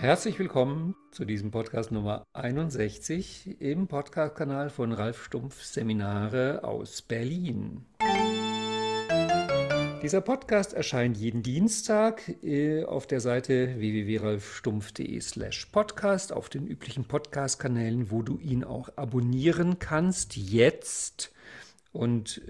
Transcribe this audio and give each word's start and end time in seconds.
Herzlich 0.00 0.38
willkommen 0.38 0.94
zu 1.10 1.24
diesem 1.24 1.50
Podcast 1.50 1.90
Nummer 1.90 2.24
61 2.32 3.60
im 3.60 3.88
Podcast-Kanal 3.88 4.70
von 4.70 4.92
Ralf 4.92 5.24
Stumpf 5.24 5.64
Seminare 5.64 6.62
aus 6.62 7.02
Berlin. 7.02 7.84
Dieser 10.00 10.20
Podcast 10.20 10.72
erscheint 10.72 11.16
jeden 11.16 11.42
Dienstag 11.42 12.28
äh, 12.44 12.84
auf 12.84 13.08
der 13.08 13.18
Seite 13.18 13.74
www.ralfstumpf.de/slash 13.80 15.66
podcast 15.66 16.32
auf 16.32 16.48
den 16.48 16.68
üblichen 16.68 17.04
Podcast-Kanälen, 17.04 18.12
wo 18.12 18.22
du 18.22 18.38
ihn 18.38 18.62
auch 18.62 18.90
abonnieren 18.94 19.80
kannst, 19.80 20.36
jetzt 20.36 21.32
und 21.90 22.40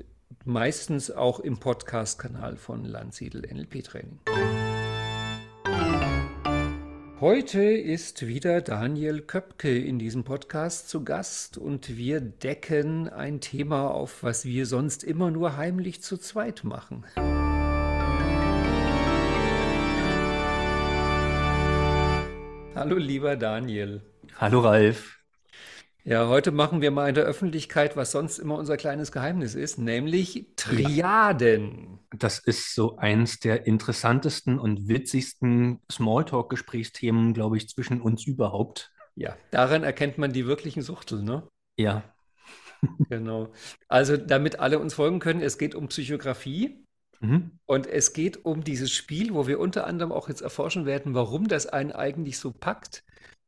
meistens 0.45 1.11
auch 1.11 1.41
im 1.41 1.57
Podcast-Kanal 1.57 2.59
von 2.59 2.85
Landsiedel 2.85 3.41
NLP 3.51 3.85
Training. 3.85 4.19
Heute 7.21 7.63
ist 7.63 8.29
wieder 8.29 8.61
Daniel 8.61 9.23
Köpke 9.23 9.77
in 9.77 9.99
diesem 9.99 10.23
Podcast 10.23 10.89
zu 10.89 11.03
Gast 11.03 11.59
und 11.59 11.97
wir 11.97 12.21
decken 12.21 13.09
ein 13.09 13.41
Thema 13.41 13.91
auf, 13.91 14.23
was 14.23 14.45
wir 14.45 14.67
sonst 14.67 15.03
immer 15.03 15.33
nur 15.33 15.57
heimlich 15.57 16.01
zu 16.01 16.17
zweit 16.17 16.63
machen. 16.63 17.05
Hallo 22.77 22.97
lieber 22.97 23.35
Daniel. 23.35 24.01
Hallo 24.37 24.61
Ralf. 24.61 25.18
Ja, 26.09 26.27
heute 26.27 26.53
machen 26.53 26.81
wir 26.81 26.91
mal 26.91 27.11
in 27.11 27.15
der 27.15 27.25
Öffentlichkeit, 27.25 27.95
was 27.95 28.13
sonst 28.13 28.39
immer 28.39 28.57
unser 28.57 28.79
kleines 28.79 29.13
Geheimnis 29.13 29.55
ist, 29.55 29.77
nämlich 29.77 30.47
Triaden. 30.57 31.99
Das 32.17 32.39
ist 32.39 32.75
so 32.75 32.97
eins 32.97 33.41
der 33.41 33.67
interessantesten 33.67 34.59
und 34.59 34.89
witzigsten 34.89 35.81
Smalltalk-Gesprächsthemen, 35.93 37.35
glaube 37.35 37.59
ich, 37.59 37.69
zwischen 37.69 38.01
uns 38.01 38.27
überhaupt. 38.27 38.91
Ja, 39.17 39.37
daran 39.51 39.85
erkennt 39.85 40.17
man 40.17 40.33
die 40.33 40.47
wirklichen 40.47 40.81
Suchtel, 40.81 41.23
ne? 41.23 41.47
Ja. 41.77 42.03
Genau. 43.11 43.53
Also, 43.89 44.17
damit 44.17 44.61
alle 44.61 44.79
uns 44.79 44.95
folgen 44.95 45.19
können, 45.19 45.43
es 45.43 45.59
geht 45.59 45.75
um 45.75 45.89
Psychografie. 45.89 46.87
Mhm. 47.21 47.59
Und 47.67 47.87
es 47.87 48.15
geht 48.15 48.47
um 48.47 48.65
dieses 48.65 48.93
Spiel, 48.93 49.35
wo 49.35 49.47
wir 49.47 49.61
unter 49.61 49.87
anderem 49.87 50.13
auch 50.13 50.29
jetzt 50.29 50.41
erforschen 50.41 50.87
werden, 50.87 51.13
warum 51.13 51.49
das 51.49 51.67
einen 51.67 51.93
eigentlich 51.93 52.39
so 52.39 52.53
packt 52.53 53.03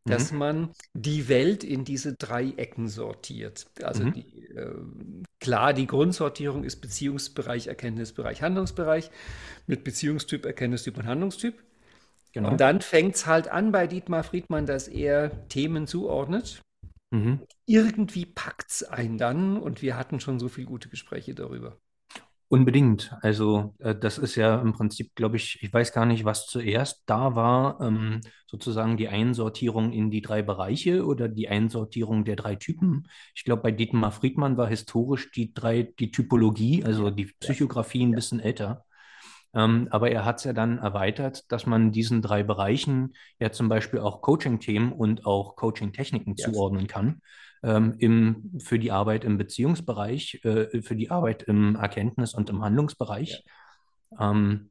dass 0.04 0.32
mhm. 0.32 0.38
man 0.38 0.70
die 0.94 1.28
Welt 1.28 1.62
in 1.62 1.84
diese 1.84 2.14
drei 2.14 2.52
Ecken 2.56 2.88
sortiert. 2.88 3.66
Also 3.82 4.04
mhm. 4.04 4.12
die, 4.14 4.46
äh, 4.46 4.74
klar, 5.40 5.72
die 5.72 5.86
Grundsortierung 5.86 6.64
ist 6.64 6.76
Beziehungsbereich, 6.76 7.66
Erkenntnisbereich, 7.66 8.42
Handlungsbereich 8.42 9.10
mit 9.66 9.84
Beziehungstyp, 9.84 10.46
Erkenntnistyp 10.46 10.96
und 10.98 11.06
Handlungstyp. 11.06 11.54
Genau. 12.32 12.50
Und 12.50 12.60
dann 12.60 12.80
fängt 12.80 13.16
es 13.16 13.26
halt 13.26 13.48
an 13.48 13.72
bei 13.72 13.86
Dietmar 13.86 14.22
Friedmann, 14.22 14.66
dass 14.66 14.88
er 14.88 15.48
Themen 15.48 15.86
zuordnet. 15.86 16.62
Mhm. 17.10 17.40
Irgendwie 17.66 18.24
packt 18.24 18.70
es 18.70 18.82
einen 18.84 19.18
dann 19.18 19.58
und 19.58 19.82
wir 19.82 19.96
hatten 19.96 20.20
schon 20.20 20.38
so 20.38 20.48
viele 20.48 20.68
gute 20.68 20.88
Gespräche 20.88 21.34
darüber. 21.34 21.76
Unbedingt. 22.52 23.16
Also 23.22 23.76
äh, 23.78 23.94
das 23.94 24.18
ist 24.18 24.34
ja 24.34 24.60
im 24.60 24.72
Prinzip, 24.72 25.14
glaube 25.14 25.36
ich, 25.36 25.62
ich 25.62 25.72
weiß 25.72 25.92
gar 25.92 26.04
nicht, 26.04 26.24
was 26.24 26.46
zuerst 26.46 27.04
da 27.06 27.36
war, 27.36 27.80
ähm, 27.80 28.22
sozusagen 28.48 28.96
die 28.96 29.06
Einsortierung 29.06 29.92
in 29.92 30.10
die 30.10 30.20
drei 30.20 30.42
Bereiche 30.42 31.06
oder 31.06 31.28
die 31.28 31.48
Einsortierung 31.48 32.24
der 32.24 32.34
drei 32.34 32.56
Typen. 32.56 33.06
Ich 33.36 33.44
glaube, 33.44 33.62
bei 33.62 33.70
Dietmar 33.70 34.10
Friedmann 34.10 34.56
war 34.56 34.66
historisch 34.66 35.30
die 35.30 35.54
drei, 35.54 35.94
die 36.00 36.10
Typologie, 36.10 36.82
also 36.84 37.10
die 37.10 37.26
Psychografie 37.26 38.04
ein 38.04 38.16
bisschen 38.16 38.40
älter. 38.40 38.84
Ähm, 39.54 39.86
aber 39.92 40.10
er 40.10 40.24
hat 40.24 40.38
es 40.38 40.44
ja 40.44 40.52
dann 40.52 40.78
erweitert, 40.78 41.44
dass 41.52 41.66
man 41.66 41.92
diesen 41.92 42.20
drei 42.20 42.42
Bereichen 42.42 43.14
ja 43.38 43.52
zum 43.52 43.68
Beispiel 43.68 44.00
auch 44.00 44.22
Coaching-Themen 44.22 44.90
und 44.90 45.24
auch 45.24 45.54
Coaching-Techniken 45.54 46.34
yes. 46.36 46.50
zuordnen 46.50 46.88
kann 46.88 47.20
ähm, 47.62 47.94
im, 47.98 48.58
für 48.58 48.78
die 48.78 48.90
Arbeit 48.90 49.24
im 49.24 49.38
Beziehungsbereich, 49.38 50.40
äh, 50.44 50.82
für 50.82 50.96
die 50.96 51.10
Arbeit 51.10 51.42
im 51.44 51.76
Erkenntnis- 51.76 52.34
und 52.34 52.50
im 52.50 52.62
Handlungsbereich. 52.62 53.44
Ja. 54.12 54.30
Ähm, 54.30 54.70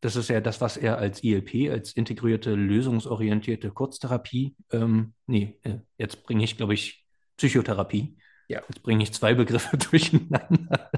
das 0.00 0.16
ist 0.16 0.28
ja 0.28 0.40
das, 0.42 0.60
was 0.60 0.76
er 0.76 0.98
als 0.98 1.24
ILP, 1.24 1.70
als 1.70 1.92
integrierte, 1.92 2.54
lösungsorientierte 2.54 3.70
Kurztherapie, 3.70 4.54
ähm, 4.70 5.14
nee, 5.26 5.58
äh, 5.62 5.78
jetzt 5.96 6.24
bringe 6.24 6.44
ich, 6.44 6.58
glaube 6.58 6.74
ich, 6.74 7.06
Psychotherapie. 7.38 8.18
Ja. 8.48 8.60
Jetzt 8.68 8.82
bringe 8.82 9.02
ich 9.02 9.12
zwei 9.14 9.34
Begriffe 9.34 9.78
durcheinander. 9.90 10.90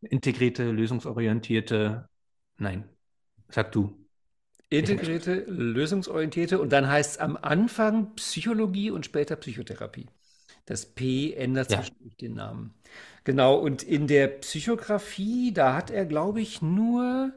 Integrierte, 0.00 0.70
lösungsorientierte, 0.70 2.08
nein, 2.56 2.88
sag 3.48 3.72
du. 3.72 4.01
Integrierte, 4.78 5.44
lösungsorientierte 5.48 6.60
und 6.60 6.72
dann 6.72 6.88
heißt 6.88 7.12
es 7.12 7.18
am 7.18 7.36
Anfang 7.40 8.14
Psychologie 8.16 8.90
und 8.90 9.04
später 9.04 9.36
Psychotherapie. 9.36 10.06
Das 10.66 10.86
P 10.86 11.32
ändert 11.32 11.70
ja. 11.70 11.78
zwischendurch 11.78 12.16
den 12.16 12.34
Namen. 12.34 12.74
Genau, 13.24 13.56
und 13.56 13.82
in 13.82 14.06
der 14.06 14.28
Psychografie, 14.28 15.52
da 15.52 15.74
hat 15.74 15.90
er, 15.90 16.06
glaube 16.06 16.40
ich, 16.40 16.62
nur 16.62 17.32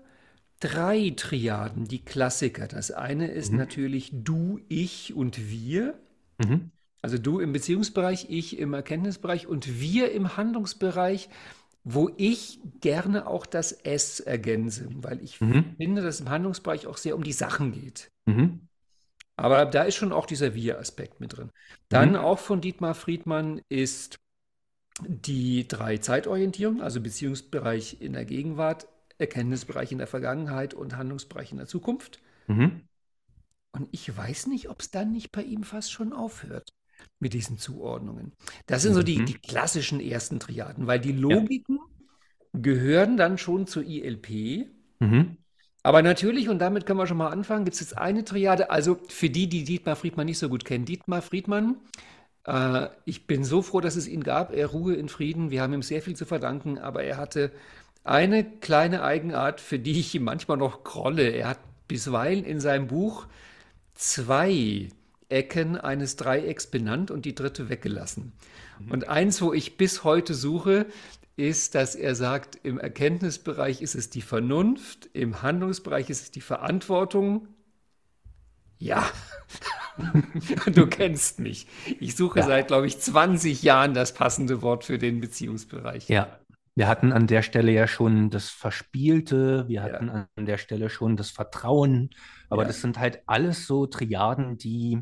drei 0.60 1.14
Triaden, 1.16 1.86
die 1.86 2.04
Klassiker. 2.04 2.68
Das 2.68 2.92
eine 2.92 3.28
ist 3.28 3.52
mhm. 3.52 3.58
natürlich 3.58 4.12
du, 4.14 4.60
ich 4.68 5.14
und 5.16 5.50
wir. 5.50 5.96
Mhm. 6.38 6.72
Also 7.02 7.18
du 7.18 7.40
im 7.40 7.54
Beziehungsbereich, 7.54 8.28
ich 8.30 8.58
im 8.58 8.74
Erkenntnisbereich 8.74 9.48
und 9.48 9.80
wir 9.80 10.12
im 10.12 10.38
Handlungsbereich 10.38 11.30
wo 11.86 12.10
ich 12.18 12.60
gerne 12.82 13.28
auch 13.28 13.46
das 13.46 13.72
S 13.72 14.20
ergänze, 14.20 14.90
weil 14.96 15.22
ich 15.24 15.40
mhm. 15.40 15.76
finde, 15.78 16.02
dass 16.02 16.16
es 16.16 16.22
im 16.22 16.30
Handlungsbereich 16.30 16.88
auch 16.88 16.98
sehr 16.98 17.16
um 17.16 17.24
die 17.24 17.32
Sachen 17.32 17.72
geht. 17.72 18.12
Mhm. 18.26 18.68
Aber 19.38 19.66
da 19.66 19.84
ist 19.84 19.96
schon 19.96 20.12
auch 20.12 20.26
dieser 20.26 20.56
Wir-Aspekt 20.56 21.20
mit 21.20 21.38
drin. 21.38 21.52
Dann 21.88 22.12
mhm. 22.12 22.16
auch 22.16 22.40
von 22.40 22.60
Dietmar 22.60 22.96
Friedmann 22.96 23.62
ist 23.70 24.18
die 25.02 25.68
drei 25.68 25.98
Zeitorientierung, 25.98 26.82
also 26.82 27.02
Beziehungsbereich 27.02 28.02
in 28.02 28.14
der 28.14 28.26
Gegenwart, 28.26 28.88
Erkenntnisbereich 29.20 29.92
in 29.92 30.00
der 30.00 30.08
Vergangenheit 30.08 30.74
und 30.74 30.98
Handlungsbereich 30.98 31.52
in 31.52 31.58
der 31.58 31.68
Zukunft. 31.68 32.20
Mhm. 32.48 32.82
Und 33.74 33.90
ich 33.92 34.16
weiß 34.16 34.48
nicht, 34.48 34.70
ob 34.70 34.82
es 34.82 34.90
dann 34.90 35.12
nicht 35.12 35.32
bei 35.32 35.44
ihm 35.44 35.64
fast 35.64 35.92
schon 35.92 36.14
aufhört 36.14 36.74
mit 37.20 37.34
diesen 37.34 37.58
Zuordnungen. 37.58 38.34
Das 38.66 38.82
sind 38.82 38.94
so 38.94 39.04
die, 39.04 39.20
mhm. 39.20 39.26
die 39.26 39.38
klassischen 39.38 40.00
ersten 40.00 40.40
Triaden, 40.40 40.88
weil 40.88 41.00
die 41.00 41.12
Logiken. 41.12 41.75
Gehören 42.62 43.18
dann 43.18 43.38
schon 43.38 43.68
zur 43.68 43.84
ILP. 43.84 44.68
Mhm. 45.00 45.38
Aber 45.84 46.02
natürlich, 46.02 46.50
und 46.50 46.60
damit 46.60 46.86
können 46.86 46.98
wir 47.00 47.08
schon 47.08 47.18
mal 47.18 47.30
anfangen, 47.30 47.64
gibt 47.64 47.76
es 47.76 47.82
jetzt 47.82 47.98
eine 47.98 48.26
Triade, 48.26 48.72
also 48.72 48.98
für 49.08 49.30
die, 49.30 49.48
die 49.48 49.64
Dietmar 49.64 49.96
Friedmann 49.96 50.26
nicht 50.26 50.40
so 50.40 50.50
gut 50.50 50.66
kennen. 50.66 50.86
Dietmar 50.86 51.22
Friedmann, 51.22 51.76
äh, 52.46 52.88
ich 53.06 53.28
bin 53.28 53.44
so 53.44 53.62
froh, 53.62 53.82
dass 53.82 53.96
es 53.96 54.08
ihn 54.08 54.24
gab. 54.24 54.52
Er 54.52 54.68
ruhe 54.68 54.96
in 54.96 55.10
Frieden. 55.10 55.52
Wir 55.52 55.62
haben 55.62 55.74
ihm 55.74 55.84
sehr 55.84 56.02
viel 56.02 56.16
zu 56.16 56.26
verdanken, 56.26 56.80
aber 56.80 57.04
er 57.04 57.18
hatte 57.18 57.52
eine 58.04 58.44
kleine 58.44 59.04
Eigenart, 59.04 59.62
für 59.62 59.80
die 59.80 60.00
ich 60.00 60.16
ihm 60.16 60.24
manchmal 60.24 60.58
noch 60.58 60.84
krolle. 60.84 61.30
Er 61.30 61.50
hat 61.50 61.60
bisweilen 61.88 62.46
in 62.46 62.60
seinem 62.60 62.88
Buch 62.88 63.28
zwei 63.94 64.90
Ecken 65.30 65.78
eines 65.78 66.16
Dreiecks 66.16 66.68
benannt 66.68 67.10
und 67.10 67.26
die 67.26 67.36
dritte 67.36 67.70
weggelassen. 67.70 68.34
Mhm. 68.80 68.92
Und 68.92 69.08
eins, 69.08 69.42
wo 69.42 69.54
ich 69.54 69.78
bis 69.78 70.04
heute 70.04 70.34
suche, 70.34 70.86
ist, 71.38 71.76
dass 71.76 71.96
er 71.96 72.16
sagt, 72.16 72.58
im 72.64 72.80
Erkenntnisbereich 72.80 73.82
ist 73.82 73.96
es 73.96 74.10
die 74.10 74.22
Vernunft, 74.22 75.10
im 75.14 75.42
Handlungsbereich 75.42 76.10
ist 76.10 76.22
es 76.22 76.32
die 76.32 76.42
Verantwortung. 76.42 77.48
Ja, 78.78 79.10
du 80.74 80.88
kennst 80.88 81.40
mich. 81.40 81.68
Ich 82.00 82.16
suche 82.16 82.40
ja. 82.40 82.46
seit, 82.46 82.68
glaube 82.68 82.88
ich, 82.88 83.00
20 83.00 83.64
Jahren 83.64 83.94
das 83.94 84.14
passende 84.14 84.62
Wort 84.62 84.84
für 84.84 84.98
den 84.98 85.22
Beziehungsbereich. 85.22 86.10
Ja, 86.10 86.40
wir 86.76 86.88
hatten 86.88 87.14
an 87.14 87.28
der 87.28 87.42
Stelle 87.42 87.72
ja 87.72 87.88
schon 87.88 88.30
das 88.30 88.50
Verspielte, 88.50 89.68
wir 89.68 89.82
hatten 89.82 90.08
ja. 90.08 90.28
an 90.36 90.46
der 90.46 90.58
Stelle 90.58 90.90
schon 90.90 91.16
das 91.16 91.32
Vertrauen, 91.32 92.10
aber 92.50 92.64
ja. 92.64 92.68
das 92.68 92.82
sind 92.82 93.00
halt 93.00 93.22
alles 93.28 93.66
so 93.66 93.88
Triaden, 93.88 94.58
die 94.58 95.02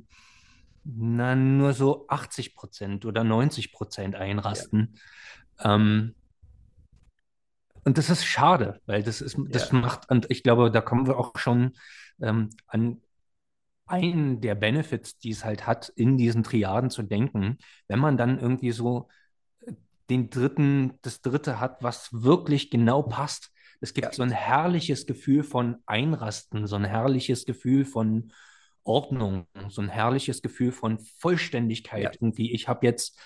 na, 0.84 1.36
nur 1.36 1.74
so 1.74 2.06
80 2.10 2.56
Prozent 2.56 3.06
oder 3.06 3.24
90 3.24 3.72
Prozent 3.72 4.16
einrasten. 4.16 5.00
Ja. 5.60 5.76
Ähm, 5.76 6.14
und 7.86 7.98
das 7.98 8.10
ist 8.10 8.26
schade, 8.26 8.80
weil 8.86 9.04
das 9.04 9.22
ist, 9.22 9.38
das 9.50 9.72
macht, 9.72 10.10
und 10.10 10.30
ich 10.30 10.44
glaube, 10.44 10.72
da 10.72 10.82
kommen 10.82 11.08
wir 11.08 11.18
auch 11.18 11.38
schon 11.38 11.74
ähm, 12.22 12.50
an 12.68 13.02
einen 13.86 14.42
der 14.42 14.56
Benefits, 14.56 15.18
die 15.18 15.32
es 15.32 15.44
halt 15.44 15.68
hat, 15.68 15.90
in 15.90 16.18
diesen 16.18 16.44
Triaden 16.44 16.90
zu 16.90 17.04
denken, 17.04 17.58
wenn 17.88 18.00
man 18.00 18.18
dann 18.18 18.40
irgendwie 18.40 18.72
so 18.72 19.10
den 20.10 20.30
dritten, 20.30 20.94
das 21.02 21.22
dritte 21.22 21.60
hat, 21.60 21.84
was 21.84 22.10
wirklich 22.12 22.70
genau 22.70 23.02
passt. 23.04 23.52
Es 23.82 23.94
gibt 23.94 24.08
ja. 24.08 24.14
so 24.14 24.24
ein 24.24 24.32
herrliches 24.32 25.06
Gefühl 25.06 25.44
von 25.44 25.78
Einrasten, 25.86 26.68
so 26.68 26.76
ein 26.76 26.86
herrliches 26.86 27.46
Gefühl 27.46 27.86
von 27.86 28.32
Ordnung, 28.84 29.48
so 29.70 29.82
ein 29.82 29.90
herrliches 29.90 30.42
Gefühl 30.42 30.72
von 30.72 31.00
Vollständigkeit. 31.20 32.04
Ja. 32.04 32.12
Irgendwie, 32.14 32.54
ich 32.54 32.68
habe 32.68 32.86
jetzt 32.86 33.20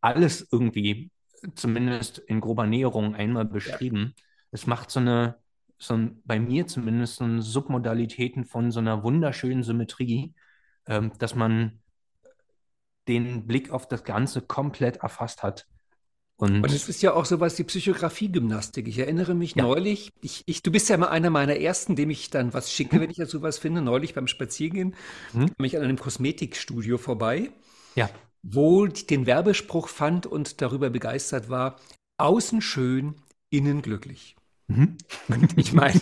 alles 0.00 0.48
irgendwie, 0.50 1.10
zumindest 1.54 2.18
in 2.18 2.40
grober 2.40 2.66
Näherung, 2.66 3.14
einmal 3.14 3.44
beschrieben. 3.44 4.14
Ja. 4.16 4.24
Es 4.52 4.66
macht 4.66 4.90
so 4.90 5.00
eine, 5.00 5.36
so 5.78 5.94
ein, 5.94 6.22
bei 6.24 6.38
mir 6.38 6.66
zumindest 6.66 7.16
so 7.16 7.24
ein 7.24 7.40
Submodalitäten 7.40 8.44
von 8.44 8.70
so 8.70 8.80
einer 8.80 9.02
wunderschönen 9.02 9.62
Symmetrie, 9.62 10.34
ähm, 10.86 11.12
dass 11.18 11.34
man 11.34 11.80
den 13.08 13.46
Blick 13.46 13.70
auf 13.70 13.88
das 13.88 14.04
Ganze 14.04 14.42
komplett 14.42 14.98
erfasst 14.98 15.42
hat. 15.42 15.66
Und, 16.36 16.62
und, 16.62 16.72
es 16.72 16.88
ist 16.88 17.02
ja 17.02 17.12
auch 17.12 17.26
sowas 17.26 17.58
wie 17.58 17.64
Psychografie-Gymnastik. 17.64 18.88
Ich 18.88 18.98
erinnere 18.98 19.34
mich 19.34 19.56
ja. 19.56 19.62
neulich, 19.62 20.10
ich, 20.22 20.42
ich, 20.46 20.62
du 20.62 20.70
bist 20.70 20.88
ja 20.88 20.96
mal 20.96 21.08
einer 21.08 21.28
meiner 21.28 21.56
ersten, 21.56 21.96
dem 21.96 22.08
ich 22.08 22.30
dann 22.30 22.54
was 22.54 22.72
schicke, 22.72 22.96
hm. 22.96 23.02
wenn 23.02 23.10
ich 23.10 23.18
dazu 23.18 23.42
was 23.42 23.58
finde. 23.58 23.82
Neulich 23.82 24.14
beim 24.14 24.26
Spaziergehen 24.26 24.96
hm. 25.32 25.54
kam 25.54 25.64
ich 25.64 25.76
an 25.76 25.84
einem 25.84 25.98
Kosmetikstudio 25.98 26.96
vorbei, 26.96 27.50
ja. 27.94 28.08
Wo 28.42 28.86
ich 28.86 29.06
den 29.06 29.26
Werbespruch 29.26 29.88
fand 29.88 30.26
und 30.26 30.60
darüber 30.60 30.90
begeistert 30.90 31.48
war, 31.48 31.76
außen 32.18 32.60
schön, 32.60 33.14
innen 33.50 33.82
glücklich. 33.82 34.36
Mhm. 34.70 34.96
Und 35.28 35.58
ich 35.58 35.72
meine, 35.72 36.00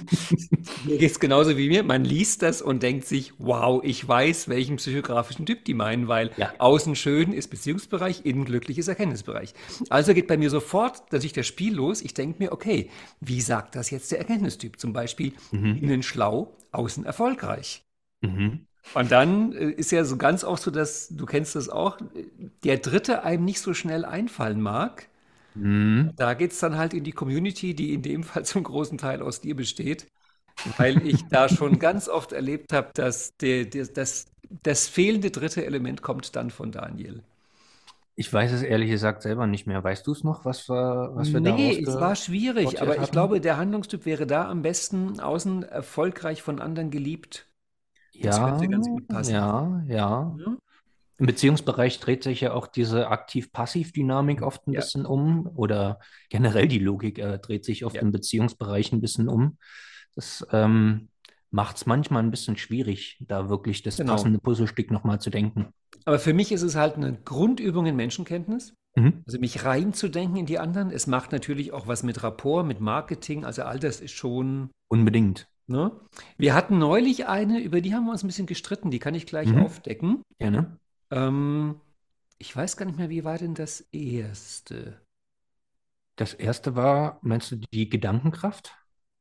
mir 0.85 0.99
geht 0.99 1.11
es 1.11 1.21
genauso 1.21 1.57
wie 1.57 1.69
mir. 1.69 1.83
Man 1.83 2.05
liest 2.05 2.43
das 2.43 2.61
und 2.61 2.83
denkt 2.83 3.07
sich, 3.07 3.33
wow, 3.39 3.83
ich 3.83 4.07
weiß, 4.07 4.49
welchen 4.49 4.77
psychografischen 4.77 5.47
Typ 5.47 5.65
die 5.65 5.75
meinen, 5.75 6.07
weil 6.07 6.31
ja. 6.37 6.53
außen 6.59 6.95
schön 6.95 7.33
ist 7.33 7.49
Beziehungsbereich, 7.49 8.27
innen 8.27 8.45
glücklich 8.45 8.79
ist 8.79 8.89
Erkenntnisbereich. 8.89 9.55
Also 9.89 10.13
geht 10.13 10.27
bei 10.27 10.37
mir 10.37 10.51
sofort 10.51 11.11
natürlich 11.13 11.33
das 11.33 11.47
Spiel 11.47 11.75
los. 11.75 12.03
Ich 12.03 12.13
denke 12.13 12.43
mir, 12.43 12.53
okay, 12.53 12.91
wie 13.21 13.41
sagt 13.41 13.75
das 13.75 13.91
jetzt 13.91 14.13
der 14.13 14.19
Erkenntnistyp? 14.19 14.79
Zum 14.79 14.93
Beispiel 14.93 15.33
mhm. 15.51 15.79
innen 15.81 16.03
schlau, 16.03 16.55
außen 16.71 17.07
erfolgreich. 17.07 17.85
Mhm. 18.21 18.67
Und 18.95 19.11
dann 19.13 19.53
äh, 19.53 19.71
ist 19.71 19.93
ja 19.93 20.05
so 20.05 20.17
ganz 20.17 20.45
oft 20.45 20.63
so, 20.63 20.71
dass, 20.71 21.09
du 21.09 21.27
kennst 21.27 21.57
das 21.57 21.69
auch, 21.69 21.99
der 22.65 22.79
Dritte 22.79 23.23
einem 23.23 23.45
nicht 23.45 23.61
so 23.61 23.75
schnell 23.75 24.05
einfallen 24.05 24.61
mag. 24.61 25.09
Mhm. 25.55 26.13
Da 26.17 26.35
geht 26.35 26.53
es 26.53 26.59
dann 26.59 26.77
halt 26.77 26.95
in 26.95 27.05
die 27.05 27.13
Community, 27.13 27.75
die 27.75 27.95
in 27.95 28.03
dem 28.03 28.23
Fall 28.23 28.45
zum 28.45 28.63
großen 28.63 28.99
Teil 28.99 29.23
aus 29.23 29.41
dir 29.41 29.57
besteht, 29.57 30.07
weil 30.77 31.07
ich 31.07 31.27
da 31.29 31.49
schon 31.49 31.79
ganz 31.79 32.09
oft 32.09 32.33
erlebt 32.33 32.73
habe, 32.73 32.91
dass 32.95 33.37
der, 33.37 33.65
der, 33.65 33.87
das, 33.87 34.27
das 34.63 34.89
fehlende 34.89 35.31
dritte 35.31 35.65
Element 35.65 36.03
kommt 36.03 36.35
dann 36.37 36.51
von 36.51 36.73
Daniel. 36.73 37.23
Ich 38.21 38.33
weiß 38.33 38.51
es 38.51 38.63
ehrlich 38.63 38.91
gesagt 38.91 39.23
selber 39.23 39.47
nicht 39.47 39.69
mehr. 39.69 39.85
Weißt 39.85 40.05
du 40.05 40.11
es 40.11 40.25
noch, 40.25 40.45
was 40.45 40.69
wir, 40.69 41.13
was 41.15 41.33
wir 41.33 41.39
Nee, 41.39 41.81
es 41.81 42.01
war 42.01 42.17
schwierig, 42.17 42.83
aber 42.83 43.01
ich 43.01 43.13
glaube, 43.13 43.41
der 43.41 43.59
Handlungstyp 43.59 44.07
wäre 44.07 44.27
da 44.27 44.49
am 44.49 44.63
besten 44.63 45.21
außen 45.21 45.63
erfolgreich 45.63 46.43
von 46.43 46.61
anderen 46.61 46.91
geliebt. 46.91 47.48
Das 48.21 48.37
ja, 48.37 48.51
könnte 48.51 48.69
ganz 48.69 48.89
gut 48.89 49.09
passen. 49.09 49.33
Ja, 49.33 49.83
ja. 49.89 50.37
Mhm. 50.37 50.59
Im 51.19 51.27
Beziehungsbereich 51.27 51.99
dreht 51.99 52.23
sich 52.23 52.43
ja 52.43 52.53
auch 52.53 52.69
diese 52.69 53.09
Aktiv-Passiv-Dynamik 53.09 54.41
oft 54.41 54.67
ein 54.69 54.73
ja. 54.73 54.81
bisschen 54.81 55.05
um 55.05 55.49
oder 55.57 55.99
generell 56.29 56.69
die 56.69 56.79
Logik 56.79 57.19
äh, 57.19 57.39
dreht 57.39 57.65
sich 57.65 57.85
oft 57.85 57.97
ja. 57.97 58.03
im 58.03 58.13
Beziehungsbereich 58.13 58.93
ein 58.93 59.01
bisschen 59.01 59.29
um. 59.29 59.59
Das 60.15 60.47
ähm, 60.53 61.09
macht 61.51 61.77
es 61.77 61.87
manchmal 61.87 62.23
ein 62.23 62.31
bisschen 62.31 62.57
schwierig, 62.57 63.19
da 63.27 63.49
wirklich 63.49 63.83
das 63.83 63.97
genau. 63.97 64.13
passende 64.13 64.39
Puzzlestück 64.39 64.93
nochmal 64.93 65.21
zu 65.21 65.31
denken. 65.31 65.73
Aber 66.05 66.21
für 66.21 66.35
mich 66.35 66.53
ist 66.53 66.63
es 66.63 66.77
halt 66.77 66.95
eine 66.95 67.15
Grundübung 67.25 67.87
in 67.87 67.97
Menschenkenntnis. 67.97 68.75
Mhm. 68.95 69.23
Also 69.27 69.39
mich 69.39 69.65
reinzudenken 69.65 70.37
in 70.37 70.47
die 70.47 70.59
anderen. 70.59 70.91
Es 70.91 71.07
macht 71.07 71.33
natürlich 71.33 71.73
auch 71.73 71.87
was 71.87 72.03
mit 72.03 72.23
Rapport, 72.23 72.65
mit 72.65 72.81
Marketing. 72.81 73.45
Also 73.45 73.63
all 73.63 73.79
das 73.79 74.01
ist 74.01 74.13
schon. 74.13 74.71
Unbedingt. 74.89 75.49
Ne? 75.69 75.93
Wir 76.39 76.55
hatten 76.55 76.79
neulich 76.79 77.29
eine, 77.29 77.61
über 77.61 77.83
die 77.83 77.95
haben 77.95 78.07
wir 78.07 78.13
uns 78.13 78.25
ein 78.25 78.27
bisschen 78.27 78.47
gestritten, 78.47 78.91
die 78.91 78.99
kann 78.99 79.15
ich 79.15 79.27
gleich 79.27 79.49
mhm. 79.49 79.63
aufdecken. 79.65 80.23
Gerne. 80.39 80.79
Ähm, 81.11 81.81
ich 82.39 82.57
weiß 82.57 82.77
gar 82.79 82.87
nicht 82.87 82.99
mehr, 82.99 83.11
wie 83.11 83.25
war 83.25 83.37
denn 83.37 83.55
das 83.55 83.83
erste? 83.93 85.01
Das 86.17 86.33
erste 86.33 86.75
war, 86.75 87.19
meinst 87.23 87.53
du 87.53 87.57
die 87.57 87.91
Gedankenkraft? 87.91 88.75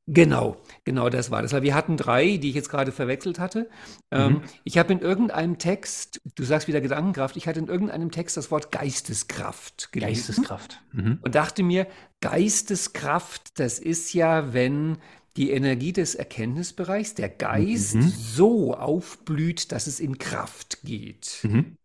Genau, 0.09 0.55
genau 0.85 1.09
das 1.09 1.31
war 1.31 1.41
das. 1.41 1.51
Wir 1.61 1.75
hatten 1.75 1.97
drei, 1.97 2.37
die 2.37 2.47
ich 2.47 2.55
jetzt 2.55 2.69
gerade 2.69 2.93
verwechselt 2.93 3.39
hatte. 3.39 3.69
Ähm, 4.09 4.35
mhm. 4.35 4.41
ich 4.63 4.77
habe 4.77 4.93
in 4.93 4.99
irgendeinem 4.99 5.57
Text, 5.57 6.21
du 6.35 6.43
sagst 6.43 6.69
wieder 6.69 6.79
Gedankenkraft, 6.79 7.35
ich 7.35 7.45
hatte 7.45 7.59
in 7.59 7.67
irgendeinem 7.67 8.09
Text 8.09 8.37
das 8.37 8.49
Wort 8.49 8.71
Geisteskraft 8.71 9.91
gelesen. 9.91 10.27
Geisteskraft. 10.27 10.81
Mhm. 10.93 11.19
Und 11.21 11.35
dachte 11.35 11.61
mir, 11.61 11.87
Geisteskraft, 12.21 13.59
das 13.59 13.79
ist 13.79 14.13
ja, 14.13 14.53
wenn 14.53 14.97
die 15.37 15.51
Energie 15.51 15.93
des 15.93 16.15
Erkenntnisbereichs, 16.15 17.13
der 17.13 17.29
Geist, 17.29 17.95
mhm. 17.95 18.01
so 18.09 18.73
aufblüht, 18.73 19.71
dass 19.71 19.87
es 19.87 19.99
in 19.99 20.17
Kraft 20.17 20.79
geht. 20.83 21.39
Mhm. 21.43 21.77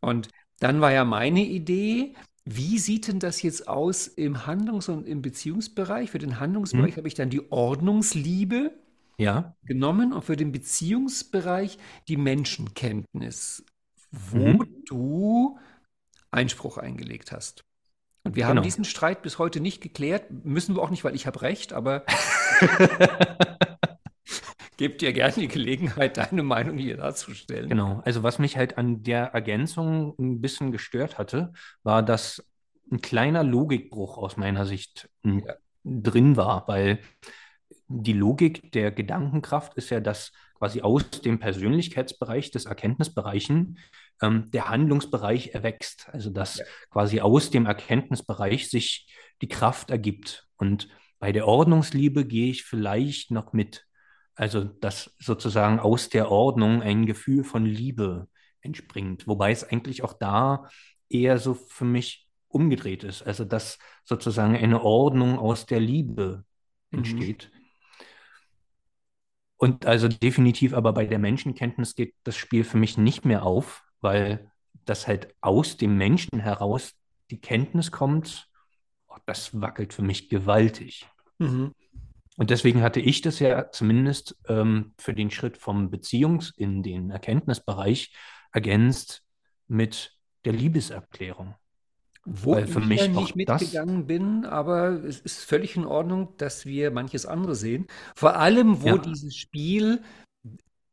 Und 0.00 0.28
dann 0.60 0.80
war 0.80 0.92
ja 0.92 1.04
meine 1.04 1.44
Idee, 1.44 2.14
wie 2.44 2.78
sieht 2.78 3.08
denn 3.08 3.18
das 3.18 3.42
jetzt 3.42 3.68
aus 3.68 4.06
im 4.06 4.46
Handlungs- 4.46 4.88
und 4.88 5.06
im 5.06 5.22
Beziehungsbereich? 5.22 6.10
Für 6.10 6.18
den 6.18 6.38
Handlungsbereich 6.40 6.92
mhm. 6.92 6.96
habe 6.96 7.08
ich 7.08 7.14
dann 7.14 7.30
die 7.30 7.50
Ordnungsliebe 7.50 8.72
ja. 9.18 9.56
genommen 9.64 10.12
und 10.12 10.24
für 10.24 10.36
den 10.36 10.52
Beziehungsbereich 10.52 11.78
die 12.08 12.16
Menschenkenntnis, 12.16 13.64
wo 14.10 14.38
mhm. 14.38 14.82
du 14.86 15.58
Einspruch 16.30 16.78
eingelegt 16.78 17.32
hast. 17.32 17.64
Und 18.24 18.36
wir 18.36 18.46
haben 18.46 18.56
genau. 18.56 18.62
diesen 18.62 18.84
Streit 18.84 19.22
bis 19.22 19.38
heute 19.38 19.60
nicht 19.60 19.80
geklärt. 19.80 20.30
Müssen 20.44 20.76
wir 20.76 20.82
auch 20.82 20.90
nicht, 20.90 21.02
weil 21.02 21.16
ich 21.16 21.26
habe 21.26 21.42
recht, 21.42 21.72
aber 21.72 22.04
gebe 24.76 24.94
dir 24.96 25.12
gerne 25.12 25.34
die 25.34 25.48
Gelegenheit, 25.48 26.16
deine 26.16 26.42
Meinung 26.42 26.76
hier 26.78 26.96
darzustellen. 26.96 27.68
Genau. 27.68 28.02
Also 28.04 28.22
was 28.22 28.38
mich 28.38 28.56
halt 28.56 28.78
an 28.78 29.02
der 29.02 29.26
Ergänzung 29.26 30.14
ein 30.18 30.40
bisschen 30.40 30.72
gestört 30.72 31.18
hatte, 31.18 31.52
war, 31.82 32.02
dass 32.02 32.44
ein 32.90 33.00
kleiner 33.00 33.44
Logikbruch 33.44 34.18
aus 34.18 34.36
meiner 34.36 34.66
Sicht 34.66 35.08
hm, 35.22 35.44
ja. 35.46 35.54
drin 35.84 36.36
war, 36.36 36.66
weil 36.66 36.98
die 37.86 38.12
Logik 38.12 38.72
der 38.72 38.90
Gedankenkraft 38.90 39.74
ist 39.74 39.90
ja, 39.90 40.00
dass 40.00 40.32
quasi 40.58 40.80
aus 40.80 41.10
dem 41.10 41.38
Persönlichkeitsbereich 41.38 42.50
des 42.50 42.66
Erkenntnisbereichen 42.66 43.78
ähm, 44.20 44.50
der 44.50 44.68
Handlungsbereich 44.68 45.54
erwächst. 45.54 46.08
Also 46.12 46.30
dass 46.30 46.58
ja. 46.58 46.64
quasi 46.90 47.20
aus 47.20 47.50
dem 47.50 47.66
Erkenntnisbereich 47.66 48.70
sich 48.70 49.06
die 49.42 49.48
Kraft 49.48 49.90
ergibt. 49.90 50.46
Und 50.56 50.88
bei 51.22 51.30
der 51.30 51.46
Ordnungsliebe 51.46 52.26
gehe 52.26 52.50
ich 52.50 52.64
vielleicht 52.64 53.30
noch 53.30 53.52
mit. 53.52 53.86
Also 54.34 54.64
dass 54.64 55.14
sozusagen 55.20 55.78
aus 55.78 56.08
der 56.08 56.32
Ordnung 56.32 56.82
ein 56.82 57.06
Gefühl 57.06 57.44
von 57.44 57.64
Liebe 57.64 58.28
entspringt. 58.60 59.28
Wobei 59.28 59.52
es 59.52 59.62
eigentlich 59.62 60.02
auch 60.02 60.14
da 60.14 60.68
eher 61.08 61.38
so 61.38 61.54
für 61.54 61.84
mich 61.84 62.28
umgedreht 62.48 63.04
ist. 63.04 63.22
Also 63.22 63.44
dass 63.44 63.78
sozusagen 64.02 64.56
eine 64.56 64.82
Ordnung 64.82 65.38
aus 65.38 65.64
der 65.64 65.78
Liebe 65.78 66.44
mhm. 66.90 66.98
entsteht. 66.98 67.52
Mhm. 67.54 67.60
Und 69.58 69.86
also 69.86 70.08
definitiv 70.08 70.74
aber 70.74 70.92
bei 70.92 71.06
der 71.06 71.20
Menschenkenntnis 71.20 71.94
geht 71.94 72.16
das 72.24 72.34
Spiel 72.34 72.64
für 72.64 72.78
mich 72.78 72.98
nicht 72.98 73.24
mehr 73.24 73.44
auf, 73.44 73.84
weil 74.00 74.50
das 74.86 75.06
halt 75.06 75.32
aus 75.40 75.76
dem 75.76 75.96
Menschen 75.96 76.40
heraus 76.40 76.94
die 77.30 77.40
Kenntnis 77.40 77.92
kommt, 77.92 78.48
oh, 79.06 79.18
das 79.24 79.60
wackelt 79.60 79.92
für 79.94 80.02
mich 80.02 80.28
gewaltig. 80.28 81.06
Mhm. 81.42 81.74
Und 82.36 82.50
deswegen 82.50 82.82
hatte 82.82 83.00
ich 83.00 83.20
das 83.20 83.38
ja 83.38 83.70
zumindest 83.70 84.36
ähm, 84.48 84.94
für 84.98 85.14
den 85.14 85.30
Schritt 85.30 85.58
vom 85.58 85.90
Beziehungs- 85.90 86.52
in 86.56 86.82
den 86.82 87.10
Erkenntnisbereich 87.10 88.12
ergänzt 88.52 89.22
mit 89.68 90.16
der 90.44 90.52
Liebeserklärung. 90.52 91.54
Wo 92.24 92.52
Weil 92.52 92.68
für 92.68 92.78
ich 92.78 92.86
mich 92.86 93.00
ja 93.00 93.08
nicht 93.08 93.34
mitgegangen 93.34 94.06
bin, 94.06 94.44
aber 94.44 95.04
es 95.04 95.20
ist 95.20 95.44
völlig 95.44 95.74
in 95.76 95.84
Ordnung, 95.84 96.36
dass 96.36 96.64
wir 96.64 96.92
manches 96.92 97.26
andere 97.26 97.56
sehen. 97.56 97.88
Vor 98.14 98.36
allem, 98.36 98.80
wo 98.82 98.88
ja. 98.88 98.98
dieses 98.98 99.34
Spiel 99.34 100.02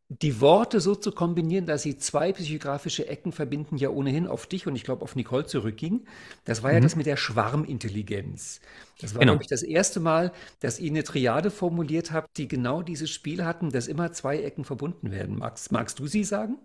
die 0.09 0.41
Worte 0.41 0.81
so 0.81 0.95
zu 0.95 1.11
kombinieren, 1.11 1.67
dass 1.67 1.83
sie 1.83 1.97
zwei 1.99 2.33
psychografische 2.33 3.07
Ecken 3.07 3.31
verbinden, 3.31 3.77
ja 3.77 3.89
ohnehin 3.89 4.25
auf 4.25 4.47
dich 4.47 4.65
und 4.65 4.75
ich 4.75 4.83
glaube 4.83 5.03
auf 5.03 5.15
Nicole 5.15 5.45
zurückging. 5.45 6.01
Das 6.45 6.63
war 6.63 6.71
mhm. 6.71 6.77
ja 6.77 6.81
das 6.81 6.95
mit 6.95 7.05
der 7.05 7.15
Schwarmintelligenz. 7.15 8.59
Das 8.99 9.13
war, 9.13 9.19
genau. 9.19 9.33
glaube 9.33 9.43
ich, 9.43 9.49
das 9.49 9.61
erste 9.61 9.99
Mal, 9.99 10.31
dass 10.61 10.79
ihr 10.79 10.89
eine 10.89 11.03
Triade 11.03 11.51
formuliert 11.51 12.11
habt, 12.11 12.37
die 12.37 12.47
genau 12.47 12.81
dieses 12.81 13.11
Spiel 13.11 13.45
hatten, 13.45 13.69
dass 13.69 13.87
immer 13.87 14.11
zwei 14.11 14.39
Ecken 14.41 14.65
verbunden 14.65 15.11
werden. 15.11 15.37
Magst, 15.37 15.71
magst 15.71 15.99
du 15.99 16.07
sie 16.07 16.23
sagen? 16.23 16.57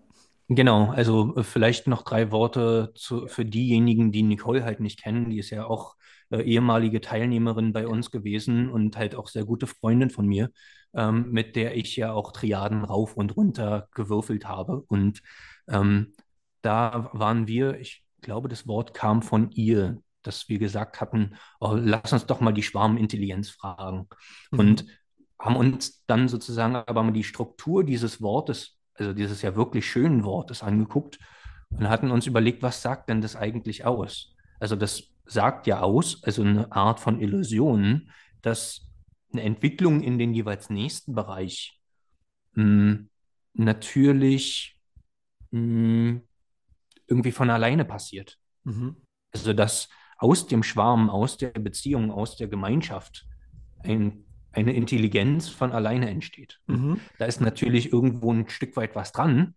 Genau, 0.48 0.90
also 0.90 1.36
äh, 1.36 1.42
vielleicht 1.42 1.86
noch 1.86 2.02
drei 2.02 2.30
Worte 2.30 2.92
zu, 2.94 3.26
für 3.28 3.44
diejenigen, 3.44 4.10
die 4.10 4.22
Nicole 4.22 4.64
halt 4.64 4.80
nicht 4.80 5.02
kennen. 5.02 5.28
Die 5.28 5.38
ist 5.38 5.50
ja 5.50 5.66
auch 5.66 5.96
äh, 6.30 6.40
ehemalige 6.40 7.02
Teilnehmerin 7.02 7.74
bei 7.74 7.86
uns 7.86 8.10
gewesen 8.10 8.70
und 8.70 8.96
halt 8.96 9.14
auch 9.14 9.28
sehr 9.28 9.44
gute 9.44 9.66
Freundin 9.66 10.08
von 10.08 10.26
mir 10.26 10.50
ähm, 10.94 11.30
mit 11.30 11.56
der 11.56 11.76
ich 11.76 11.96
ja 11.96 12.12
auch 12.12 12.32
Triaden 12.32 12.84
rauf 12.84 13.16
und 13.16 13.36
runter 13.36 13.88
gewürfelt 13.94 14.46
habe. 14.46 14.82
Und 14.88 15.22
ähm, 15.68 16.14
da 16.62 17.10
waren 17.12 17.46
wir, 17.46 17.78
ich 17.80 18.04
glaube, 18.20 18.48
das 18.48 18.66
Wort 18.66 18.94
kam 18.94 19.22
von 19.22 19.50
ihr, 19.50 19.98
dass 20.22 20.48
wir 20.48 20.58
gesagt 20.58 21.00
hatten, 21.00 21.36
oh, 21.60 21.74
lass 21.74 22.12
uns 22.12 22.26
doch 22.26 22.40
mal 22.40 22.52
die 22.52 22.62
Schwarmintelligenz 22.62 23.50
fragen. 23.50 24.08
Mhm. 24.50 24.58
Und 24.58 24.86
haben 25.38 25.56
uns 25.56 26.04
dann 26.06 26.28
sozusagen 26.28 26.76
aber 26.76 27.02
mal 27.02 27.12
die 27.12 27.24
Struktur 27.24 27.84
dieses 27.84 28.22
Wortes, 28.22 28.78
also 28.94 29.12
dieses 29.12 29.42
ja 29.42 29.56
wirklich 29.56 29.86
schönen 29.86 30.24
Wortes 30.24 30.62
angeguckt 30.62 31.18
und 31.70 31.88
hatten 31.88 32.10
uns 32.10 32.26
überlegt, 32.26 32.62
was 32.62 32.80
sagt 32.80 33.08
denn 33.08 33.20
das 33.20 33.36
eigentlich 33.36 33.84
aus? 33.84 34.34
Also 34.60 34.76
das 34.76 35.02
sagt 35.26 35.66
ja 35.66 35.80
aus, 35.80 36.22
also 36.22 36.42
eine 36.42 36.70
Art 36.72 37.00
von 37.00 37.20
Illusion, 37.20 38.10
dass 38.42 38.86
eine 39.34 39.42
Entwicklung 39.42 40.02
in 40.02 40.18
den 40.18 40.32
jeweils 40.32 40.70
nächsten 40.70 41.14
Bereich 41.14 41.80
mh, 42.52 42.62
hm, 42.62 43.10
natürlich 43.54 44.80
mh, 45.50 45.60
hm, 45.60 46.22
irgendwie 47.06 47.32
von 47.32 47.50
alleine 47.50 47.84
passiert. 47.84 48.38
Mhm. 48.64 48.96
Also 49.32 49.52
dass 49.52 49.88
aus 50.18 50.46
dem 50.46 50.62
Schwarm, 50.62 51.10
aus 51.10 51.36
der 51.36 51.50
Beziehung, 51.50 52.10
aus 52.10 52.36
der 52.36 52.48
Gemeinschaft 52.48 53.26
ein, 53.82 54.24
eine 54.52 54.72
Intelligenz 54.72 55.48
von 55.48 55.72
alleine 55.72 56.08
entsteht. 56.08 56.60
Mhm. 56.66 57.00
Da 57.18 57.26
ist 57.26 57.40
natürlich 57.40 57.92
irgendwo 57.92 58.32
ein 58.32 58.48
Stück 58.48 58.76
weit 58.76 58.94
was 58.94 59.12
dran, 59.12 59.54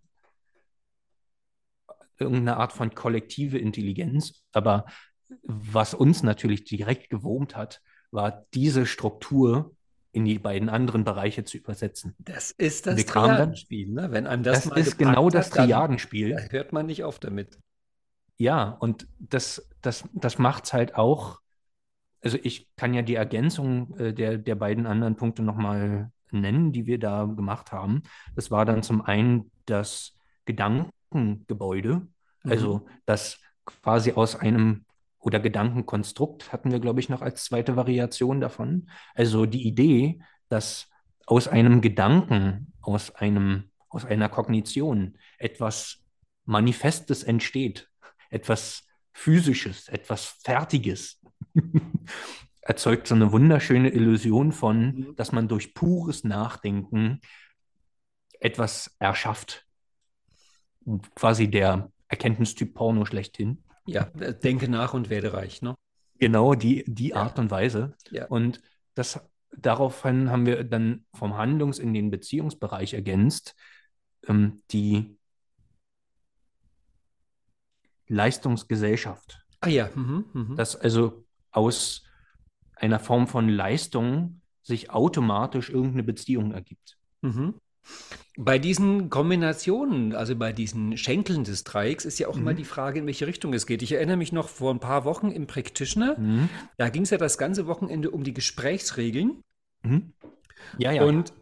irgendeine 2.20 2.58
Art 2.58 2.74
von 2.74 2.94
kollektive 2.94 3.60
Intelligenz, 3.60 4.44
aber 4.52 4.86
was 5.44 5.94
uns 5.94 6.24
natürlich 6.24 6.64
direkt 6.64 7.10
gewurmt 7.10 7.56
hat, 7.56 7.82
war 8.12 8.46
diese 8.54 8.86
Struktur 8.86 9.76
in 10.12 10.26
die 10.26 10.40
beiden 10.40 10.70
anderen 10.70 11.04
Bereiche 11.04 11.44
zu 11.44 11.58
übersetzen. 11.58 12.16
Das 12.18 12.52
ist 12.52 12.88
das 12.88 13.06
Triadenspiel, 13.06 13.92
ne? 13.92 14.12
Wenn 14.12 14.26
einem 14.26 14.44
das, 14.44 14.68
das 14.68 14.88
ist 14.88 14.98
genau 14.98 15.30
das 15.30 15.50
Triadenspiel. 15.50 16.32
Da 16.32 16.42
hört 16.50 16.74
man 16.74 16.88
nicht 16.88 17.04
auf 17.04 17.20
damit. 17.20 17.60
Ja, 18.38 18.70
und 18.70 19.08
das, 19.20 19.70
das, 19.82 20.08
das 20.14 20.38
macht 20.38 20.66
es 20.66 20.74
halt 20.74 20.96
auch. 20.96 21.40
Also 22.22 22.38
ich 22.42 22.68
kann 22.76 22.94
ja 22.94 23.04
die 23.04 23.16
Ergänzung 23.16 23.96
äh, 23.98 24.14
der, 24.14 24.38
der 24.38 24.56
beiden 24.56 24.88
anderen 24.88 25.16
Punkte 25.16 25.44
nochmal 25.44 26.12
nennen, 26.32 26.72
die 26.72 26.86
wir 26.86 27.00
da 27.00 27.26
gemacht 27.26 27.72
haben. 27.72 28.04
Das 28.36 28.50
war 28.50 28.66
dann 28.66 28.84
zum 28.84 29.02
einen 29.02 29.52
das 29.66 30.16
Gedankengebäude, 30.46 32.08
also 32.44 32.80
mhm. 32.80 32.90
das 33.06 33.40
quasi 33.66 34.14
aus 34.14 34.36
einem 34.36 34.86
oder 35.28 35.42
Gedankenkonstrukt 35.42 36.54
hatten 36.54 36.72
wir, 36.72 36.80
glaube 36.80 37.02
ich, 37.02 37.10
noch 37.10 37.22
als 37.22 37.44
zweite 37.44 37.76
Variation 37.76 38.40
davon. 38.40 38.90
Also 39.14 39.46
die 39.46 39.68
Idee, 39.68 40.22
dass 40.48 40.90
aus 41.26 41.50
einem 41.50 41.82
Gedanken, 41.82 42.72
aus 42.80 43.14
einem, 43.14 43.70
aus 43.90 44.06
einer 44.06 44.30
Kognition 44.30 45.18
etwas 45.38 46.02
Manifestes 46.46 47.24
entsteht, 47.24 47.90
etwas 48.30 48.88
Physisches, 49.12 49.90
etwas 49.90 50.38
Fertiges, 50.46 51.22
erzeugt 52.62 53.08
so 53.08 53.16
eine 53.16 53.34
wunderschöne 53.34 53.90
Illusion 53.90 54.54
von, 54.54 54.86
mhm. 54.86 55.16
dass 55.18 55.34
man 55.34 55.50
durch 55.50 55.74
pures 55.74 56.24
Nachdenken 56.24 57.20
etwas 58.40 58.96
erschafft. 58.98 59.68
Quasi 61.16 61.50
der 61.50 61.92
Erkenntnistyp 62.08 62.74
Porno 62.74 63.04
schlechthin. 63.04 63.62
Ja, 63.88 64.06
denke 64.06 64.70
nach 64.70 64.94
und 64.94 65.10
werde 65.10 65.34
reich, 65.34 65.62
ne? 65.62 65.76
Genau, 66.20 66.56
die, 66.56 66.84
die 66.88 67.14
Art 67.14 67.38
und 67.40 67.52
Weise. 67.52 67.96
Ja. 68.12 68.26
Und 68.28 68.62
das, 68.96 69.20
daraufhin 69.56 70.32
haben 70.32 70.46
wir 70.46 70.64
dann 70.64 71.06
vom 71.14 71.38
Handlungs- 71.38 71.80
in 71.80 71.94
den 71.94 72.10
Beziehungsbereich 72.10 72.94
ergänzt, 72.94 73.56
ähm, 74.28 74.62
die 74.72 75.16
Leistungsgesellschaft. 78.08 79.46
Ah 79.62 79.70
ja. 79.70 79.90
Mhm, 79.94 80.26
mh. 80.34 80.56
Dass 80.56 80.76
also 80.76 81.26
aus 81.52 82.04
einer 82.76 83.00
Form 83.00 83.28
von 83.28 83.50
Leistung 83.50 84.42
sich 84.62 84.90
automatisch 84.90 85.70
irgendeine 85.70 86.04
Beziehung 86.04 86.52
ergibt. 86.52 86.98
Mhm. 87.22 87.56
Bei 88.40 88.60
diesen 88.60 89.10
Kombinationen, 89.10 90.14
also 90.14 90.36
bei 90.36 90.54
diesen 90.54 90.96
Schenkeln 90.96 91.44
des 91.44 91.64
Dreiecks, 91.64 92.06
ist 92.06 92.20
ja 92.20 92.28
auch 92.28 92.36
mhm. 92.36 92.42
immer 92.42 92.54
die 92.54 92.66
Frage, 92.66 93.00
in 93.00 93.08
welche 93.08 93.26
Richtung 93.26 93.52
es 93.54 93.66
geht. 93.66 93.82
Ich 93.82 93.94
erinnere 93.94 94.18
mich 94.18 94.32
noch 94.32 94.48
vor 94.48 94.72
ein 94.72 94.80
paar 94.80 95.06
Wochen 95.06 95.32
im 95.32 95.48
Practitioner, 95.48 96.20
mhm. 96.20 96.50
da 96.78 96.90
ging 96.90 97.02
es 97.02 97.10
ja 97.10 97.18
das 97.18 97.40
ganze 97.40 97.66
Wochenende 97.66 98.12
um 98.12 98.24
die 98.24 98.34
Gesprächsregeln. 98.34 99.42
Mhm. 99.82 100.14
Ja, 100.78 100.92
ja. 100.92 101.04
Und 101.04 101.34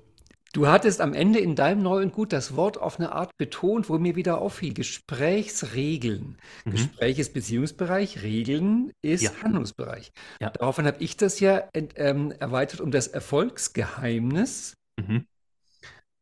du 0.54 0.68
hattest 0.68 1.02
am 1.02 1.14
Ende 1.14 1.40
in 1.40 1.56
deinem 1.56 1.84
Neu 1.84 2.02
und 2.02 2.14
Gut 2.14 2.32
das 2.32 2.56
Wort 2.56 2.78
auf 2.78 2.98
eine 2.98 3.12
Art 3.12 3.36
betont, 3.38 3.90
wo 3.90 3.98
mir 3.98 4.16
wieder 4.16 4.40
auffiel. 4.40 4.74
Gesprächsregeln. 4.74 6.38
Mhm. 6.64 6.72
Gespräch 6.72 7.20
ist 7.20 7.34
Beziehungsbereich, 7.34 8.24
Regeln 8.24 8.94
ist 9.02 9.24
ja. 9.24 9.32
Handlungsbereich. 9.44 10.14
Ja. 10.40 10.52
Daraufhin 10.52 10.86
habe 10.86 11.04
ich 11.04 11.18
das 11.18 11.42
ja 11.42 11.64
ähm, 11.74 12.32
erweitert 12.40 12.80
um 12.80 12.92
das 12.92 13.08
Erfolgsgeheimnis. 13.08 14.78
Mhm. 14.98 15.26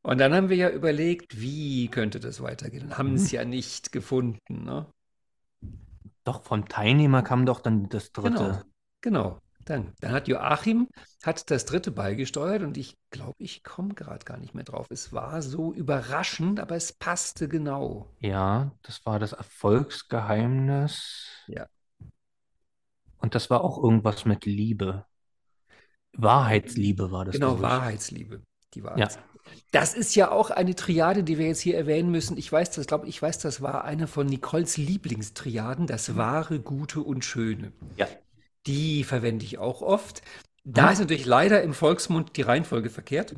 Und 0.04 0.18
dann 0.18 0.34
haben 0.34 0.50
wir 0.50 0.58
ja 0.58 0.70
überlegt, 0.70 1.40
wie 1.40 1.88
könnte 1.88 2.20
das 2.20 2.44
weitergehen? 2.44 2.84
Und 2.84 2.98
haben 2.98 3.12
mhm. 3.12 3.16
es 3.16 3.32
ja 3.32 3.46
nicht 3.46 3.92
gefunden. 3.92 4.66
Ne? 4.66 4.86
Doch, 6.26 6.44
vom 6.44 6.68
Teilnehmer 6.68 7.24
kam 7.24 7.46
doch 7.46 7.62
dann 7.62 7.90
das 7.90 8.12
dritte. 8.12 8.38
Genau, 8.38 8.62
genau. 9.02 9.40
Dann, 9.66 9.94
dann 10.02 10.12
hat 10.12 10.28
Joachim 10.28 10.90
hat 11.24 11.50
das 11.50 11.64
dritte 11.64 11.92
beigesteuert 11.92 12.64
und 12.64 12.76
ich 12.76 12.98
glaube, 13.12 13.36
ich 13.38 13.64
komme 13.64 13.94
gerade 13.94 14.26
gar 14.26 14.38
nicht 14.38 14.54
mehr 14.54 14.66
drauf. 14.66 14.88
Es 14.90 15.14
war 15.14 15.42
so 15.42 15.74
überraschend, 15.74 16.60
aber 16.60 16.76
es 16.76 16.92
passte 16.92 17.48
genau. 17.48 18.14
Ja, 18.20 18.74
das 18.82 19.06
war 19.06 19.20
das 19.20 19.32
Erfolgsgeheimnis. 19.32 21.46
Ja. 21.48 21.66
Und 23.20 23.36
das 23.36 23.50
war 23.50 23.64
auch 23.64 23.82
irgendwas 23.82 24.26
mit 24.26 24.44
Liebe. 24.44 25.06
Wahrheitsliebe 26.12 27.12
war 27.12 27.24
das. 27.24 27.36
Genau, 27.36 27.62
Wahrheitsliebe. 27.62 28.42
Die 28.74 28.84
Wahrheitsliebe. 28.84 29.26
Ja. 29.26 29.33
Das 29.72 29.94
ist 29.94 30.16
ja 30.16 30.32
auch 30.32 30.52
eine 30.52 30.76
Triade, 30.76 31.24
die 31.24 31.38
wir 31.38 31.48
jetzt 31.48 31.62
hier 31.62 31.78
erwähnen 31.78 32.12
müssen. 32.12 32.38
Ich 32.38 32.52
weiß 32.52 32.72
das, 32.72 32.88
glaube 32.88 33.08
ich, 33.08 33.22
weiß, 33.22 33.40
das 33.40 33.62
war 33.62 33.84
eine 33.84 34.08
von 34.08 34.28
Nicoles 34.28 34.78
Lieblingstriaden, 34.78 35.88
das 35.88 36.10
mhm. 36.10 36.16
wahre, 36.18 36.60
gute 36.60 37.02
und 37.02 37.26
schöne. 37.26 37.72
Ja. 37.98 38.08
Die 38.68 39.04
verwende 39.04 39.46
ich 39.46 39.58
auch 39.58 39.82
oft. 39.82 40.22
Da 40.64 40.86
ja. 40.86 40.92
ist 40.92 41.00
natürlich 41.00 41.26
leider 41.26 41.62
im 41.64 41.74
Volksmund 41.74 42.38
die 42.38 42.44
Reihenfolge 42.44 42.90
verkehrt, 42.90 43.36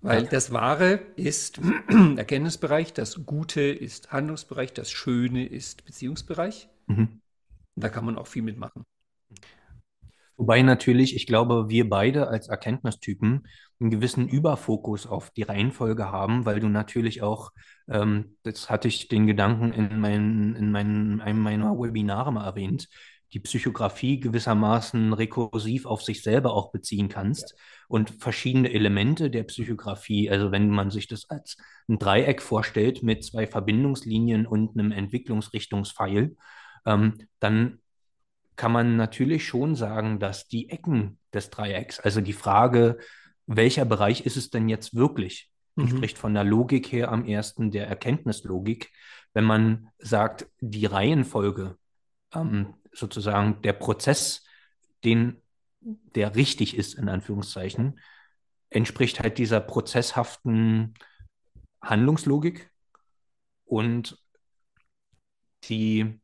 weil 0.00 0.24
ja. 0.24 0.30
das 0.30 0.52
Wahre 0.52 1.00
ist 1.16 1.60
Erkenntnisbereich, 2.16 2.92
das 2.92 3.24
Gute 3.24 3.62
ist 3.62 4.12
Handlungsbereich, 4.12 4.72
das 4.72 4.90
Schöne 4.90 5.46
ist 5.46 5.84
Beziehungsbereich. 5.84 6.68
Mhm. 6.88 7.20
Da 7.76 7.88
kann 7.88 8.04
man 8.04 8.18
auch 8.18 8.26
viel 8.26 8.42
mitmachen. 8.42 8.84
Wobei 10.42 10.62
natürlich, 10.62 11.14
ich 11.14 11.28
glaube, 11.28 11.68
wir 11.68 11.88
beide 11.88 12.26
als 12.26 12.48
Erkenntnistypen 12.48 13.46
einen 13.78 13.90
gewissen 13.92 14.26
Überfokus 14.26 15.06
auf 15.06 15.30
die 15.30 15.44
Reihenfolge 15.44 16.10
haben, 16.10 16.44
weil 16.44 16.58
du 16.58 16.68
natürlich 16.68 17.22
auch, 17.22 17.52
ähm, 17.88 18.34
das 18.42 18.68
hatte 18.68 18.88
ich 18.88 19.06
den 19.06 19.28
Gedanken 19.28 19.72
in, 19.72 20.00
mein, 20.00 20.56
in 20.56 20.72
mein, 20.72 21.20
einem 21.20 21.38
meiner 21.38 21.78
Webinare 21.78 22.32
mal 22.32 22.44
erwähnt, 22.44 22.88
die 23.32 23.38
Psychografie 23.38 24.18
gewissermaßen 24.18 25.12
rekursiv 25.12 25.86
auf 25.86 26.02
sich 26.02 26.24
selber 26.24 26.54
auch 26.54 26.72
beziehen 26.72 27.08
kannst 27.08 27.54
und 27.86 28.10
verschiedene 28.10 28.72
Elemente 28.72 29.30
der 29.30 29.44
Psychografie, 29.44 30.28
also 30.28 30.50
wenn 30.50 30.70
man 30.70 30.90
sich 30.90 31.06
das 31.06 31.30
als 31.30 31.56
ein 31.88 32.00
Dreieck 32.00 32.42
vorstellt 32.42 33.04
mit 33.04 33.22
zwei 33.22 33.46
Verbindungslinien 33.46 34.44
und 34.44 34.76
einem 34.76 34.90
Entwicklungsrichtungspfeil, 34.90 36.34
ähm, 36.84 37.28
dann 37.38 37.78
kann 38.62 38.70
man 38.70 38.94
natürlich 38.94 39.44
schon 39.44 39.74
sagen, 39.74 40.20
dass 40.20 40.46
die 40.46 40.70
Ecken 40.70 41.18
des 41.34 41.50
Dreiecks, 41.50 41.98
also 41.98 42.20
die 42.20 42.32
Frage, 42.32 42.98
welcher 43.48 43.84
Bereich 43.84 44.24
ist 44.24 44.36
es 44.36 44.50
denn 44.50 44.68
jetzt 44.68 44.94
wirklich, 44.94 45.50
mhm. 45.74 45.88
spricht 45.88 46.16
von 46.16 46.32
der 46.32 46.44
Logik 46.44 46.92
her 46.92 47.10
am 47.10 47.24
ersten 47.24 47.72
der 47.72 47.88
Erkenntnislogik. 47.88 48.92
Wenn 49.34 49.42
man 49.42 49.88
sagt, 49.98 50.46
die 50.60 50.86
Reihenfolge, 50.86 51.76
ähm, 52.32 52.74
sozusagen 52.92 53.60
der 53.62 53.72
Prozess, 53.72 54.44
den, 55.02 55.42
der 55.80 56.36
richtig 56.36 56.76
ist, 56.76 56.94
in 56.94 57.08
Anführungszeichen, 57.08 57.98
entspricht 58.70 59.18
halt 59.18 59.38
dieser 59.38 59.58
prozesshaften 59.58 60.94
Handlungslogik 61.82 62.70
und 63.64 64.22
die 65.64 66.21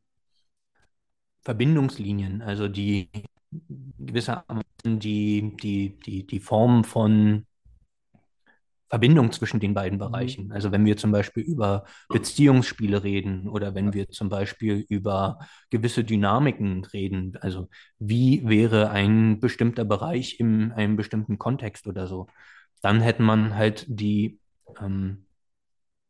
Verbindungslinien, 1.41 2.41
also 2.41 2.67
die 2.67 3.09
gewissermaßen 3.97 4.99
die, 4.99 5.55
die, 5.61 5.99
die, 5.99 6.27
die 6.27 6.39
Form 6.39 6.83
von 6.83 7.45
Verbindung 8.89 9.31
zwischen 9.31 9.59
den 9.59 9.73
beiden 9.73 9.97
mhm. 9.97 9.99
Bereichen. 9.99 10.51
Also 10.51 10.71
wenn 10.71 10.85
wir 10.85 10.97
zum 10.97 11.11
Beispiel 11.11 11.43
über 11.43 11.85
Beziehungsspiele 12.09 13.03
reden 13.03 13.47
oder 13.47 13.75
wenn 13.75 13.93
wir 13.93 14.09
zum 14.09 14.29
Beispiel 14.29 14.85
über 14.89 15.39
gewisse 15.69 16.03
Dynamiken 16.03 16.83
reden, 16.85 17.37
also 17.41 17.69
wie 17.99 18.47
wäre 18.47 18.89
ein 18.89 19.39
bestimmter 19.39 19.85
Bereich 19.85 20.39
in 20.39 20.71
einem 20.71 20.95
bestimmten 20.95 21.37
Kontext 21.37 21.85
oder 21.87 22.07
so, 22.07 22.27
dann 22.81 23.01
hätte 23.01 23.21
man 23.21 23.55
halt 23.55 23.85
die 23.87 24.39
ähm, 24.81 25.25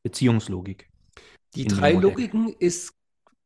Beziehungslogik. 0.04 0.90
Die 1.56 1.66
drei 1.66 1.94
Logiken 1.94 2.54
ist, 2.60 2.94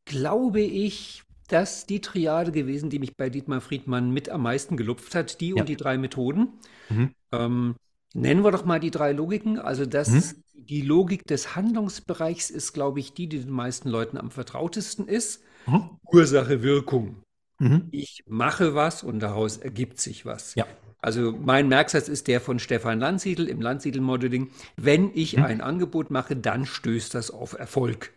glaube 0.06 0.62
ich, 0.62 1.24
das 1.48 1.86
die 1.86 2.02
Triade 2.02 2.52
gewesen, 2.52 2.90
die 2.90 3.00
mich 3.00 3.16
bei 3.16 3.30
Dietmar 3.30 3.62
Friedmann 3.62 4.12
mit 4.12 4.30
am 4.30 4.44
meisten 4.44 4.78
gelupft 4.78 5.16
hat, 5.16 5.42
die 5.42 5.50
ja. 5.50 5.56
und 5.56 5.70
die 5.70 5.76
drei 5.76 5.98
Methoden. 5.98 6.50
Mhm. 6.90 7.12
Ähm, 7.32 7.76
nennen 8.14 8.44
wir 8.44 8.52
doch 8.52 8.66
mal 8.66 8.80
die 8.80 8.92
drei 8.92 9.12
Logiken. 9.12 9.60
Also 9.60 9.86
das, 9.86 10.10
mhm. 10.10 10.44
die 10.54 10.82
Logik 10.82 11.26
des 11.28 11.56
Handlungsbereichs 11.56 12.50
ist, 12.50 12.74
glaube 12.74 13.00
ich, 13.00 13.14
die, 13.14 13.28
die 13.28 13.40
den 13.40 13.52
meisten 13.52 13.90
Leuten 13.90 14.18
am 14.18 14.32
vertrautesten 14.32 15.08
ist. 15.08 15.44
Mhm. 15.68 15.90
Ursache, 16.12 16.64
Wirkung. 16.64 17.24
Mhm. 17.60 17.88
Ich 17.92 18.24
mache 18.28 18.76
was 18.76 19.04
und 19.04 19.20
daraus 19.20 19.58
ergibt 19.58 20.00
sich 20.00 20.26
was. 20.26 20.56
Ja. 20.56 20.66
Also 21.04 21.34
mein 21.34 21.68
Merksatz 21.68 22.08
ist 22.08 22.30
der 22.30 22.40
von 22.40 22.60
Stefan 22.60 22.98
Landsiedel 22.98 23.50
im 23.50 23.60
Landsiedel-Modeling. 23.60 24.52
Wenn 24.78 25.12
ich 25.14 25.34
hm. 25.34 25.44
ein 25.44 25.60
Angebot 25.60 26.12
mache, 26.12 26.38
dann 26.38 26.66
stößt 26.66 27.14
das 27.14 27.30
auf 27.30 27.60
Erfolg. 27.60 28.14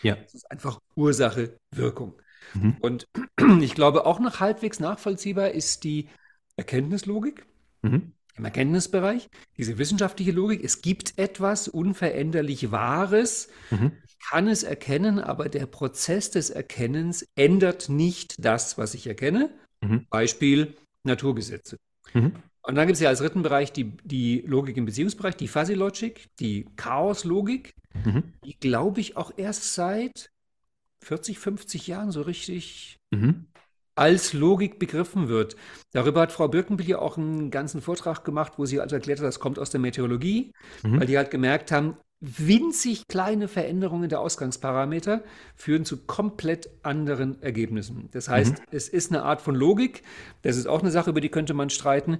Ja. 0.00 0.14
Das 0.14 0.32
ist 0.32 0.50
einfach 0.50 0.80
Ursache, 0.96 1.58
Wirkung. 1.70 2.14
Mhm. 2.54 2.76
Und 2.80 3.08
ich 3.60 3.74
glaube, 3.74 4.06
auch 4.06 4.20
noch 4.20 4.40
halbwegs 4.40 4.80
nachvollziehbar 4.80 5.50
ist 5.50 5.84
die 5.84 6.08
Erkenntnislogik. 6.56 7.46
Mhm. 7.82 8.12
Im 8.36 8.44
Erkenntnisbereich, 8.44 9.28
diese 9.58 9.76
wissenschaftliche 9.76 10.32
Logik, 10.32 10.64
es 10.64 10.82
gibt 10.82 11.18
etwas 11.18 11.68
unveränderlich 11.68 12.70
Wahres, 12.70 13.48
mhm. 13.70 13.92
ich 14.06 14.18
kann 14.18 14.48
es 14.48 14.62
erkennen, 14.62 15.18
aber 15.18 15.48
der 15.48 15.66
Prozess 15.66 16.30
des 16.30 16.48
Erkennens 16.48 17.26
ändert 17.34 17.88
nicht 17.88 18.36
das, 18.38 18.78
was 18.78 18.94
ich 18.94 19.06
erkenne. 19.06 19.50
Mhm. 19.82 20.06
Beispiel 20.08 20.76
Naturgesetze. 21.02 21.78
Mhm. 22.14 22.32
Und 22.62 22.74
dann 22.74 22.86
gibt 22.86 22.96
es 22.96 23.00
ja 23.00 23.08
als 23.08 23.20
dritten 23.20 23.42
Bereich 23.42 23.72
die, 23.72 23.96
die 24.04 24.42
Logik 24.46 24.76
im 24.76 24.84
Beziehungsbereich, 24.84 25.36
die 25.36 25.48
Fuzzy 25.48 25.74
Logic, 25.74 26.28
die 26.38 26.66
Chaos-Logik, 26.76 27.74
mhm. 28.04 28.34
die, 28.44 28.58
glaube 28.58 29.00
ich, 29.00 29.16
auch 29.16 29.32
erst 29.36 29.74
seit 29.74 30.30
40, 31.02 31.38
50 31.38 31.86
Jahren 31.86 32.10
so 32.10 32.22
richtig 32.22 32.96
mhm. 33.10 33.46
als 33.94 34.32
Logik 34.32 34.78
begriffen 34.78 35.28
wird. 35.28 35.56
Darüber 35.92 36.22
hat 36.22 36.32
Frau 36.32 36.48
Birkenbill 36.48 36.88
ja 36.88 36.98
auch 36.98 37.16
einen 37.16 37.50
ganzen 37.50 37.80
Vortrag 37.80 38.24
gemacht, 38.24 38.54
wo 38.56 38.66
sie 38.66 38.80
also 38.80 38.96
erklärt 38.96 39.18
hat, 39.20 39.26
das 39.26 39.40
kommt 39.40 39.58
aus 39.58 39.70
der 39.70 39.80
Meteorologie, 39.80 40.52
mhm. 40.82 41.00
weil 41.00 41.06
die 41.06 41.16
halt 41.16 41.30
gemerkt 41.30 41.72
haben, 41.72 41.96
winzig 42.20 43.08
kleine 43.08 43.48
Veränderungen 43.48 44.10
der 44.10 44.20
Ausgangsparameter 44.20 45.24
führen 45.56 45.86
zu 45.86 46.04
komplett 46.04 46.68
anderen 46.82 47.42
Ergebnissen. 47.42 48.10
Das 48.12 48.28
heißt, 48.28 48.58
mhm. 48.58 48.64
es 48.70 48.88
ist 48.88 49.10
eine 49.10 49.22
Art 49.22 49.40
von 49.40 49.54
Logik, 49.54 50.02
das 50.42 50.56
ist 50.56 50.66
auch 50.66 50.80
eine 50.82 50.90
Sache, 50.90 51.10
über 51.10 51.22
die 51.22 51.30
könnte 51.30 51.54
man 51.54 51.70
streiten, 51.70 52.18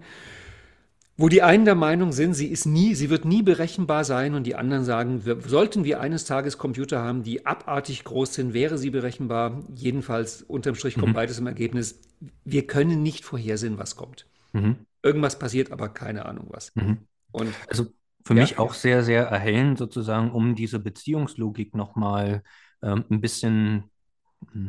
wo 1.20 1.28
die 1.28 1.42
einen 1.42 1.66
der 1.66 1.74
Meinung 1.74 2.12
sind, 2.12 2.32
sie 2.32 2.46
ist 2.46 2.64
nie, 2.64 2.94
sie 2.94 3.10
wird 3.10 3.26
nie 3.26 3.42
berechenbar 3.42 4.04
sein 4.04 4.34
und 4.34 4.44
die 4.44 4.54
anderen 4.54 4.84
sagen, 4.84 5.26
wir, 5.26 5.38
sollten 5.42 5.84
wir 5.84 6.00
eines 6.00 6.24
Tages 6.24 6.56
Computer 6.56 7.02
haben, 7.02 7.22
die 7.22 7.44
abartig 7.44 8.04
groß 8.04 8.32
sind, 8.32 8.54
wäre 8.54 8.78
sie 8.78 8.88
berechenbar. 8.88 9.62
Jedenfalls 9.74 10.40
unterm 10.40 10.76
Strich 10.76 10.94
kommt 10.94 11.08
mhm. 11.08 11.16
beides 11.16 11.38
im 11.38 11.46
Ergebnis. 11.46 12.00
Wir 12.46 12.66
können 12.66 13.02
nicht 13.02 13.26
vorhersehen, 13.26 13.76
was 13.76 13.96
kommt. 13.96 14.26
Mhm. 14.54 14.86
Irgendwas 15.02 15.38
passiert, 15.38 15.72
aber 15.72 15.90
keine 15.90 16.24
Ahnung 16.24 16.46
was. 16.48 16.74
Mhm. 16.74 17.00
Und 17.32 17.54
also 17.68 17.88
für 18.24 18.34
ja. 18.34 18.40
mich 18.40 18.58
auch 18.58 18.72
sehr, 18.72 19.02
sehr 19.02 19.24
erhellend 19.24 19.76
sozusagen, 19.76 20.30
um 20.30 20.54
diese 20.54 20.78
Beziehungslogik 20.78 21.74
nochmal 21.74 22.42
ähm, 22.82 23.04
ein 23.10 23.20
bisschen, 23.20 23.84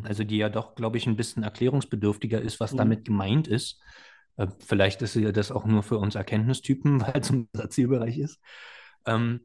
also 0.03 0.25
die 0.25 0.37
ja 0.37 0.49
doch, 0.49 0.75
glaube 0.75 0.97
ich, 0.97 1.07
ein 1.07 1.15
bisschen 1.15 1.43
erklärungsbedürftiger 1.43 2.41
ist, 2.41 2.59
was 2.59 2.73
mhm. 2.73 2.77
damit 2.77 3.05
gemeint 3.05 3.47
ist. 3.47 3.79
Äh, 4.41 4.47
vielleicht 4.59 5.01
ist 5.01 5.15
ja 5.15 5.31
das 5.31 5.51
auch 5.51 5.65
nur 5.65 5.83
für 5.83 5.97
uns 5.97 6.15
Erkenntnistypen, 6.15 7.01
weil 7.01 7.19
es 7.19 7.29
unser 7.29 7.69
Zielbereich 7.69 8.17
ist. 8.17 8.39
Ähm, 9.05 9.41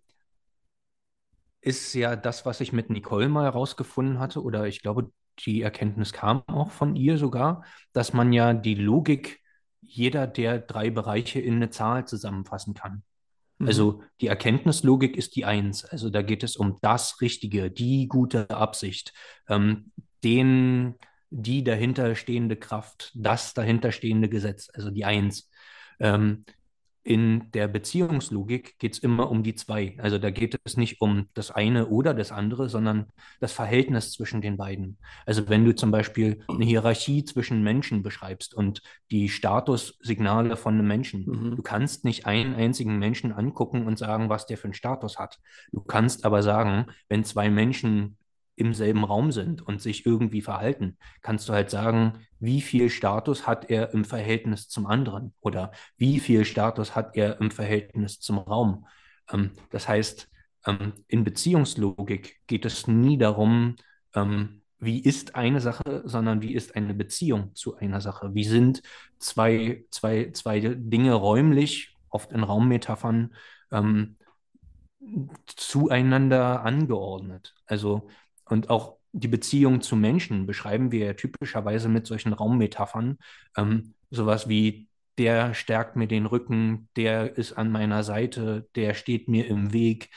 ist 1.61 1.95
ja 1.95 2.15
das, 2.15 2.47
was 2.47 2.61
ich 2.61 2.73
mit 2.73 2.91
Nicole 2.91 3.29
mal 3.29 3.45
herausgefunden 3.45 4.21
hatte, 4.21 4.43
oder 4.43 4.67
ich 4.67 4.83
glaube, 4.83 5.11
die 5.41 5.63
Erkenntnis 5.63 6.13
kam 6.13 6.43
auch 6.47 6.71
von 6.71 6.97
ihr 6.97 7.19
sogar, 7.19 7.65
dass 7.93 8.13
man 8.13 8.33
ja 8.33 8.55
die 8.55 8.75
Logik 8.75 9.41
jeder 9.81 10.27
der 10.27 10.59
drei 10.61 10.91
Bereiche 10.91 11.41
in 11.41 11.57
eine 11.57 11.71
Zahl 11.71 12.07
zusammenfassen 12.07 12.75
kann. 12.75 13.03
Mhm. 13.59 13.67
Also 13.67 14.03
die 14.21 14.29
Erkenntnislogik 14.29 15.17
ist 15.17 15.37
die 15.37 15.45
Eins. 15.45 15.85
Also 15.85 16.09
da 16.09 16.23
geht 16.23 16.43
es 16.43 16.57
um 16.57 16.79
das 16.81 17.21
Richtige, 17.21 17.71
die 17.71 18.09
gute 18.09 18.51
Absicht, 18.51 19.13
ähm, 19.49 19.93
den, 20.25 20.95
die 21.31 21.65
dahinterstehende 21.65 22.57
Kraft, 22.57 23.13
das 23.15 23.55
dahinterstehende 23.55 24.29
Gesetz, 24.29 24.69
also 24.73 24.91
die 24.91 25.05
Eins. 25.05 25.51
Ähm, 25.99 26.45
in 27.07 27.53
der 27.53 27.69
Beziehungslogik 27.69 28.81
geht 28.81 28.95
es 28.95 28.99
immer 28.99 29.31
um 29.31 29.45
die 29.45 29.55
zwei. 29.55 29.95
Also 29.99 30.19
da 30.19 30.31
geht 30.31 30.59
es 30.65 30.77
nicht 30.77 31.01
um 31.01 31.29
das 31.35 31.53
eine 31.53 31.87
oder 31.87 32.15
das 32.15 32.33
andere, 32.33 32.69
sondern 32.69 33.07
das 33.39 33.53
Verhältnis 33.53 34.11
zwischen 34.11 34.41
den 34.41 34.57
beiden. 34.57 34.99
Also 35.25 35.49
wenn 35.49 35.65
du 35.65 35.73
zum 35.73 35.93
Beispiel 35.93 36.43
eine 36.49 36.65
Hierarchie 36.65 37.25
zwischen 37.25 37.63
Menschen 37.63 38.03
beschreibst 38.03 38.55
und 38.55 38.83
die 39.13 39.29
Statussignale 39.29 40.57
von 40.57 40.75
einem 40.75 40.89
Menschen, 40.89 41.27
mhm. 41.27 41.55
du 41.55 41.63
kannst 41.63 42.05
nicht 42.05 42.27
einen 42.27 42.57
einzigen 42.57 42.99
Menschen 42.99 43.31
angucken 43.31 43.87
und 43.87 44.01
sagen, 44.01 44.29
was 44.29 44.47
der 44.47 44.59
für 44.59 44.65
einen 44.65 44.75
Status 44.75 45.17
hat. 45.17 45.39
Du 45.71 45.83
kannst 45.83 46.25
aber 46.25 46.43
sagen, 46.43 46.87
wenn 47.09 47.23
zwei 47.23 47.51
Menschen 47.51 48.17
im 48.57 48.75
selben 48.75 49.05
Raum 49.05 49.33
sind 49.33 49.63
und 49.63 49.81
sich 49.81 50.07
irgendwie 50.07 50.43
verhalten, 50.43 50.97
kannst 51.23 51.49
du 51.49 51.53
halt 51.53 51.71
sagen, 51.71 52.15
wie 52.41 52.61
viel 52.61 52.91
Status 52.91 53.47
hat 53.47 53.71
er 53.71 53.93
im 53.93 54.05
Verhältnis 54.05 54.69
zum 54.69 54.87
anderen 54.87 55.35
oder 55.41 55.73
wie 55.97 56.21
viel 56.21 56.45
Status 56.45 56.97
hat 56.97 57.17
er 57.17 57.41
im 57.41 57.51
Verhältnis 57.51 58.19
zum 58.21 58.39
Raum. 58.39 58.87
Ähm, 59.31 59.53
das 59.71 59.89
heißt, 59.89 60.29
ähm, 60.67 60.93
in 61.09 61.25
Beziehungslogik 61.25 62.41
geht 62.47 62.65
es 62.65 62.87
nie 62.87 63.19
darum, 63.19 63.77
ähm, 64.15 64.63
wie 64.79 65.01
ist 65.03 65.35
eine 65.35 65.61
Sache, 65.61 66.03
sondern 66.05 66.43
wie 66.43 66.55
ist 66.55 66.77
eine 66.77 66.95
Beziehung 66.95 67.55
zu 67.55 67.77
einer 67.77 68.01
Sache. 68.01 68.35
Wie 68.35 68.45
sind 68.45 68.83
zwei, 69.19 69.85
zwei, 69.91 70.31
zwei 70.33 70.61
Dinge 70.61 71.15
räumlich, 71.15 71.97
oft 72.11 72.33
in 72.33 72.43
Raummetaphern, 72.43 73.35
ähm, 73.73 74.17
zueinander 75.47 76.63
angeordnet. 76.63 77.55
Also 77.67 78.09
und 78.47 78.71
auch 78.71 78.97
die 79.13 79.29
Beziehung 79.29 79.81
zu 79.81 79.97
Menschen 79.97 80.47
beschreiben 80.47 80.93
wir 80.93 81.07
ja 81.07 81.13
typischerweise 81.15 81.89
mit 81.89 82.07
solchen 82.07 82.33
Raummetaphern. 82.33 83.19
Ähm, 83.57 83.95
sowas 84.11 84.49
wie, 84.49 84.89
der 85.19 85.55
stärkt 85.55 85.97
mir 85.97 86.07
den 86.07 86.27
Rücken, 86.27 86.89
der 86.97 87.37
ist 87.37 87.55
an 87.55 87.71
meiner 87.71 88.03
Seite, 88.05 88.69
der 88.75 88.95
steht 88.95 89.29
mir 89.29 89.47
im 89.47 89.73
Weg. 89.73 90.11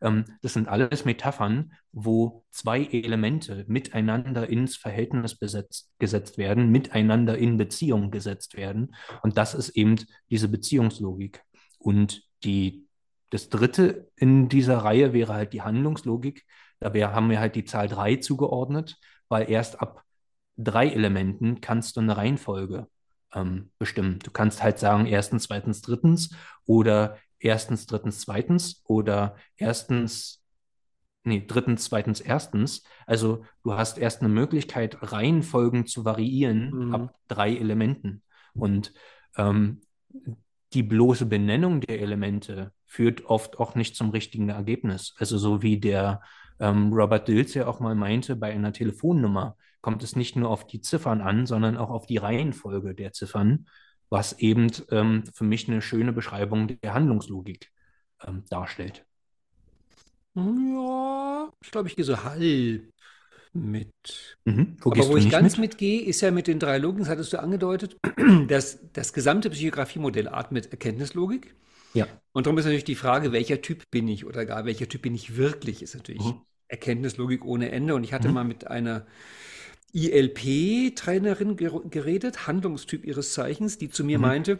Ähm, 0.00 0.24
das 0.40 0.54
sind 0.54 0.68
alles 0.68 1.04
Metaphern, 1.04 1.72
wo 1.92 2.44
zwei 2.50 2.84
Elemente 2.84 3.64
miteinander 3.68 4.48
ins 4.48 4.76
Verhältnis 4.76 5.34
besetzt, 5.36 5.90
gesetzt 5.98 6.38
werden, 6.38 6.70
miteinander 6.70 7.36
in 7.36 7.58
Beziehung 7.58 8.10
gesetzt 8.10 8.56
werden. 8.56 8.94
Und 9.22 9.36
das 9.36 9.54
ist 9.54 9.70
eben 9.70 9.96
diese 10.30 10.48
Beziehungslogik. 10.48 11.42
Und 11.78 12.22
die, 12.44 12.86
das 13.30 13.50
dritte 13.50 14.10
in 14.16 14.48
dieser 14.48 14.78
Reihe 14.78 15.12
wäre 15.12 15.34
halt 15.34 15.52
die 15.52 15.62
Handlungslogik. 15.62 16.44
Da 16.80 16.92
haben 17.12 17.30
wir 17.30 17.40
halt 17.40 17.54
die 17.54 17.64
Zahl 17.64 17.88
3 17.88 18.16
zugeordnet, 18.16 18.98
weil 19.28 19.50
erst 19.50 19.80
ab 19.80 20.02
drei 20.56 20.88
Elementen 20.88 21.60
kannst 21.60 21.96
du 21.96 22.00
eine 22.00 22.16
Reihenfolge 22.16 22.88
ähm, 23.34 23.70
bestimmen. 23.78 24.18
Du 24.20 24.30
kannst 24.30 24.62
halt 24.62 24.78
sagen, 24.78 25.06
erstens, 25.06 25.44
zweitens, 25.44 25.82
drittens 25.82 26.34
oder 26.64 27.18
erstens, 27.38 27.86
drittens, 27.86 28.20
zweitens 28.20 28.82
oder 28.84 29.36
erstens, 29.56 30.42
nee, 31.24 31.44
drittens, 31.46 31.84
zweitens, 31.84 32.20
erstens. 32.20 32.82
Also 33.06 33.44
du 33.62 33.74
hast 33.74 33.98
erst 33.98 34.20
eine 34.20 34.30
Möglichkeit, 34.30 34.98
Reihenfolgen 35.00 35.86
zu 35.86 36.04
variieren 36.04 36.70
mhm. 36.70 36.94
ab 36.94 37.14
drei 37.28 37.54
Elementen. 37.54 38.22
Und 38.54 38.92
ähm, 39.36 39.82
die 40.72 40.82
bloße 40.82 41.26
Benennung 41.26 41.80
der 41.80 42.00
Elemente 42.00 42.72
führt 42.84 43.26
oft 43.26 43.58
auch 43.58 43.74
nicht 43.74 43.96
zum 43.96 44.10
richtigen 44.10 44.48
Ergebnis. 44.48 45.14
Also 45.18 45.38
so 45.38 45.62
wie 45.62 45.78
der 45.78 46.20
ähm, 46.58 46.92
Robert 46.92 47.28
Dills 47.28 47.54
ja 47.54 47.66
auch 47.66 47.80
mal 47.80 47.94
meinte, 47.94 48.36
bei 48.36 48.52
einer 48.52 48.72
Telefonnummer 48.72 49.56
kommt 49.80 50.02
es 50.02 50.16
nicht 50.16 50.36
nur 50.36 50.50
auf 50.50 50.66
die 50.66 50.80
Ziffern 50.80 51.20
an, 51.20 51.46
sondern 51.46 51.76
auch 51.76 51.90
auf 51.90 52.06
die 52.06 52.16
Reihenfolge 52.16 52.94
der 52.94 53.12
Ziffern, 53.12 53.68
was 54.08 54.38
eben 54.40 54.70
ähm, 54.90 55.24
für 55.32 55.44
mich 55.44 55.68
eine 55.68 55.82
schöne 55.82 56.12
Beschreibung 56.12 56.80
der 56.80 56.94
Handlungslogik 56.94 57.70
ähm, 58.26 58.44
darstellt. 58.48 59.04
Ja, 60.34 61.50
ich 61.62 61.70
glaube, 61.70 61.88
ich 61.88 61.96
gehe 61.96 62.04
so 62.04 62.22
halb 62.24 62.92
mit. 63.64 64.36
Mhm. 64.44 64.76
Wo 64.80 64.92
Aber 64.92 65.08
wo 65.08 65.16
ich 65.16 65.30
ganz 65.30 65.56
mit? 65.56 65.70
mitgehe, 65.70 66.02
ist 66.02 66.20
ja 66.20 66.30
mit 66.30 66.46
den 66.46 66.58
drei 66.58 66.78
Logiken, 66.78 67.04
das 67.04 67.10
hattest 67.10 67.32
du 67.32 67.40
angedeutet, 67.40 67.96
dass 68.48 68.78
das 68.92 69.12
gesamte 69.12 69.50
Psychografiemodell 69.50 70.28
atmet 70.28 70.70
Erkenntnislogik. 70.70 71.54
Ja. 71.94 72.06
Und 72.32 72.46
darum 72.46 72.58
ist 72.58 72.64
natürlich 72.64 72.84
die 72.84 72.94
Frage, 72.94 73.32
welcher 73.32 73.62
Typ 73.62 73.90
bin 73.90 74.06
ich 74.08 74.26
oder 74.26 74.44
gar 74.44 74.64
welcher 74.64 74.88
Typ 74.88 75.02
bin 75.02 75.14
ich 75.14 75.36
wirklich, 75.36 75.82
ist 75.82 75.94
natürlich 75.94 76.24
mhm. 76.24 76.42
Erkenntnislogik 76.68 77.44
ohne 77.44 77.70
Ende. 77.70 77.94
Und 77.94 78.04
ich 78.04 78.12
hatte 78.12 78.28
mhm. 78.28 78.34
mal 78.34 78.44
mit 78.44 78.66
einer 78.66 79.06
ILP-Trainerin 79.92 81.56
geredet, 81.56 82.46
Handlungstyp 82.46 83.04
ihres 83.04 83.32
Zeichens, 83.32 83.78
die 83.78 83.88
zu 83.88 84.04
mir 84.04 84.18
mhm. 84.18 84.22
meinte, 84.22 84.58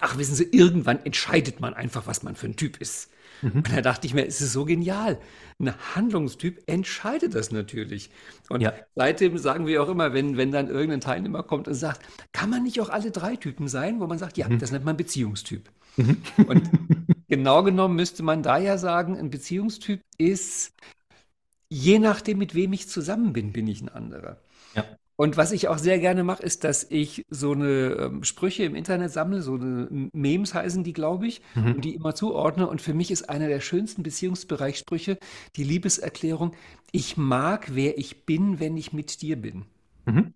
ach, 0.00 0.18
wissen 0.18 0.34
Sie, 0.34 0.44
irgendwann 0.50 1.04
entscheidet 1.04 1.60
man 1.60 1.74
einfach, 1.74 2.06
was 2.06 2.22
man 2.22 2.36
für 2.36 2.46
ein 2.46 2.56
Typ 2.56 2.80
ist. 2.80 3.10
Mhm. 3.42 3.52
Und 3.52 3.72
da 3.72 3.80
dachte 3.80 4.06
ich 4.06 4.14
mir, 4.14 4.26
es 4.26 4.40
ist 4.40 4.52
so 4.52 4.64
genial. 4.64 5.18
Ein 5.58 5.74
Handlungstyp 5.94 6.62
entscheidet 6.66 7.34
das 7.34 7.50
natürlich. 7.50 8.10
Und 8.48 8.60
ja. 8.60 8.74
seitdem 8.94 9.38
sagen 9.38 9.66
wir 9.66 9.82
auch 9.82 9.88
immer, 9.88 10.12
wenn, 10.12 10.36
wenn 10.36 10.52
dann 10.52 10.68
irgendein 10.68 11.00
Teilnehmer 11.00 11.42
kommt 11.42 11.68
und 11.68 11.74
sagt, 11.74 12.02
kann 12.32 12.50
man 12.50 12.62
nicht 12.62 12.80
auch 12.80 12.88
alle 12.88 13.10
drei 13.10 13.36
Typen 13.36 13.68
sein, 13.68 14.00
wo 14.00 14.06
man 14.06 14.18
sagt, 14.18 14.36
ja, 14.36 14.48
mhm. 14.48 14.58
das 14.58 14.72
nennt 14.72 14.84
man 14.84 14.96
Beziehungstyp. 14.96 15.70
Mhm. 15.96 16.22
Und 16.46 16.70
genau 17.28 17.62
genommen 17.62 17.96
müsste 17.96 18.22
man 18.22 18.42
da 18.42 18.58
ja 18.58 18.78
sagen, 18.78 19.16
ein 19.16 19.30
Beziehungstyp 19.30 20.00
ist, 20.18 20.72
je 21.68 21.98
nachdem, 21.98 22.38
mit 22.38 22.54
wem 22.54 22.72
ich 22.72 22.88
zusammen 22.88 23.32
bin, 23.32 23.52
bin 23.52 23.66
ich 23.66 23.80
ein 23.80 23.88
anderer. 23.88 24.40
Ja. 24.74 24.84
Und 25.16 25.36
was 25.38 25.52
ich 25.52 25.68
auch 25.68 25.78
sehr 25.78 25.98
gerne 25.98 26.24
mache, 26.24 26.42
ist, 26.42 26.62
dass 26.64 26.84
ich 26.90 27.24
so 27.30 27.52
eine 27.52 27.66
ähm, 27.98 28.24
Sprüche 28.24 28.64
im 28.64 28.74
Internet 28.74 29.10
sammle, 29.12 29.40
so 29.42 29.54
eine 29.54 29.88
Memes 30.12 30.52
heißen 30.54 30.84
die, 30.84 30.92
glaube 30.92 31.26
ich, 31.26 31.40
Mhm. 31.54 31.74
und 31.74 31.84
die 31.84 31.94
immer 31.94 32.14
zuordne. 32.14 32.68
Und 32.68 32.82
für 32.82 32.92
mich 32.94 33.10
ist 33.10 33.28
einer 33.30 33.48
der 33.48 33.60
schönsten 33.60 34.02
Beziehungsbereichssprüche 34.02 35.18
die 35.56 35.64
Liebeserklärung, 35.64 36.52
ich 36.92 37.16
mag, 37.16 37.74
wer 37.74 37.98
ich 37.98 38.26
bin, 38.26 38.60
wenn 38.60 38.76
ich 38.76 38.92
mit 38.92 39.22
dir 39.22 39.36
bin. 39.40 39.64
Mhm. 40.06 40.34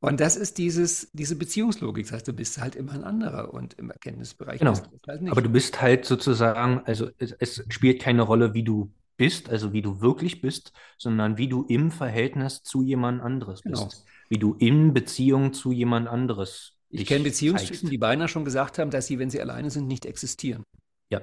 Und 0.00 0.20
das 0.20 0.36
ist 0.36 0.56
dieses, 0.56 1.10
diese 1.12 1.36
Beziehungslogik. 1.36 2.06
Das 2.06 2.12
heißt, 2.12 2.28
du 2.28 2.32
bist 2.32 2.58
halt 2.58 2.74
immer 2.74 2.92
ein 2.92 3.04
anderer 3.04 3.52
und 3.52 3.74
im 3.74 3.90
Erkenntnisbereich 3.90 4.60
Genau. 4.60 4.72
du 4.72 4.80
halt. 5.06 5.30
Aber 5.30 5.42
du 5.42 5.50
bist 5.50 5.80
halt 5.82 6.06
sozusagen, 6.06 6.80
also 6.86 7.10
es, 7.18 7.32
es 7.32 7.64
spielt 7.68 8.00
keine 8.00 8.22
Rolle, 8.22 8.54
wie 8.54 8.62
du 8.64 8.92
bist, 9.18 9.50
also 9.50 9.74
wie 9.74 9.82
du 9.82 10.00
wirklich 10.00 10.40
bist, 10.40 10.72
sondern 10.96 11.36
wie 11.36 11.48
du 11.48 11.64
im 11.64 11.90
Verhältnis 11.90 12.62
zu 12.62 12.82
jemand 12.82 13.20
anderes 13.20 13.62
Genau. 13.62 13.84
bist. 13.84 14.06
Wie 14.30 14.38
du 14.38 14.54
in 14.54 14.94
Beziehung 14.94 15.52
zu 15.52 15.72
jemand 15.72 16.08
anderes 16.08 16.78
Ich 16.88 17.06
kenne 17.06 17.24
Beziehungstypen, 17.24 17.76
zeigst. 17.80 17.92
die 17.92 17.98
beinahe 17.98 18.28
schon 18.28 18.44
gesagt 18.46 18.78
haben, 18.78 18.90
dass 18.90 19.06
sie, 19.06 19.18
wenn 19.18 19.28
sie 19.28 19.40
alleine 19.40 19.68
sind, 19.70 19.86
nicht 19.88 20.06
existieren. 20.06 20.62
Ja. 21.10 21.20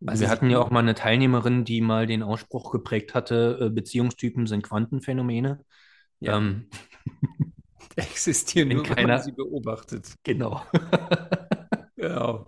Weil 0.00 0.16
sie 0.16 0.22
Wir 0.22 0.30
hatten 0.30 0.48
ja 0.50 0.58
auch 0.60 0.70
mal 0.70 0.80
eine 0.80 0.94
Teilnehmerin, 0.94 1.64
die 1.64 1.80
mal 1.80 2.06
den 2.06 2.22
Ausspruch 2.22 2.70
geprägt 2.70 3.14
hatte, 3.14 3.58
äh, 3.60 3.70
Beziehungstypen 3.70 4.46
sind 4.46 4.62
Quantenphänomene. 4.62 5.64
Ja. 6.20 6.36
Ähm, 6.38 6.68
existieren 7.96 8.68
Wenn 8.68 8.76
nur, 8.78 8.88
wenn 8.88 8.94
keiner- 8.94 9.14
man 9.14 9.22
sie 9.22 9.32
beobachtet. 9.32 10.14
genau. 10.22 10.62
Genau. 11.96 12.46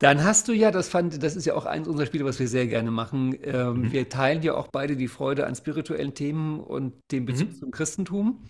Dann 0.00 0.24
hast 0.24 0.48
du 0.48 0.52
ja, 0.52 0.70
das 0.70 0.88
fand, 0.88 1.22
das 1.22 1.36
ist 1.36 1.44
ja 1.44 1.54
auch 1.54 1.66
eins 1.66 1.86
unserer 1.86 2.06
Spiele, 2.06 2.24
was 2.24 2.38
wir 2.40 2.48
sehr 2.48 2.66
gerne 2.66 2.90
machen. 2.90 3.36
Ähm, 3.42 3.82
Mhm. 3.82 3.92
Wir 3.92 4.08
teilen 4.08 4.42
ja 4.42 4.54
auch 4.54 4.68
beide 4.68 4.96
die 4.96 5.08
Freude 5.08 5.46
an 5.46 5.54
spirituellen 5.54 6.14
Themen 6.14 6.58
und 6.58 6.94
dem 7.12 7.26
Bezug 7.26 7.50
Mhm. 7.50 7.54
zum 7.56 7.70
Christentum. 7.70 8.42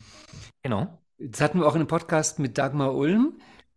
Genau. 0.63 0.97
Das 1.19 1.41
hatten 1.41 1.59
wir 1.59 1.67
auch 1.67 1.75
in 1.75 1.81
einem 1.81 1.89
Podcast 1.89 2.39
mit 2.39 2.57
Dagmar 2.57 2.95
Ulm. 2.95 3.35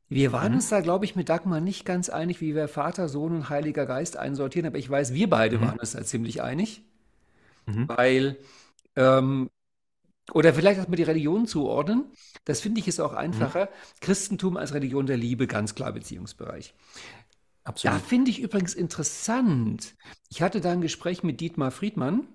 Wir 0.07 0.31
waren 0.31 0.51
Mhm. 0.51 0.57
uns 0.57 0.69
da, 0.69 0.81
glaube 0.81 1.05
ich, 1.05 1.15
mit 1.15 1.29
Dagmar 1.29 1.61
nicht 1.61 1.83
ganz 1.83 2.09
einig, 2.09 2.41
wie 2.41 2.53
wir 2.53 2.67
Vater, 2.67 3.09
Sohn 3.09 3.33
und 3.35 3.49
Heiliger 3.49 3.87
Geist 3.87 4.17
einsortieren, 4.17 4.67
aber 4.67 4.77
ich 4.77 4.87
weiß, 4.89 5.15
wir 5.15 5.27
beide 5.29 5.57
Mhm. 5.57 5.61
waren 5.61 5.79
uns 5.79 5.93
da 5.93 6.03
ziemlich 6.03 6.43
einig, 6.43 6.83
Mhm. 7.65 7.89
weil, 7.89 8.37
ähm, 8.95 9.49
oder 10.31 10.53
vielleicht 10.53 10.77
erstmal 10.77 10.97
die 10.97 11.03
Religion 11.03 11.47
zuordnen. 11.47 12.05
Das 12.45 12.61
finde 12.61 12.79
ich 12.81 12.87
ist 12.87 12.99
auch 12.99 13.13
einfacher. 13.13 13.69
Christentum 13.99 14.57
als 14.57 14.73
Religion 14.73 15.05
der 15.07 15.17
Liebe, 15.17 15.47
ganz 15.47 15.75
klar 15.75 15.91
Beziehungsbereich. 15.91 16.73
Da 17.63 17.69
Absolut. 17.69 18.01
finde 18.01 18.31
ich 18.31 18.41
übrigens 18.41 18.73
interessant. 18.73 19.95
Ich 20.29 20.41
hatte 20.41 20.59
da 20.61 20.71
ein 20.71 20.81
Gespräch 20.81 21.23
mit 21.23 21.39
Dietmar 21.39 21.71
Friedmann. 21.71 22.27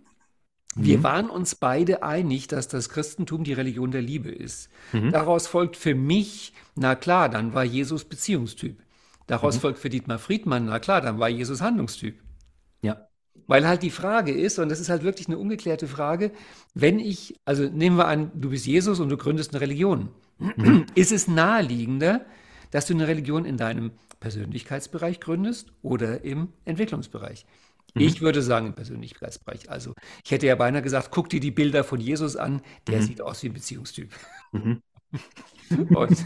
Wir 0.75 0.99
Mhm. 0.99 1.03
waren 1.03 1.31
uns 1.31 1.55
beide 1.55 2.03
einig, 2.03 2.47
dass 2.49 2.69
das 2.69 2.89
Christentum 2.89 3.45
die 3.45 3.53
Religion 3.53 3.91
der 3.91 4.03
Liebe 4.03 4.31
ist. 4.31 4.71
Mhm. 4.93 5.11
Daraus 5.13 5.47
folgt 5.47 5.77
für 5.77 5.95
mich, 5.95 6.53
na 6.77 6.95
klar, 6.95 7.29
dann 7.29 7.53
war 7.53 7.65
Jesus 7.65 8.05
Beziehungstyp. 8.05 8.79
Daraus 9.27 9.57
Mhm. 9.57 9.61
folgt 9.61 9.79
für 9.81 9.91
Dietmar 9.91 10.19
Friedmann, 10.19 10.67
na 10.67 10.79
klar, 10.79 11.01
dann 11.01 11.19
war 11.19 11.29
Jesus 11.29 11.61
Handlungstyp. 11.61 12.19
Ja. 12.81 13.09
Weil 13.47 13.67
halt 13.67 13.83
die 13.83 13.91
Frage 13.91 14.33
ist, 14.33 14.59
und 14.59 14.69
das 14.69 14.81
ist 14.81 14.89
halt 14.89 15.03
wirklich 15.03 15.27
eine 15.27 15.39
ungeklärte 15.39 15.89
Frage, 15.89 16.33
wenn 16.75 16.99
ich, 16.99 17.35
also 17.45 17.65
nehmen 17.65 17.97
wir 17.97 18.07
an, 18.07 18.31
du 18.35 18.51
bist 18.51 18.67
Jesus 18.67 19.01
und 19.01 19.09
du 19.11 19.17
gründest 19.17 19.53
eine 19.53 19.61
Religion, 19.61 20.09
Mhm. 20.39 20.87
ist 20.95 21.13
es 21.13 21.29
naheliegender, 21.29 22.25
dass 22.71 22.87
du 22.87 22.95
eine 22.95 23.09
Religion 23.09 23.45
in 23.45 23.57
deinem 23.57 23.93
Persönlichkeitsbereich 24.21 25.21
gründest 25.21 25.73
oder 25.83 26.25
im 26.25 26.53
Entwicklungsbereich? 26.65 27.47
Mhm. 27.95 28.01
Ich 28.03 28.21
würde 28.21 28.43
sagen 28.43 28.67
im 28.69 28.75
Persönlichkeitsbereich. 28.75 29.71
Also 29.71 29.95
ich 30.25 30.31
hätte 30.31 30.47
ja 30.47 30.55
beinahe 30.57 30.83
gesagt, 30.83 31.11
guck 31.11 31.29
dir 31.29 31.41
die 31.41 31.51
Bilder 31.51 31.85
von 31.85 32.01
Jesus 32.01 32.37
an, 32.37 32.63
der 32.87 33.01
Mhm. 33.01 33.03
sieht 33.03 33.21
aus 33.21 33.43
wie 33.43 33.49
ein 33.49 33.55
Beziehungstyp. 33.55 34.13
Mhm. 34.53 34.83
Und 35.95 36.25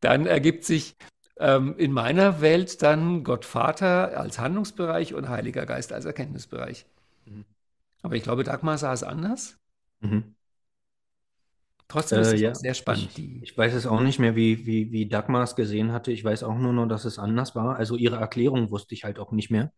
dann 0.00 0.26
ergibt 0.26 0.64
sich 0.64 0.96
ähm, 1.38 1.74
in 1.78 1.92
meiner 1.92 2.40
Welt 2.40 2.82
dann 2.82 3.24
Gott 3.24 3.44
Vater 3.44 4.18
als 4.18 4.38
Handlungsbereich 4.38 5.14
und 5.14 5.28
Heiliger 5.28 5.66
Geist 5.66 5.92
als 5.92 6.04
Erkenntnisbereich. 6.04 6.86
Mhm. 7.26 7.44
Aber 8.02 8.14
ich 8.16 8.22
glaube, 8.22 8.44
Dagmar 8.44 8.78
sah 8.78 8.92
es 8.92 9.02
anders. 9.02 9.56
Mhm. 10.00 10.34
Trotzdem 11.88 12.20
ist 12.20 12.32
Äh, 12.32 12.34
es 12.34 12.40
ja, 12.40 12.52
auch 12.52 12.54
sehr 12.54 12.74
spannend. 12.74 13.12
Ich, 13.16 13.42
ich 13.42 13.56
weiß 13.58 13.74
es 13.74 13.86
auch 13.86 14.00
nicht 14.00 14.18
mehr, 14.18 14.36
wie, 14.36 14.66
wie, 14.66 14.90
wie 14.92 15.08
Dagmar 15.08 15.42
es 15.44 15.56
gesehen 15.56 15.92
hatte. 15.92 16.12
Ich 16.12 16.24
weiß 16.24 16.42
auch 16.44 16.56
nur 16.58 16.72
noch, 16.72 16.86
dass 16.86 17.04
es 17.04 17.18
anders 17.18 17.54
war. 17.54 17.76
Also 17.76 17.96
ihre 17.96 18.16
Erklärung 18.16 18.70
wusste 18.70 18.94
ich 18.94 19.04
halt 19.04 19.18
auch 19.18 19.32
nicht 19.32 19.50
mehr. 19.50 19.72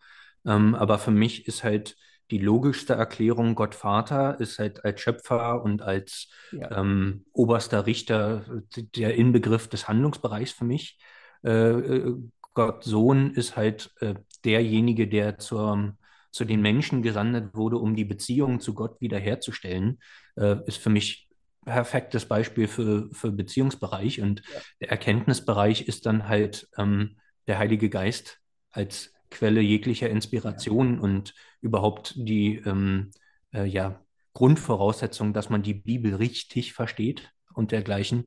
Ähm, 0.46 0.74
aber 0.74 0.98
für 0.98 1.10
mich 1.10 1.46
ist 1.48 1.64
halt 1.64 1.96
die 2.30 2.38
logischste 2.38 2.94
Erklärung, 2.94 3.54
Gott 3.54 3.74
Vater 3.74 4.40
ist 4.40 4.58
halt 4.58 4.84
als 4.84 5.00
Schöpfer 5.00 5.62
und 5.62 5.82
als 5.82 6.28
ja, 6.50 6.70
ähm, 6.70 7.24
oberster 7.32 7.86
Richter 7.86 8.44
äh, 8.76 8.82
der 8.96 9.14
Inbegriff 9.14 9.68
des 9.68 9.88
Handlungsbereichs 9.88 10.52
für 10.52 10.64
mich. 10.64 10.98
Äh, 11.44 11.50
äh, 11.50 12.14
Gott 12.54 12.84
Sohn 12.84 13.32
ist 13.34 13.56
halt 13.56 13.92
äh, 14.00 14.14
derjenige, 14.44 15.08
der 15.08 15.38
zur, 15.38 15.96
zu 16.32 16.44
den 16.44 16.62
Menschen 16.62 17.02
gesandt 17.02 17.54
wurde, 17.54 17.78
um 17.78 17.94
die 17.94 18.04
Beziehung 18.04 18.60
zu 18.60 18.74
Gott 18.74 19.00
wiederherzustellen. 19.00 19.98
Äh, 20.36 20.56
ist 20.66 20.78
für 20.78 20.90
mich 20.90 21.25
perfektes 21.66 22.26
Beispiel 22.26 22.68
für, 22.68 23.10
für 23.12 23.32
Beziehungsbereich. 23.32 24.22
Und 24.22 24.42
Ja. 24.54 24.60
der 24.80 24.90
Erkenntnisbereich 24.90 25.88
ist 25.88 26.06
dann 26.06 26.28
halt 26.28 26.68
ähm, 26.78 27.18
der 27.48 27.58
Heilige 27.58 27.90
Geist 27.90 28.40
als 28.70 29.12
Quelle 29.30 29.60
jeglicher 29.60 30.08
Inspiration 30.08 31.00
und 31.00 31.34
überhaupt 31.60 32.14
die 32.16 32.56
ähm, 32.64 33.10
äh, 33.52 33.64
ja, 33.66 34.00
Grundvoraussetzung, 34.34 35.34
dass 35.34 35.50
man 35.50 35.62
die 35.62 35.74
Bibel 35.74 36.14
richtig 36.14 36.72
versteht 36.72 37.30
und 37.54 37.72
dergleichen, 37.72 38.26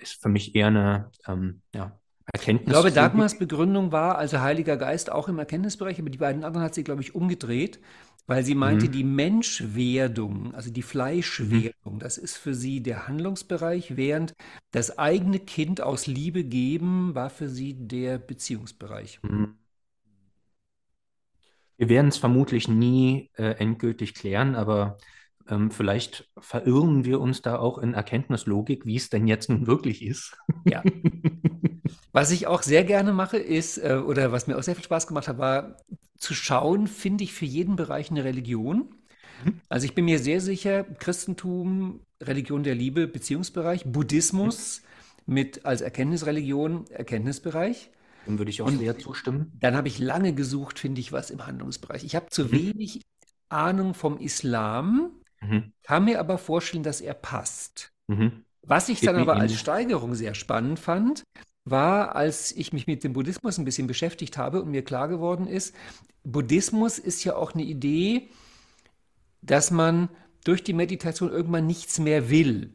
ist 0.00 0.22
für 0.22 0.28
mich 0.28 0.54
eher 0.54 0.68
eine 0.68 1.10
ähm, 1.26 1.62
ja, 1.74 1.98
ich 2.26 2.34
Erkenntnis. 2.34 2.72
glaube, 2.72 2.92
Dagmars 2.92 3.38
Begründung 3.38 3.92
war 3.92 4.18
also 4.18 4.40
Heiliger 4.40 4.76
Geist 4.76 5.10
auch 5.10 5.28
im 5.28 5.38
Erkenntnisbereich, 5.38 5.98
aber 6.00 6.10
die 6.10 6.18
beiden 6.18 6.44
anderen 6.44 6.64
hat 6.64 6.74
sie, 6.74 6.84
glaube 6.84 7.02
ich, 7.02 7.14
umgedreht, 7.14 7.80
weil 8.26 8.44
sie 8.44 8.54
meinte, 8.54 8.88
Mhm. 8.88 8.92
die 8.92 9.04
Menschwerdung, 9.04 10.54
also 10.54 10.70
die 10.70 10.82
Fleischwerdung, 10.82 11.98
das 11.98 12.18
ist 12.18 12.36
für 12.36 12.54
sie 12.54 12.82
der 12.82 13.08
Handlungsbereich, 13.08 13.96
während 13.96 14.34
das 14.72 14.98
eigene 14.98 15.40
Kind 15.40 15.80
aus 15.80 16.06
Liebe 16.06 16.44
geben 16.44 17.14
war 17.14 17.30
für 17.30 17.48
sie 17.48 17.74
der 17.74 18.18
Beziehungsbereich. 18.18 19.20
Mhm. 19.22 19.58
Wir 21.76 21.88
werden 21.88 22.08
es 22.08 22.18
vermutlich 22.18 22.68
nie 22.68 23.30
äh, 23.36 23.52
endgültig 23.58 24.14
klären, 24.14 24.54
aber 24.54 24.98
ähm, 25.48 25.70
vielleicht 25.70 26.30
verirren 26.38 27.04
wir 27.04 27.20
uns 27.20 27.42
da 27.42 27.58
auch 27.58 27.78
in 27.78 27.94
Erkenntnislogik, 27.94 28.84
wie 28.86 28.96
es 28.96 29.08
denn 29.08 29.26
jetzt 29.26 29.48
nun 29.48 29.66
wirklich 29.66 30.02
ist. 30.04 30.36
Ja. 30.64 30.86
Was 32.12 32.30
ich 32.32 32.46
auch 32.46 32.62
sehr 32.62 32.84
gerne 32.84 33.12
mache, 33.12 33.36
ist, 33.38 33.78
äh, 33.78 34.02
oder 34.04 34.32
was 34.32 34.46
mir 34.46 34.58
auch 34.58 34.62
sehr 34.62 34.74
viel 34.74 34.84
Spaß 34.84 35.06
gemacht 35.06 35.28
hat, 35.28 35.38
war 35.38 35.76
zu 36.20 36.34
schauen, 36.34 36.86
finde 36.86 37.24
ich 37.24 37.32
für 37.32 37.46
jeden 37.46 37.76
Bereich 37.76 38.10
eine 38.10 38.24
Religion. 38.24 38.94
Mhm. 39.44 39.60
Also 39.68 39.86
ich 39.86 39.94
bin 39.94 40.04
mir 40.04 40.18
sehr 40.18 40.40
sicher, 40.40 40.84
Christentum, 40.84 42.00
Religion 42.22 42.62
der 42.62 42.74
Liebe, 42.74 43.08
Beziehungsbereich, 43.08 43.84
Buddhismus 43.86 44.82
mit 45.26 45.64
als 45.64 45.80
Erkenntnisreligion, 45.80 46.86
Erkenntnisbereich. 46.90 47.90
Dem 48.26 48.38
würde 48.38 48.50
ich 48.50 48.60
auch 48.62 48.70
sehr 48.70 48.98
zustimmen. 48.98 49.52
Dann 49.60 49.76
habe 49.76 49.88
ich 49.88 49.98
lange 49.98 50.34
gesucht, 50.34 50.78
finde 50.78 51.00
ich, 51.00 51.12
was 51.12 51.30
im 51.30 51.46
Handlungsbereich. 51.46 52.04
Ich 52.04 52.14
habe 52.14 52.26
zu 52.28 52.44
Mhm. 52.44 52.52
wenig 52.52 53.00
Ahnung 53.48 53.94
vom 53.94 54.18
Islam, 54.18 55.12
Mhm. 55.40 55.72
kann 55.82 56.04
mir 56.04 56.20
aber 56.20 56.36
vorstellen, 56.36 56.82
dass 56.82 57.00
er 57.00 57.14
passt. 57.14 57.92
Mhm. 58.08 58.44
Was 58.62 58.90
ich 58.90 59.00
Geht 59.00 59.08
dann 59.08 59.16
aber 59.16 59.36
als. 59.36 59.54
Steigerung 59.58 60.14
sehr 60.14 60.34
spannend 60.34 60.78
fand, 60.78 61.22
war, 61.64 62.16
als 62.16 62.52
ich 62.52 62.72
mich 62.72 62.86
mit 62.86 63.04
dem 63.04 63.12
Buddhismus 63.12 63.58
ein 63.58 63.64
bisschen 63.64 63.86
beschäftigt 63.86 64.38
habe 64.38 64.62
und 64.62 64.70
mir 64.70 64.82
klar 64.84 65.08
geworden 65.08 65.46
ist, 65.46 65.74
Buddhismus 66.24 66.98
ist 66.98 67.24
ja 67.24 67.36
auch 67.36 67.54
eine 67.54 67.62
Idee, 67.62 68.28
dass 69.42 69.70
man 69.70 70.08
durch 70.44 70.64
die 70.64 70.72
Meditation 70.72 71.30
irgendwann 71.30 71.66
nichts 71.66 71.98
mehr 71.98 72.30
will. 72.30 72.70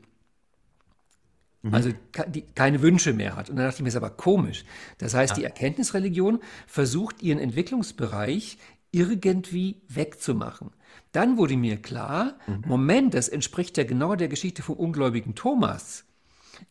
Mhm. 1.63 1.73
Also 1.73 1.89
die, 2.27 2.41
keine 2.41 2.81
Wünsche 2.81 3.13
mehr 3.13 3.35
hat. 3.35 3.49
Und 3.49 3.55
dann 3.57 3.65
dachte 3.65 3.77
ich 3.77 3.83
mir, 3.83 3.89
ist 3.89 3.95
aber 3.95 4.11
komisch. 4.11 4.65
Das 4.99 5.13
heißt, 5.13 5.31
Ja. 5.33 5.37
die 5.37 5.43
Erkenntnisreligion 5.45 6.39
versucht 6.67 7.21
ihren 7.23 7.39
Entwicklungsbereich 7.39 8.57
irgendwie 8.91 9.81
wegzumachen. 9.89 10.69
Dann 11.11 11.37
wurde 11.37 11.57
mir 11.57 11.77
klar, 11.81 12.35
Mhm. 12.47 12.63
Moment, 12.67 13.13
das 13.13 13.29
entspricht 13.29 13.77
ja 13.77 13.83
genau 13.83 14.15
der 14.15 14.27
Geschichte 14.27 14.61
vom 14.61 14.75
ungläubigen 14.75 15.35
Thomas. 15.35 16.04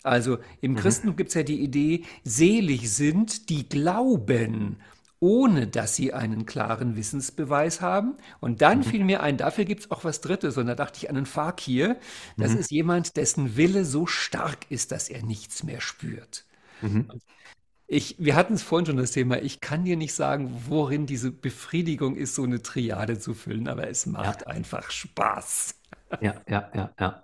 Also 0.03 0.39
im 0.61 0.75
Mhm. 0.75 0.77
Christentum 0.77 1.17
gibt 1.17 1.29
es 1.31 1.35
ja 1.35 1.43
die 1.43 1.61
Idee, 1.61 2.05
selig 2.25 2.91
sind, 2.91 3.49
die 3.51 3.69
glauben, 3.69 4.77
ohne 5.21 5.67
dass 5.67 5.97
sie 5.97 6.13
einen 6.13 6.45
klaren 6.47 6.97
Wissensbeweis 6.97 7.81
haben. 7.81 8.17
Und 8.41 8.61
dann 8.63 8.83
Mhm. 8.83 8.85
fiel 8.85 9.05
mir 9.05 9.23
ein, 9.23 9.37
dafür 9.39 9.65
gibt 9.65 9.81
es 9.83 9.91
auch 9.91 10.05
was 10.05 10.21
Drittes. 10.21 10.59
Und 10.59 10.67
da 10.67 10.75
dachte 10.75 10.99
ich 10.99 11.09
an 11.11 11.17
einen 11.17 11.27
Fakir. 11.27 11.97
Das 12.39 12.55
Mhm. 12.55 12.55
ist 12.55 12.71
jemand, 12.71 13.17
dessen 13.17 13.57
Wille 13.57 13.85
so 13.85 14.07
stark 14.07 14.71
ist, 14.71 14.93
dass 14.93 15.09
er 15.09 15.23
nichts 15.23 15.63
mehr 15.63 15.81
spürt. 15.81 16.45
Mhm. 16.83 17.15
Ich, 17.87 18.17
wir 18.19 18.35
hatten 18.35 18.55
es 18.55 18.63
vorhin 18.63 18.87
schon 18.87 18.97
das 18.97 19.13
Thema, 19.13 19.41
ich 19.43 19.61
kann 19.61 19.85
dir 19.85 19.97
nicht 19.97 20.15
sagen, 20.15 20.51
worin 20.69 21.07
diese 21.07 21.31
Befriedigung 21.31 22.17
ist, 22.17 22.35
so 22.35 22.43
eine 22.45 22.63
Triade 22.63 23.19
zu 23.19 23.35
füllen, 23.35 23.69
aber 23.69 23.89
es 23.89 24.07
macht 24.07 24.47
einfach 24.47 24.91
Spaß. 24.91 25.75
Ja, 26.21 26.43
ja, 26.49 26.71
ja, 26.75 26.95
ja. 26.99 27.24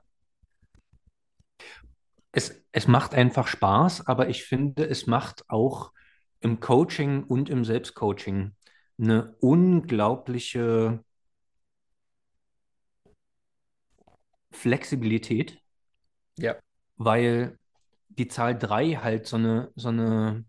Es, 2.33 2.63
es 2.73 2.87
macht 2.87 3.15
einfach 3.15 3.47
Spaß, 3.47 4.07
aber 4.07 4.29
ich 4.29 4.45
finde, 4.45 4.89
es 4.89 5.07
macht 5.07 5.49
auch 5.49 5.93
im 6.41 6.61
Coaching 6.61 7.25
und 7.25 7.51
im 7.51 7.65
Selbstcoaching 7.65 8.55
eine 8.99 9.35
unglaubliche 9.41 11.05
Flexibilität. 14.51 15.59
Ja. 16.39 16.57
Weil 16.97 17.59
die 18.09 18.29
Zahl 18.29 18.59
3 18.59 18.95
halt 18.97 19.27
so 19.27 19.37
eine, 19.37 19.73
so 19.75 19.89
eine, 19.89 20.45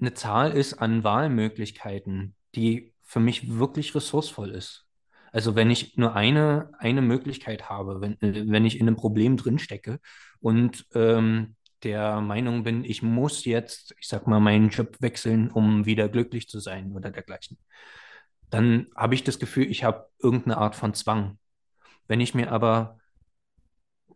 eine 0.00 0.14
Zahl 0.14 0.52
ist 0.52 0.74
an 0.74 1.04
Wahlmöglichkeiten, 1.04 2.34
die 2.54 2.94
für 3.02 3.20
mich 3.20 3.58
wirklich 3.58 3.94
ressourcevoll 3.94 4.50
ist. 4.50 4.86
Also 5.32 5.54
wenn 5.54 5.70
ich 5.70 5.96
nur 5.96 6.14
eine, 6.14 6.70
eine 6.78 7.02
Möglichkeit 7.02 7.68
habe, 7.68 8.00
wenn, 8.00 8.16
wenn 8.20 8.64
ich 8.64 8.80
in 8.80 8.88
einem 8.88 8.96
Problem 8.96 9.36
drinstecke 9.36 10.00
und 10.40 10.86
ähm, 10.94 11.56
der 11.82 12.20
Meinung 12.20 12.64
bin, 12.64 12.84
ich 12.84 13.02
muss 13.02 13.44
jetzt, 13.44 13.94
ich 13.98 14.08
sag 14.08 14.26
mal, 14.26 14.40
meinen 14.40 14.68
Job 14.68 14.96
wechseln, 15.00 15.50
um 15.50 15.86
wieder 15.86 16.08
glücklich 16.08 16.48
zu 16.48 16.60
sein 16.60 16.92
oder 16.92 17.10
dergleichen, 17.10 17.58
dann 18.50 18.88
habe 18.96 19.14
ich 19.14 19.24
das 19.24 19.38
Gefühl, 19.38 19.70
ich 19.70 19.84
habe 19.84 20.08
irgendeine 20.18 20.58
Art 20.58 20.74
von 20.74 20.94
Zwang. 20.94 21.38
Wenn 22.08 22.20
ich 22.20 22.34
mir 22.34 22.50
aber 22.50 22.98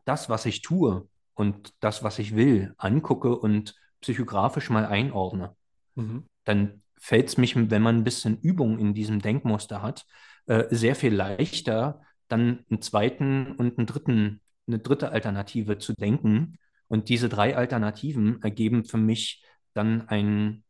das, 0.05 0.29
was 0.29 0.44
ich 0.46 0.62
tue 0.62 1.09
und 1.35 1.72
das, 1.81 2.03
was 2.03 2.18
ich 2.18 2.35
will, 2.35 2.74
angucke 2.77 3.37
und 3.37 3.74
psychografisch 4.00 4.68
mal 4.68 4.85
einordne, 4.85 5.57
mhm. 5.94 6.27
dann 6.44 6.83
fällt 6.98 7.29
es 7.29 7.37
mich, 7.37 7.55
wenn 7.57 7.83
man 7.83 7.96
ein 7.96 8.05
bisschen 8.05 8.38
Übung 8.40 8.79
in 8.79 8.94
diesem 8.94 9.20
Denkmuster 9.20 9.81
hat, 9.81 10.05
äh, 10.46 10.64
sehr 10.70 10.94
viel 10.94 11.14
leichter, 11.14 12.02
dann 12.28 12.64
einen 12.70 12.83
zweiten 12.83 13.52
und 13.52 13.78
einen 13.78 13.87
dritten, 13.87 14.40
eine 14.66 14.78
dritte 14.78 15.11
Alternative 15.11 15.78
zu 15.78 15.94
denken. 15.94 16.59
Und 16.88 17.09
diese 17.09 17.28
drei 17.28 17.57
Alternativen 17.57 18.42
ergeben 18.42 18.85
für 18.85 18.98
mich 18.98 19.44
dann 19.72 20.09
ein, 20.09 20.64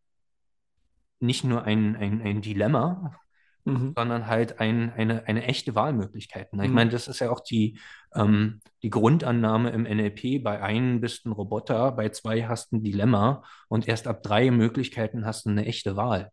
nicht 1.20 1.44
nur 1.44 1.64
ein, 1.64 1.96
ein, 1.96 2.22
ein 2.22 2.40
Dilemma, 2.40 3.16
mhm. 3.64 3.92
sondern 3.96 4.26
halt 4.26 4.60
ein, 4.60 4.92
eine, 4.92 5.26
eine 5.26 5.44
echte 5.44 5.74
Wahlmöglichkeit. 5.74 6.48
Ich 6.52 6.58
mhm. 6.58 6.72
meine, 6.72 6.90
das 6.90 7.08
ist 7.08 7.20
ja 7.20 7.30
auch 7.30 7.40
die, 7.40 7.78
ähm, 8.14 8.60
die 8.82 8.90
Grundannahme 8.90 9.70
im 9.70 9.82
NLP. 9.82 10.42
Bei 10.42 10.62
einem 10.62 11.00
bist 11.00 11.24
du 11.24 11.30
ein 11.30 11.32
Roboter, 11.32 11.92
bei 11.92 12.10
zwei 12.10 12.44
hast 12.44 12.72
du 12.72 12.76
ein 12.76 12.82
Dilemma 12.82 13.42
und 13.68 13.88
erst 13.88 14.06
ab 14.06 14.22
drei 14.22 14.50
Möglichkeiten 14.50 15.26
hast 15.26 15.46
du 15.46 15.50
eine 15.50 15.66
echte 15.66 15.96
Wahl. 15.96 16.30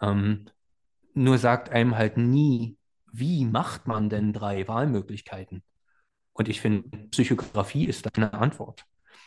Ähm, 0.00 0.46
nur 1.16 1.38
sagt 1.38 1.70
einem 1.70 1.96
halt 1.96 2.16
nie, 2.16 2.76
wie 3.12 3.44
macht 3.44 3.86
man 3.86 4.08
denn 4.10 4.32
drei 4.32 4.68
Wahlmöglichkeiten? 4.68 5.62
Und 6.32 6.48
ich 6.48 6.60
finde, 6.60 7.08
Psychografie 7.08 7.86
ist 7.86 8.04
da 8.04 8.10
eine 8.14 8.34
Antwort. 8.34 8.84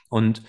Und 0.10 0.44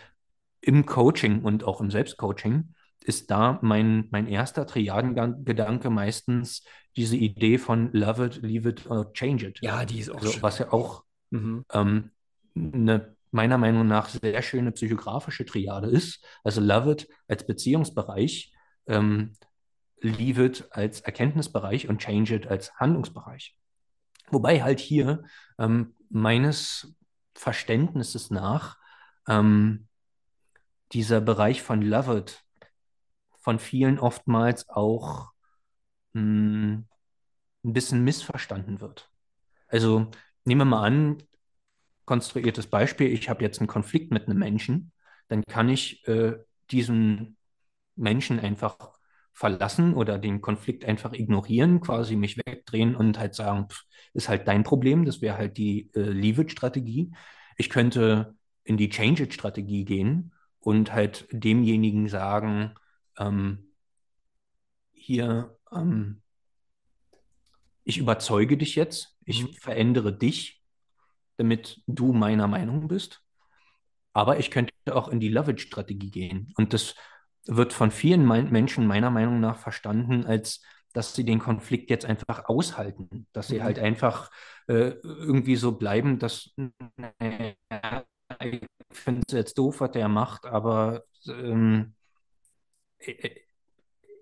im 0.60 0.84
Coaching 0.84 1.42
und 1.42 1.64
auch 1.64 1.80
im 1.80 1.90
Selbstcoaching 1.90 2.74
ist 3.02 3.30
da 3.30 3.58
mein, 3.62 4.08
mein 4.10 4.26
erster 4.26 4.66
Triadengedanke 4.66 5.88
meistens 5.88 6.62
diese 6.96 7.16
Idee 7.16 7.56
von 7.56 7.90
love 7.92 8.26
it, 8.26 8.42
leave 8.42 8.68
it 8.68 8.90
or 8.90 9.10
change 9.14 9.46
it. 9.46 9.58
Ja, 9.62 9.86
die 9.86 10.00
ist 10.00 10.10
auch 10.10 10.20
also, 10.20 10.42
Was 10.42 10.58
ja 10.58 10.72
auch 10.72 11.04
mhm. 11.30 11.64
ähm, 11.72 12.10
eine 12.54 13.16
meiner 13.30 13.58
Meinung 13.58 13.86
nach 13.86 14.08
sehr 14.08 14.42
schöne 14.42 14.72
psychografische 14.72 15.46
Triade 15.46 15.88
ist. 15.88 16.22
Also 16.44 16.60
love 16.60 16.90
it 16.90 17.08
als 17.28 17.46
Beziehungsbereich, 17.46 18.52
ähm, 18.86 19.32
leave 20.00 20.44
it 20.44 20.68
als 20.70 21.00
Erkenntnisbereich 21.00 21.88
und 21.88 22.00
change 22.00 22.34
it 22.34 22.46
als 22.46 22.74
Handlungsbereich. 22.76 23.56
Wobei 24.28 24.62
halt 24.62 24.80
hier 24.80 25.24
ähm, 25.58 25.94
meines 26.08 26.94
Verständnisses 27.34 28.30
nach 28.30 28.78
ähm, 29.28 29.88
dieser 30.92 31.20
Bereich 31.20 31.62
von 31.62 31.82
love 31.82 32.18
it 32.18 32.44
von 33.40 33.58
vielen 33.58 33.98
oftmals 33.98 34.68
auch 34.68 35.30
mh, 36.12 36.20
hm, 36.22 36.86
ein 37.64 37.72
bisschen 37.72 38.04
missverstanden 38.04 38.80
wird. 38.80 39.10
Also 39.68 40.10
nehmen 40.44 40.60
wir 40.62 40.64
mal 40.66 40.86
an, 40.86 41.22
konstruiertes 42.04 42.66
Beispiel, 42.66 43.08
ich 43.08 43.28
habe 43.28 43.42
jetzt 43.42 43.60
einen 43.60 43.68
Konflikt 43.68 44.12
mit 44.12 44.26
einem 44.26 44.38
Menschen, 44.38 44.92
dann 45.28 45.42
kann 45.44 45.68
ich 45.68 46.06
äh, 46.08 46.38
diesen 46.70 47.36
Menschen 47.94 48.40
einfach 48.40 48.98
verlassen 49.32 49.94
oder 49.94 50.18
den 50.18 50.40
Konflikt 50.40 50.84
einfach 50.84 51.12
ignorieren, 51.12 51.80
quasi 51.80 52.16
mich 52.16 52.36
wegdrehen 52.36 52.94
und 52.94 53.18
halt 53.18 53.34
sagen, 53.34 53.68
pff, 53.68 53.84
ist 54.12 54.28
halt 54.28 54.48
dein 54.48 54.64
Problem, 54.64 55.04
das 55.04 55.22
wäre 55.22 55.36
halt 55.36 55.56
die 55.56 55.90
äh, 55.94 56.00
Leave-It-Strategie. 56.00 57.12
Ich 57.56 57.70
könnte 57.70 58.34
in 58.64 58.76
die 58.76 58.88
Change-It-Strategie 58.88 59.84
gehen 59.84 60.32
und 60.58 60.92
halt 60.92 61.26
demjenigen 61.30 62.08
sagen, 62.08 62.74
ähm, 63.18 63.70
hier, 64.92 65.56
ähm, 65.72 66.22
ich 67.84 67.98
überzeuge 67.98 68.56
dich 68.56 68.76
jetzt, 68.76 69.16
ich 69.24 69.42
mhm. 69.42 69.52
verändere 69.54 70.16
dich, 70.16 70.62
damit 71.36 71.82
du 71.86 72.12
meiner 72.12 72.46
Meinung 72.46 72.88
bist. 72.88 73.22
Aber 74.12 74.38
ich 74.38 74.50
könnte 74.50 74.72
auch 74.92 75.08
in 75.08 75.20
die 75.20 75.28
Love-It-Strategie 75.28 76.10
gehen. 76.10 76.52
Und 76.56 76.72
das 76.74 76.94
wird 77.46 77.72
von 77.72 77.90
vielen 77.90 78.26
Menschen 78.26 78.86
meiner 78.86 79.10
Meinung 79.10 79.40
nach 79.40 79.58
verstanden 79.58 80.24
als 80.26 80.60
dass 80.92 81.14
sie 81.14 81.24
den 81.24 81.38
Konflikt 81.38 81.90
jetzt 81.90 82.04
einfach 82.04 82.46
aushalten, 82.46 83.26
dass 83.32 83.48
sie 83.48 83.58
mhm. 83.58 83.62
halt 83.62 83.78
einfach 83.78 84.30
äh, 84.66 84.94
irgendwie 85.02 85.56
so 85.56 85.72
bleiben, 85.72 86.18
dass 86.18 86.50
naja, 86.96 88.04
ich 88.40 88.66
finde 88.90 89.22
es 89.28 89.34
jetzt 89.34 89.58
doof, 89.58 89.80
was 89.80 89.92
der 89.92 90.08
macht, 90.08 90.46
aber 90.46 91.04
ähm, 91.28 91.94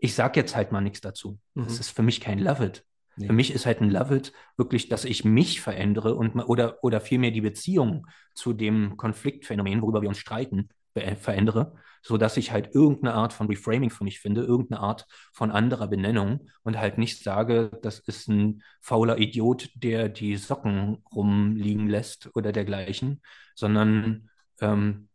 ich 0.00 0.14
sage 0.14 0.40
jetzt 0.40 0.54
halt 0.54 0.72
mal 0.72 0.81
nichts 0.81 1.00
dazu. 1.00 1.38
Mhm. 1.54 1.64
Das 1.64 1.81
ist 1.81 1.90
für 1.90 2.02
mich 2.02 2.20
kein 2.20 2.38
Love 2.38 2.66
It. 2.66 2.85
Nee. 3.16 3.26
Für 3.26 3.33
mich 3.33 3.52
ist 3.52 3.66
halt 3.66 3.81
ein 3.81 3.90
Love 3.90 4.16
It 4.16 4.33
wirklich, 4.57 4.88
dass 4.88 5.04
ich 5.04 5.24
mich 5.24 5.61
verändere 5.61 6.14
und 6.14 6.37
oder, 6.37 6.85
oder 6.85 7.00
vielmehr 7.00 7.31
die 7.31 7.40
Beziehung 7.40 8.07
zu 8.35 8.52
dem 8.52 8.96
Konfliktphänomen, 8.96 9.83
worüber 9.83 10.02
wir 10.02 10.09
uns 10.09 10.18
streiten, 10.18 10.68
verändere, 11.16 11.74
sodass 12.02 12.37
ich 12.37 12.52
halt 12.52 12.74
irgendeine 12.74 13.14
Art 13.14 13.32
von 13.32 13.48
Reframing 13.48 13.90
für 13.90 14.04
mich 14.04 14.20
finde, 14.20 14.42
irgendeine 14.42 14.80
Art 14.80 15.06
von 15.32 15.50
anderer 15.50 15.88
Benennung 15.88 16.48
und 16.62 16.78
halt 16.78 16.98
nicht 16.98 17.22
sage, 17.22 17.70
das 17.82 17.98
ist 18.00 18.28
ein 18.28 18.62
fauler 18.80 19.18
Idiot, 19.18 19.70
der 19.74 20.08
die 20.08 20.37
Socken 20.37 21.02
rumliegen 21.14 21.88
lässt 21.88 22.30
oder 22.34 22.52
dergleichen, 22.52 23.22
sondern 23.54 24.30
ähm, 24.61 25.08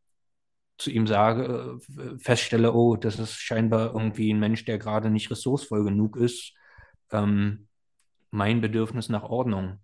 zu 0.77 0.91
ihm 0.91 1.07
sage, 1.07 1.79
äh, 1.97 2.17
feststelle, 2.19 2.73
oh, 2.73 2.95
das 2.95 3.19
ist 3.19 3.35
scheinbar 3.35 3.93
irgendwie 3.93 4.33
ein 4.33 4.39
Mensch, 4.39 4.65
der 4.65 4.79
gerade 4.79 5.09
nicht 5.09 5.31
ressourcevoll 5.31 5.83
genug 5.83 6.17
ist, 6.17 6.53
ähm, 7.11 7.67
mein 8.31 8.61
Bedürfnis 8.61 9.09
nach 9.09 9.23
Ordnung 9.23 9.79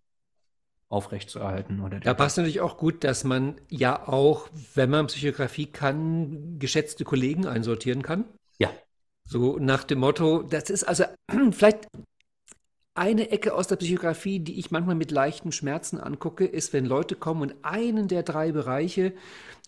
aufrechtzuerhalten. 0.90 1.82
Oder 1.82 2.00
da 2.00 2.14
passt 2.14 2.38
natürlich 2.38 2.62
auch 2.62 2.78
gut, 2.78 3.04
dass 3.04 3.24
man 3.24 3.56
ja 3.70 4.08
auch, 4.08 4.50
wenn 4.74 4.90
man 4.90 5.08
Psychografie 5.08 5.68
kann, 5.68 6.58
geschätzte 6.60 7.06
Kollegen 7.06 7.46
einsortieren 7.46 8.02
kann. 8.02 8.26
Ja. 8.58 8.72
So 9.24 9.58
nach 9.60 9.84
dem 9.84 10.00
Motto, 10.00 10.42
das 10.42 10.70
ist 10.70 10.84
also 10.84 11.06
vielleicht 11.52 11.88
eine 12.96 13.30
Ecke 13.30 13.54
aus 13.54 13.68
der 13.68 13.78
Psychografie, 13.78 14.40
die 14.40 14.60
ich 14.60 14.72
manchmal 14.72 14.96
mit 14.96 15.12
leichten 15.12 15.52
Schmerzen 15.52 16.00
angucke, 16.00 16.46
ist, 16.46 16.74
wenn 16.74 16.86
Leute 16.86 17.16
kommen 17.16 17.44
und 17.44 17.56
einen 17.62 18.08
der 18.08 18.24
drei 18.24 18.52
Bereiche 18.52 19.14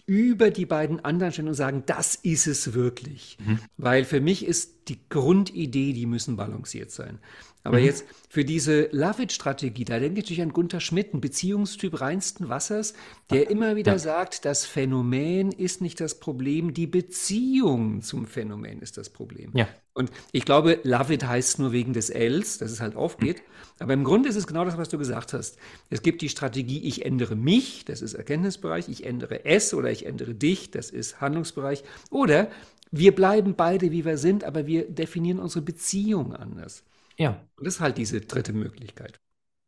über 0.05 0.49
die 0.49 0.65
beiden 0.65 1.05
anderen 1.05 1.31
stellen 1.31 1.47
und 1.47 1.53
sagen, 1.53 1.83
das 1.85 2.15
ist 2.15 2.47
es 2.47 2.73
wirklich. 2.73 3.37
Mhm. 3.39 3.59
Weil 3.77 4.03
für 4.03 4.19
mich 4.19 4.45
ist 4.45 4.80
die 4.87 4.99
Grundidee, 5.09 5.93
die 5.93 6.05
müssen 6.05 6.35
balanciert 6.35 6.91
sein. 6.91 7.19
Aber 7.63 7.77
mhm. 7.77 7.85
jetzt 7.85 8.05
für 8.27 8.43
diese 8.43 8.89
Love-It-Strategie, 8.91 9.85
da 9.85 9.99
denke 9.99 10.19
ich 10.19 10.25
natürlich 10.25 10.41
an 10.41 10.53
Gunther 10.53 10.79
Schmidt, 10.79 11.13
ein 11.13 11.21
Beziehungstyp 11.21 12.01
reinsten 12.01 12.49
Wassers, 12.49 12.93
der 13.29 13.49
immer 13.49 13.75
wieder 13.75 13.93
ja. 13.93 13.99
sagt, 13.99 14.45
das 14.45 14.65
Phänomen 14.65 15.51
ist 15.51 15.81
nicht 15.81 15.99
das 15.99 16.19
Problem, 16.19 16.73
die 16.73 16.87
Beziehung 16.87 18.01
zum 18.01 18.25
Phänomen 18.25 18.81
ist 18.81 18.97
das 18.97 19.09
Problem. 19.09 19.51
Ja. 19.53 19.67
Und 19.93 20.09
ich 20.31 20.45
glaube, 20.45 20.79
Love 20.83 21.13
It 21.13 21.27
heißt 21.27 21.59
nur 21.59 21.71
wegen 21.71 21.93
des 21.93 22.09
Ls, 22.09 22.57
dass 22.57 22.71
es 22.71 22.79
halt 22.79 22.95
aufgeht. 22.95 23.37
Mhm. 23.37 23.51
Aber 23.79 23.93
im 23.93 24.03
Grunde 24.03 24.29
ist 24.29 24.37
es 24.37 24.47
genau 24.47 24.63
das, 24.63 24.77
was 24.77 24.89
du 24.89 24.97
gesagt 24.97 25.33
hast. 25.33 25.57
Es 25.89 26.01
gibt 26.01 26.21
die 26.21 26.29
Strategie, 26.29 26.87
ich 26.87 27.05
ändere 27.05 27.35
mich, 27.35 27.83
das 27.85 28.01
ist 28.01 28.13
Erkenntnisbereich, 28.13 28.89
ich 28.89 29.05
ändere 29.05 29.45
es 29.45 29.73
oder 29.73 29.91
ich 29.91 30.05
ändere 30.05 30.33
dich, 30.33 30.71
das 30.71 30.89
ist 30.89 31.19
Handlungsbereich. 31.19 31.83
Oder 32.09 32.49
wir 32.91 33.15
bleiben 33.15 33.55
beide, 33.55 33.91
wie 33.91 34.05
wir 34.05 34.17
sind, 34.17 34.43
aber 34.43 34.67
wir 34.67 34.89
definieren 34.89 35.39
unsere 35.39 35.63
Beziehung 35.63 36.33
anders. 36.33 36.83
Ja. 37.17 37.41
Und 37.55 37.65
das 37.65 37.75
ist 37.75 37.79
halt 37.81 37.97
diese 37.97 38.21
dritte 38.21 38.53
Möglichkeit. 38.53 39.19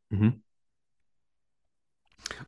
Mhm. 0.10 0.42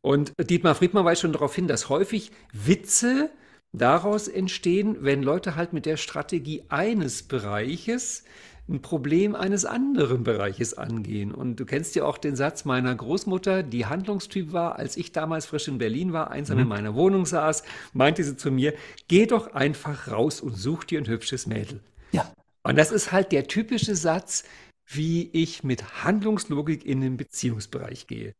Und 0.00 0.32
Dietmar 0.38 0.74
Friedmann 0.74 1.04
weist 1.04 1.22
schon 1.22 1.32
darauf 1.32 1.54
hin, 1.54 1.68
dass 1.68 1.88
häufig 1.88 2.30
Witze 2.52 3.30
daraus 3.72 4.28
entstehen, 4.28 4.98
wenn 5.00 5.22
Leute 5.22 5.54
halt 5.54 5.72
mit 5.72 5.86
der 5.86 5.96
Strategie 5.96 6.64
eines 6.68 7.22
Bereiches 7.22 8.24
ein 8.68 8.82
Problem 8.82 9.34
eines 9.34 9.64
anderen 9.64 10.24
Bereiches 10.24 10.74
angehen. 10.74 11.32
Und 11.32 11.56
du 11.56 11.64
kennst 11.64 11.94
ja 11.94 12.04
auch 12.04 12.18
den 12.18 12.34
Satz 12.34 12.64
meiner 12.64 12.94
Großmutter, 12.94 13.62
die 13.62 13.86
Handlungstyp 13.86 14.52
war, 14.52 14.76
als 14.76 14.96
ich 14.96 15.12
damals 15.12 15.46
frisch 15.46 15.68
in 15.68 15.78
Berlin 15.78 16.12
war, 16.12 16.30
einsam 16.30 16.56
mhm. 16.56 16.62
in 16.62 16.68
meiner 16.68 16.94
Wohnung 16.94 17.26
saß, 17.26 17.62
meinte 17.92 18.24
sie 18.24 18.36
zu 18.36 18.50
mir, 18.50 18.74
geh 19.08 19.26
doch 19.26 19.54
einfach 19.54 20.10
raus 20.10 20.40
und 20.40 20.56
such 20.56 20.84
dir 20.84 21.00
ein 21.00 21.06
hübsches 21.06 21.46
Mädel. 21.46 21.80
Ja. 22.10 22.32
Und 22.64 22.76
das 22.76 22.90
ist 22.90 23.12
halt 23.12 23.30
der 23.30 23.46
typische 23.46 23.94
Satz, 23.94 24.42
wie 24.88 25.28
ich 25.32 25.64
mit 25.64 26.04
Handlungslogik 26.04 26.84
in 26.84 27.00
den 27.00 27.16
Beziehungsbereich 27.16 28.06
gehe. 28.06 28.34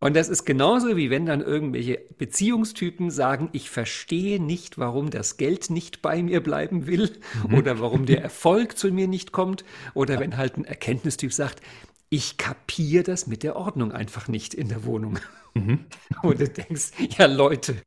Und 0.00 0.14
das 0.14 0.28
ist 0.28 0.44
genauso 0.44 0.96
wie 0.96 1.10
wenn 1.10 1.26
dann 1.26 1.40
irgendwelche 1.40 2.00
Beziehungstypen 2.18 3.10
sagen, 3.10 3.48
ich 3.52 3.70
verstehe 3.70 4.40
nicht, 4.40 4.78
warum 4.78 5.10
das 5.10 5.38
Geld 5.38 5.70
nicht 5.70 6.02
bei 6.02 6.22
mir 6.22 6.42
bleiben 6.42 6.86
will 6.86 7.18
mhm. 7.46 7.54
oder 7.54 7.80
warum 7.80 8.04
der 8.04 8.22
Erfolg 8.22 8.76
zu 8.76 8.92
mir 8.92 9.08
nicht 9.08 9.32
kommt 9.32 9.64
oder 9.94 10.20
wenn 10.20 10.36
halt 10.36 10.58
ein 10.58 10.64
Erkenntnistyp 10.64 11.32
sagt, 11.32 11.62
ich 12.10 12.36
kapiere 12.36 13.04
das 13.04 13.26
mit 13.26 13.42
der 13.42 13.56
Ordnung 13.56 13.92
einfach 13.92 14.28
nicht 14.28 14.54
in 14.54 14.68
der 14.68 14.84
Wohnung. 14.84 15.18
Mhm. 15.54 15.86
Und 16.22 16.40
du 16.40 16.48
denkst, 16.48 16.92
ja 17.18 17.26
Leute, 17.26 17.82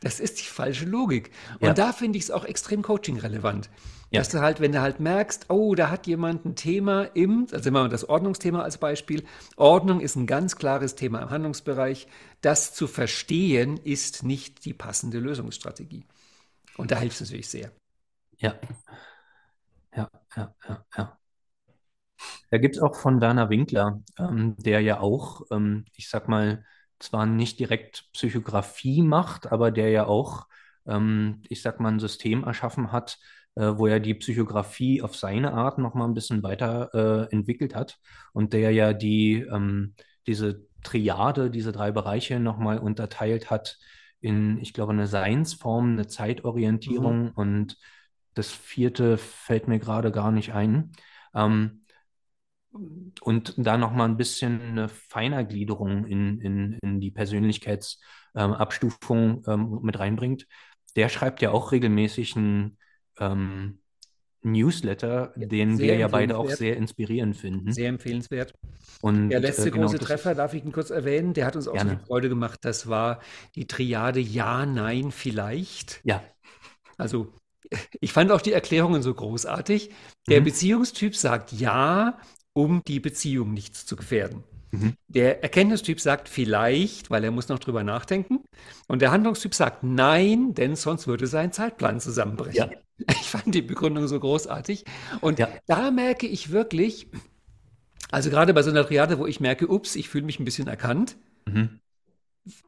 das 0.00 0.20
ist 0.20 0.40
die 0.40 0.44
falsche 0.44 0.84
Logik. 0.84 1.30
Und 1.58 1.68
ja. 1.68 1.74
da 1.74 1.92
finde 1.92 2.18
ich 2.18 2.24
es 2.24 2.30
auch 2.30 2.44
extrem 2.44 2.82
coaching-relevant. 2.82 3.70
Ja. 4.10 4.20
Dass 4.20 4.28
du 4.28 4.40
halt, 4.40 4.60
wenn 4.60 4.72
du 4.72 4.80
halt 4.80 5.00
merkst, 5.00 5.46
oh, 5.50 5.74
da 5.74 5.90
hat 5.90 6.06
jemand 6.06 6.44
ein 6.44 6.54
Thema 6.54 7.04
im, 7.14 7.46
also 7.52 7.70
nehmen 7.70 7.84
wir 7.84 7.88
das 7.88 8.08
Ordnungsthema 8.08 8.62
als 8.62 8.78
Beispiel. 8.78 9.24
Ordnung 9.56 10.00
ist 10.00 10.16
ein 10.16 10.26
ganz 10.26 10.56
klares 10.56 10.94
Thema 10.94 11.20
im 11.22 11.30
Handlungsbereich. 11.30 12.06
Das 12.40 12.72
zu 12.72 12.86
verstehen 12.86 13.76
ist 13.78 14.22
nicht 14.22 14.64
die 14.64 14.74
passende 14.74 15.18
Lösungsstrategie. 15.18 16.04
Und 16.76 16.90
da 16.92 16.98
hilft 16.98 17.20
es 17.20 17.28
natürlich 17.28 17.48
sehr. 17.48 17.72
Ja. 18.38 18.54
Ja, 19.96 20.08
ja, 20.36 20.54
ja, 20.68 20.84
ja. 20.96 21.18
Da 22.50 22.58
gibt 22.58 22.76
es 22.76 22.82
auch 22.82 22.96
von 22.96 23.20
Werner 23.20 23.50
Winkler, 23.50 24.02
ähm, 24.18 24.56
der 24.58 24.80
ja 24.80 25.00
auch, 25.00 25.42
ähm, 25.50 25.84
ich 25.96 26.08
sag 26.08 26.28
mal, 26.28 26.64
zwar 26.98 27.26
nicht 27.26 27.58
direkt 27.60 28.08
Psychografie 28.12 29.02
macht, 29.02 29.50
aber 29.52 29.70
der 29.70 29.90
ja 29.90 30.06
auch, 30.06 30.46
ähm, 30.86 31.42
ich 31.48 31.62
sag 31.62 31.80
mal, 31.80 31.92
ein 31.92 32.00
System 32.00 32.44
erschaffen 32.44 32.92
hat, 32.92 33.18
wo 33.62 33.86
er 33.86 34.00
die 34.00 34.14
Psychografie 34.14 35.02
auf 35.02 35.16
seine 35.16 35.52
Art 35.52 35.78
noch 35.78 35.94
mal 35.94 36.04
ein 36.04 36.14
bisschen 36.14 36.42
weiter 36.42 36.90
äh, 36.94 37.32
entwickelt 37.32 37.74
hat 37.74 37.98
und 38.32 38.52
der 38.52 38.70
ja 38.70 38.92
die, 38.92 39.46
ähm, 39.50 39.94
diese 40.26 40.66
Triade, 40.82 41.50
diese 41.50 41.72
drei 41.72 41.90
Bereiche 41.90 42.38
noch 42.38 42.58
mal 42.58 42.78
unterteilt 42.78 43.50
hat 43.50 43.78
in, 44.20 44.58
ich 44.58 44.72
glaube, 44.72 44.92
eine 44.92 45.06
Seinsform, 45.06 45.92
eine 45.92 46.06
Zeitorientierung 46.06 47.24
mhm. 47.24 47.32
und 47.34 47.78
das 48.34 48.50
vierte 48.52 49.18
fällt 49.18 49.68
mir 49.68 49.78
gerade 49.78 50.10
gar 50.12 50.30
nicht 50.30 50.52
ein. 50.52 50.92
Ähm, 51.34 51.82
und 53.22 53.54
da 53.56 53.78
noch 53.78 53.92
mal 53.92 54.04
ein 54.04 54.18
bisschen 54.18 54.60
eine 54.60 54.88
Feinergliederung 54.88 56.04
in, 56.06 56.40
in, 56.40 56.78
in 56.82 57.00
die 57.00 57.10
Persönlichkeitsabstufung 57.10 59.42
ähm, 59.46 59.46
ähm, 59.46 59.78
mit 59.82 59.98
reinbringt. 59.98 60.46
Der 60.94 61.08
schreibt 61.08 61.40
ja 61.40 61.52
auch 61.52 61.72
regelmäßig 61.72 62.36
ein 62.36 62.76
ähm, 63.18 63.78
Newsletter, 64.42 65.32
den 65.36 65.78
wir 65.78 65.96
ja 65.96 66.08
beide 66.08 66.38
auch 66.38 66.50
sehr 66.50 66.76
inspirierend 66.76 67.36
finden. 67.36 67.72
Sehr 67.72 67.88
empfehlenswert. 67.88 68.54
Und 69.02 69.30
der 69.30 69.40
letzte 69.40 69.68
äh, 69.68 69.70
genau, 69.70 69.86
große 69.86 69.98
Treffer, 69.98 70.34
darf 70.34 70.54
ich 70.54 70.64
ihn 70.64 70.72
kurz 70.72 70.90
erwähnen, 70.90 71.34
der 71.34 71.46
hat 71.46 71.56
uns 71.56 71.68
auch 71.68 71.74
gerne. 71.74 71.90
so 71.90 71.96
viel 71.96 72.06
Freude 72.06 72.28
gemacht. 72.28 72.60
Das 72.62 72.88
war 72.88 73.20
die 73.54 73.66
Triade 73.66 74.20
Ja, 74.20 74.64
Nein, 74.64 75.10
Vielleicht. 75.10 76.00
Ja. 76.04 76.22
Also 76.96 77.32
ich 78.00 78.12
fand 78.12 78.30
auch 78.30 78.40
die 78.40 78.52
Erklärungen 78.52 79.02
so 79.02 79.12
großartig. 79.12 79.90
Der 80.28 80.40
mhm. 80.40 80.44
Beziehungstyp 80.44 81.16
sagt 81.16 81.52
Ja, 81.52 82.18
um 82.52 82.82
die 82.86 83.00
Beziehung 83.00 83.52
nicht 83.52 83.76
zu 83.76 83.96
gefährden. 83.96 84.44
Mhm. 84.70 84.94
Der 85.08 85.42
Erkenntnistyp 85.42 86.00
sagt 86.00 86.28
vielleicht, 86.28 87.10
weil 87.10 87.24
er 87.24 87.30
muss 87.30 87.48
noch 87.48 87.58
drüber 87.58 87.84
nachdenken. 87.84 88.44
Und 88.88 89.02
der 89.02 89.10
Handlungstyp 89.10 89.54
sagt 89.54 89.82
nein, 89.82 90.54
denn 90.54 90.76
sonst 90.76 91.06
würde 91.06 91.26
sein 91.26 91.52
Zeitplan 91.52 92.00
zusammenbrechen. 92.00 92.54
Ja. 92.54 92.70
Ich 93.10 93.28
fand 93.28 93.54
die 93.54 93.60
Begründung 93.60 94.08
so 94.08 94.18
großartig. 94.18 94.86
Und 95.20 95.38
ja. 95.38 95.50
da 95.66 95.90
merke 95.90 96.26
ich 96.26 96.50
wirklich, 96.50 97.10
also 98.10 98.30
gerade 98.30 98.54
bei 98.54 98.62
so 98.62 98.70
einer 98.70 98.86
Triade, 98.86 99.18
wo 99.18 99.26
ich 99.26 99.38
merke, 99.38 99.68
ups, 99.68 99.96
ich 99.96 100.08
fühle 100.08 100.24
mich 100.24 100.40
ein 100.40 100.46
bisschen 100.46 100.66
erkannt, 100.66 101.18
mhm. 101.44 101.78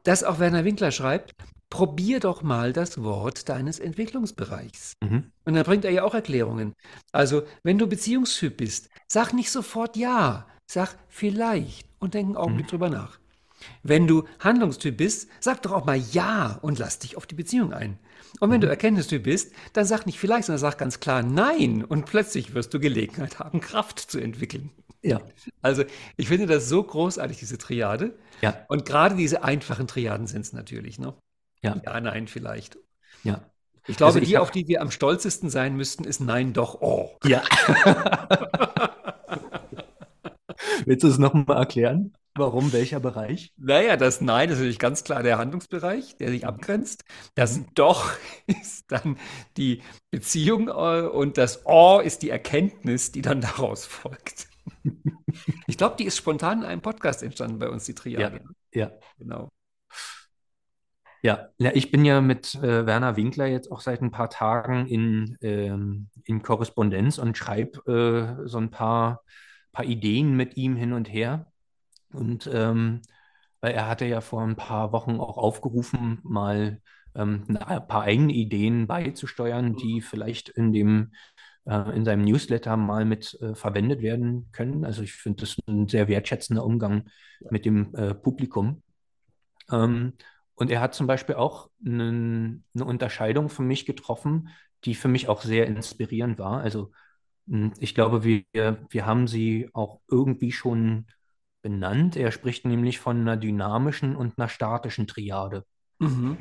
dass 0.03 0.23
auch 0.23 0.37
Werner 0.37 0.65
Winkler 0.65 0.91
schreibt, 0.91 1.33
probier 1.71 2.19
doch 2.19 2.43
mal 2.43 2.73
das 2.73 3.01
Wort 3.01 3.49
deines 3.49 3.79
Entwicklungsbereichs. 3.79 4.93
Mhm. 5.01 5.31
Und 5.45 5.53
dann 5.55 5.63
bringt 5.63 5.85
er 5.85 5.91
ja 5.91 6.03
auch 6.03 6.13
Erklärungen. 6.13 6.73
Also, 7.11 7.43
wenn 7.63 7.79
du 7.79 7.87
Beziehungstyp 7.87 8.57
bist, 8.57 8.89
sag 9.07 9.33
nicht 9.33 9.49
sofort 9.49 9.97
ja, 9.97 10.47
sag 10.69 10.95
vielleicht 11.07 11.87
und 11.99 12.13
denk 12.13 12.27
einen 12.27 12.37
Augenblick 12.37 12.67
mhm. 12.67 12.69
drüber 12.69 12.89
nach. 12.89 13.19
Wenn 13.83 14.07
du 14.07 14.25
Handlungstyp 14.39 14.95
bist, 14.95 15.29
sag 15.39 15.63
doch 15.63 15.71
auch 15.71 15.85
mal 15.85 15.97
Ja 15.97 16.59
und 16.61 16.79
lass 16.79 16.99
dich 16.99 17.17
auf 17.17 17.25
die 17.25 17.35
Beziehung 17.35 17.73
ein. 17.73 17.97
Und 18.39 18.51
wenn 18.51 18.57
mhm. 18.57 18.61
du 18.61 18.69
Erkenntnistyp 18.69 19.23
bist, 19.23 19.51
dann 19.73 19.85
sag 19.85 20.05
nicht 20.05 20.19
vielleicht, 20.19 20.45
sondern 20.45 20.59
sag 20.59 20.77
ganz 20.77 20.99
klar 20.99 21.23
Nein 21.23 21.83
und 21.83 22.05
plötzlich 22.05 22.53
wirst 22.53 22.73
du 22.73 22.79
Gelegenheit 22.79 23.39
haben, 23.39 23.59
Kraft 23.59 23.99
zu 23.99 24.19
entwickeln. 24.19 24.69
Ja. 25.01 25.21
Also 25.61 25.83
ich 26.17 26.27
finde 26.27 26.45
das 26.45 26.69
so 26.69 26.83
großartig, 26.83 27.39
diese 27.39 27.57
Triade. 27.57 28.17
Ja. 28.41 28.65
Und 28.67 28.85
gerade 28.85 29.15
diese 29.15 29.43
einfachen 29.43 29.87
Triaden 29.87 30.27
sind 30.27 30.41
es 30.41 30.53
natürlich. 30.53 30.99
Ne? 30.99 31.15
Ja. 31.61 31.81
ja, 31.83 31.99
nein, 31.99 32.27
vielleicht. 32.27 32.77
Ja. 33.23 33.49
Ich 33.87 33.97
glaube, 33.97 34.09
also 34.09 34.19
ich 34.19 34.29
die, 34.29 34.37
auf 34.37 34.51
die 34.51 34.67
wir 34.67 34.81
am 34.81 34.91
stolzesten 34.91 35.49
sein 35.49 35.75
müssten, 35.75 36.03
ist 36.03 36.19
Nein, 36.19 36.53
doch, 36.53 36.79
oh. 36.81 37.17
Ja. 37.23 37.41
Willst 40.85 41.03
du 41.03 41.07
es 41.07 41.17
nochmal 41.17 41.57
erklären? 41.57 42.13
Warum 42.35 42.71
welcher 42.71 42.99
Bereich? 42.99 43.53
Naja, 43.57 43.97
das 43.97 44.21
Nein 44.21 44.49
ist 44.49 44.57
natürlich 44.57 44.79
ganz 44.79 45.03
klar 45.03 45.23
der 45.23 45.37
Handlungsbereich, 45.37 46.15
der 46.17 46.29
sich 46.29 46.45
abgrenzt. 46.45 47.03
Das 47.35 47.57
mhm. 47.57 47.67
Doch 47.75 48.11
ist 48.47 48.91
dann 48.91 49.17
die 49.57 49.81
Beziehung 50.11 50.69
äh, 50.69 51.07
und 51.07 51.37
das 51.37 51.65
Oh 51.65 51.99
ist 52.03 52.21
die 52.21 52.29
Erkenntnis, 52.29 53.11
die 53.11 53.21
dann 53.21 53.41
daraus 53.41 53.85
folgt. 53.85 54.47
Ich 55.67 55.77
glaube, 55.77 55.95
die 55.97 56.05
ist 56.05 56.17
spontan 56.17 56.59
in 56.59 56.65
einem 56.65 56.81
Podcast 56.81 57.23
entstanden 57.23 57.59
bei 57.59 57.69
uns, 57.69 57.85
die 57.85 57.93
Triade. 57.93 58.41
Ja, 58.73 58.87
ja. 58.87 58.91
genau. 59.17 59.49
Ja, 61.21 61.49
ja, 61.57 61.71
ich 61.73 61.91
bin 61.91 62.03
ja 62.03 62.21
mit 62.21 62.55
äh, 62.55 62.85
Werner 62.85 63.15
Winkler 63.15 63.45
jetzt 63.45 63.71
auch 63.71 63.81
seit 63.81 64.01
ein 64.01 64.11
paar 64.11 64.29
Tagen 64.29 64.87
in, 64.87 65.37
ähm, 65.41 66.09
in 66.23 66.41
Korrespondenz 66.41 67.19
und 67.19 67.37
schreibe 67.37 68.37
äh, 68.41 68.47
so 68.47 68.57
ein 68.57 68.71
paar 68.71 69.21
paar 69.71 69.85
Ideen 69.85 70.35
mit 70.35 70.57
ihm 70.57 70.75
hin 70.75 70.93
und 70.93 71.11
her. 71.11 71.51
Und 72.11 72.49
ähm, 72.51 73.01
weil 73.61 73.73
er 73.73 73.87
hatte 73.87 74.05
ja 74.05 74.21
vor 74.21 74.41
ein 74.41 74.55
paar 74.55 74.91
Wochen 74.91 75.19
auch 75.19 75.37
aufgerufen, 75.37 76.19
mal 76.23 76.81
ähm, 77.15 77.45
ein 77.47 77.87
paar 77.87 78.03
eigene 78.03 78.33
Ideen 78.33 78.87
beizusteuern, 78.87 79.75
die 79.75 80.01
vielleicht 80.01 80.49
in 80.49 80.71
dem 80.71 81.11
äh, 81.65 81.95
in 81.95 82.05
seinem 82.05 82.23
Newsletter 82.23 82.77
mal 82.77 83.05
mit 83.05 83.37
äh, 83.41 83.55
verwendet 83.55 84.01
werden 84.01 84.49
können. 84.51 84.85
Also 84.85 85.03
ich 85.03 85.13
finde 85.13 85.41
das 85.41 85.57
ein 85.67 85.87
sehr 85.87 86.07
wertschätzender 86.07 86.65
Umgang 86.65 87.09
mit 87.49 87.65
dem 87.65 87.93
äh, 87.95 88.13
Publikum. 88.13 88.81
Ähm, 89.71 90.13
und 90.55 90.71
er 90.71 90.81
hat 90.81 90.93
zum 90.93 91.07
Beispiel 91.07 91.35
auch 91.35 91.69
eine, 91.85 92.61
eine 92.73 92.85
Unterscheidung 92.85 93.49
für 93.49 93.61
mich 93.61 93.85
getroffen, 93.85 94.49
die 94.85 94.95
für 94.95 95.07
mich 95.07 95.29
auch 95.29 95.41
sehr 95.41 95.67
inspirierend 95.67 96.39
war. 96.39 96.61
Also 96.61 96.91
ich 97.79 97.95
glaube, 97.95 98.23
wir, 98.23 98.43
wir 98.89 99.05
haben 99.05 99.27
sie 99.27 99.69
auch 99.73 100.01
irgendwie 100.07 100.51
schon 100.51 101.07
benannt. 101.61 102.15
Er 102.15 102.31
spricht 102.31 102.65
nämlich 102.65 102.99
von 102.99 103.19
einer 103.19 103.37
dynamischen 103.37 104.15
und 104.15 104.37
einer 104.37 104.49
statischen 104.49 105.07
Triade. 105.07 105.65
Mhm. 105.99 106.37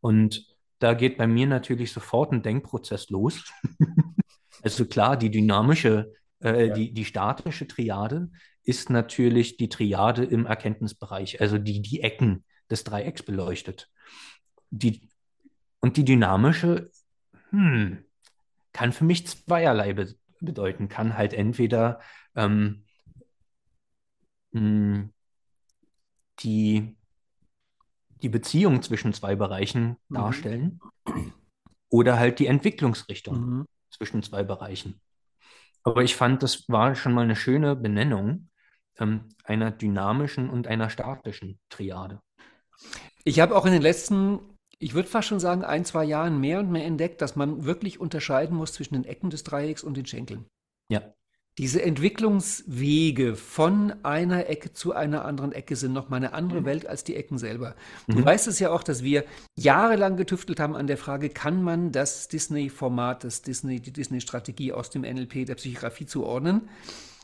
Und 0.00 0.46
da 0.78 0.94
geht 0.94 1.18
bei 1.18 1.26
mir 1.26 1.46
natürlich 1.46 1.92
sofort 1.92 2.32
ein 2.32 2.42
Denkprozess 2.42 3.10
los. 3.10 3.44
also 4.62 4.86
klar, 4.86 5.16
die 5.16 5.30
dynamische, 5.30 6.12
äh, 6.42 6.68
ja. 6.68 6.74
die, 6.74 6.92
die 6.92 7.04
statische 7.04 7.66
Triade 7.66 8.30
ist 8.62 8.88
natürlich 8.88 9.58
die 9.58 9.68
Triade 9.68 10.24
im 10.24 10.46
Erkenntnisbereich, 10.46 11.40
also 11.40 11.58
die 11.58 11.82
die 11.82 12.00
Ecken 12.00 12.44
des 12.70 12.84
Dreiecks 12.84 13.22
beleuchtet. 13.22 13.90
Die, 14.70 15.08
und 15.80 15.96
die 15.96 16.04
dynamische, 16.04 16.90
hm, 17.50 18.04
kann 18.72 18.92
für 18.92 19.04
mich 19.04 19.26
zweierlei 19.26 19.92
be 19.92 20.14
bedeuten. 20.40 20.88
Kann 20.88 21.18
halt 21.18 21.34
entweder 21.34 22.00
ähm, 22.34 22.84
hm, 24.52 25.12
die, 26.40 26.96
die 28.22 28.28
Beziehung 28.28 28.82
zwischen 28.82 29.12
zwei 29.12 29.36
Bereichen 29.36 29.96
mhm. 30.08 30.14
darstellen 30.14 30.80
oder 31.90 32.18
halt 32.18 32.38
die 32.38 32.46
Entwicklungsrichtung 32.46 33.40
mhm. 33.40 33.66
zwischen 33.90 34.22
zwei 34.22 34.42
Bereichen. 34.42 35.00
Aber 35.82 36.02
ich 36.02 36.16
fand, 36.16 36.42
das 36.42 36.68
war 36.68 36.94
schon 36.94 37.12
mal 37.12 37.24
eine 37.24 37.36
schöne 37.36 37.76
Benennung 37.76 38.48
ähm, 38.98 39.28
einer 39.44 39.70
dynamischen 39.70 40.50
und 40.50 40.66
einer 40.66 40.90
statischen 40.90 41.58
Triade. 41.68 42.20
Ich 43.24 43.40
habe 43.40 43.56
auch 43.56 43.66
in 43.66 43.72
den 43.72 43.82
letzten 43.82 44.40
ich 44.80 44.94
würde 44.94 45.08
fast 45.08 45.28
schon 45.28 45.40
sagen, 45.40 45.62
ein, 45.62 45.84
zwei 45.84 46.04
Jahren 46.04 46.40
mehr 46.40 46.58
und 46.58 46.72
mehr 46.72 46.84
entdeckt, 46.86 47.20
dass 47.20 47.36
man 47.36 47.64
wirklich 47.64 48.00
unterscheiden 48.00 48.56
muss 48.56 48.72
zwischen 48.72 48.94
den 48.94 49.04
Ecken 49.04 49.30
des 49.30 49.44
Dreiecks 49.44 49.84
und 49.84 49.96
den 49.96 50.06
Schenkeln. 50.06 50.46
Ja. 50.90 51.02
Diese 51.58 51.82
Entwicklungswege 51.82 53.36
von 53.36 53.92
einer 54.04 54.48
Ecke 54.48 54.72
zu 54.72 54.94
einer 54.94 55.24
anderen 55.26 55.52
Ecke 55.52 55.76
sind 55.76 55.92
nochmal 55.92 56.18
eine 56.18 56.32
andere 56.32 56.64
Welt 56.64 56.86
als 56.86 57.04
die 57.04 57.16
Ecken 57.16 57.36
selber. 57.36 57.74
Du 58.06 58.20
Mhm. 58.20 58.24
weißt 58.24 58.46
es 58.48 58.58
ja 58.58 58.70
auch, 58.70 58.82
dass 58.82 59.02
wir 59.02 59.24
jahrelang 59.58 60.16
getüftelt 60.16 60.60
haben 60.60 60.74
an 60.74 60.86
der 60.86 60.96
Frage, 60.96 61.28
kann 61.28 61.62
man 61.62 61.92
das 61.92 62.28
Disney-Format, 62.28 63.24
das 63.24 63.42
Disney, 63.42 63.80
die 63.80 63.92
Disney-Strategie 63.92 64.72
aus 64.72 64.88
dem 64.88 65.02
NLP 65.04 65.44
der 65.44 65.56
Psychografie 65.56 66.06
zuordnen? 66.06 66.70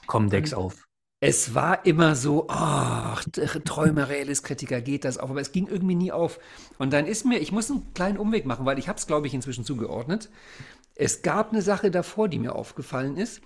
Comdex 0.07 0.53
auf. 0.53 0.86
Es 1.21 1.55
war 1.55 1.87
immer 1.87 2.15
so, 2.15 2.47
ach, 2.49 3.25
Träume, 3.65 4.09
Realist-Kritiker, 4.09 4.83
geht 4.83 5.05
das 5.05 5.17
auf? 5.17 5.31
Aber 5.31 5.41
es 5.41 5.53
ging 5.53 5.67
irgendwie 5.67 5.95
nie 5.95 6.13
auf. 6.13 6.39
Und 6.79 6.93
dann 6.93 7.07
ist 7.07 7.25
mir, 7.25 7.39
ich 7.39 7.53
muss 7.53 7.71
einen 7.71 7.95
kleinen 7.95 8.19
Umweg 8.19 8.45
machen, 8.45 8.67
weil 8.67 8.79
ich 8.79 8.89
habe 8.89 8.99
es, 8.99 9.07
glaube 9.07 9.27
ich, 9.27 9.33
inzwischen 9.35 9.65
zugeordnet. 9.65 10.29
Es 10.95 11.23
gab 11.23 11.53
eine 11.53 11.63
Sache 11.63 11.91
davor, 11.91 12.29
die 12.29 12.39
mir 12.39 12.55
aufgefallen 12.55 13.17
ist. 13.17 13.41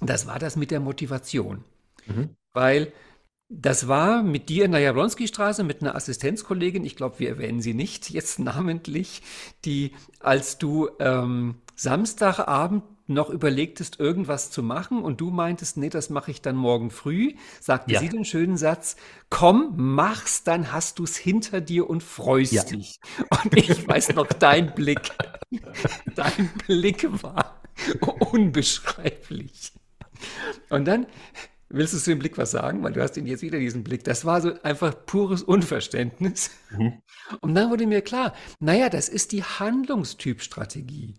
Das 0.00 0.26
war 0.26 0.38
das 0.38 0.56
mit 0.56 0.70
der 0.70 0.80
Motivation. 0.80 1.64
Mhm. 2.06 2.36
Weil 2.52 2.92
das 3.48 3.88
war 3.88 4.22
mit 4.22 4.48
dir 4.48 4.64
in 4.64 4.72
der 4.72 4.80
Jablonski-Straße 4.80 5.64
mit 5.64 5.82
einer 5.82 5.96
Assistenzkollegin, 5.96 6.84
ich 6.84 6.96
glaube, 6.96 7.18
wir 7.18 7.30
erwähnen 7.30 7.60
sie 7.60 7.74
nicht 7.74 8.10
jetzt 8.10 8.38
namentlich, 8.38 9.22
die, 9.64 9.92
als 10.20 10.58
du 10.58 10.88
ähm, 11.00 11.56
Samstagabend 11.74 12.84
noch 13.10 13.28
überlegtest, 13.30 14.00
irgendwas 14.00 14.50
zu 14.50 14.62
machen 14.62 15.02
und 15.02 15.20
du 15.20 15.30
meintest, 15.30 15.76
nee, 15.76 15.88
das 15.90 16.10
mache 16.10 16.30
ich 16.30 16.40
dann 16.42 16.56
morgen 16.56 16.90
früh, 16.90 17.34
sagte 17.60 17.92
Ja. 17.92 18.00
sie 18.00 18.08
den 18.08 18.24
schönen 18.24 18.56
Satz, 18.56 18.96
komm, 19.28 19.74
mach's, 19.76 20.44
dann 20.44 20.72
hast 20.72 20.98
du's 20.98 21.16
hinter 21.16 21.60
dir 21.60 21.90
und 21.90 22.02
freust 22.02 22.52
Ja. 22.52 22.64
dich. 22.64 23.00
Und 23.44 23.56
ich 23.56 23.86
weiß 23.86 24.14
noch, 24.14 24.26
dein 24.26 24.74
Blick, 24.74 25.10
dein 26.14 26.48
Blick 26.66 27.06
war 27.22 27.60
unbeschreiblich. 28.32 29.72
Und 30.68 30.84
dann 30.86 31.06
willst 31.68 31.94
du 31.94 31.98
zu 31.98 32.10
dem 32.10 32.18
Blick 32.18 32.36
was 32.36 32.50
sagen, 32.50 32.82
weil 32.82 32.92
du 32.92 33.02
hast 33.02 33.16
ihn 33.16 33.26
jetzt 33.26 33.42
wieder 33.42 33.58
diesen 33.58 33.84
Blick. 33.84 34.04
Das 34.04 34.24
war 34.24 34.40
so 34.40 34.52
einfach 34.62 34.94
pures 35.06 35.42
Unverständnis. 35.42 36.50
Mhm. 36.70 37.00
Und 37.40 37.54
dann 37.54 37.70
wurde 37.70 37.86
mir 37.86 38.02
klar, 38.02 38.34
naja, 38.58 38.88
das 38.88 39.08
ist 39.08 39.32
die 39.32 39.44
Handlungstypstrategie. 39.44 41.14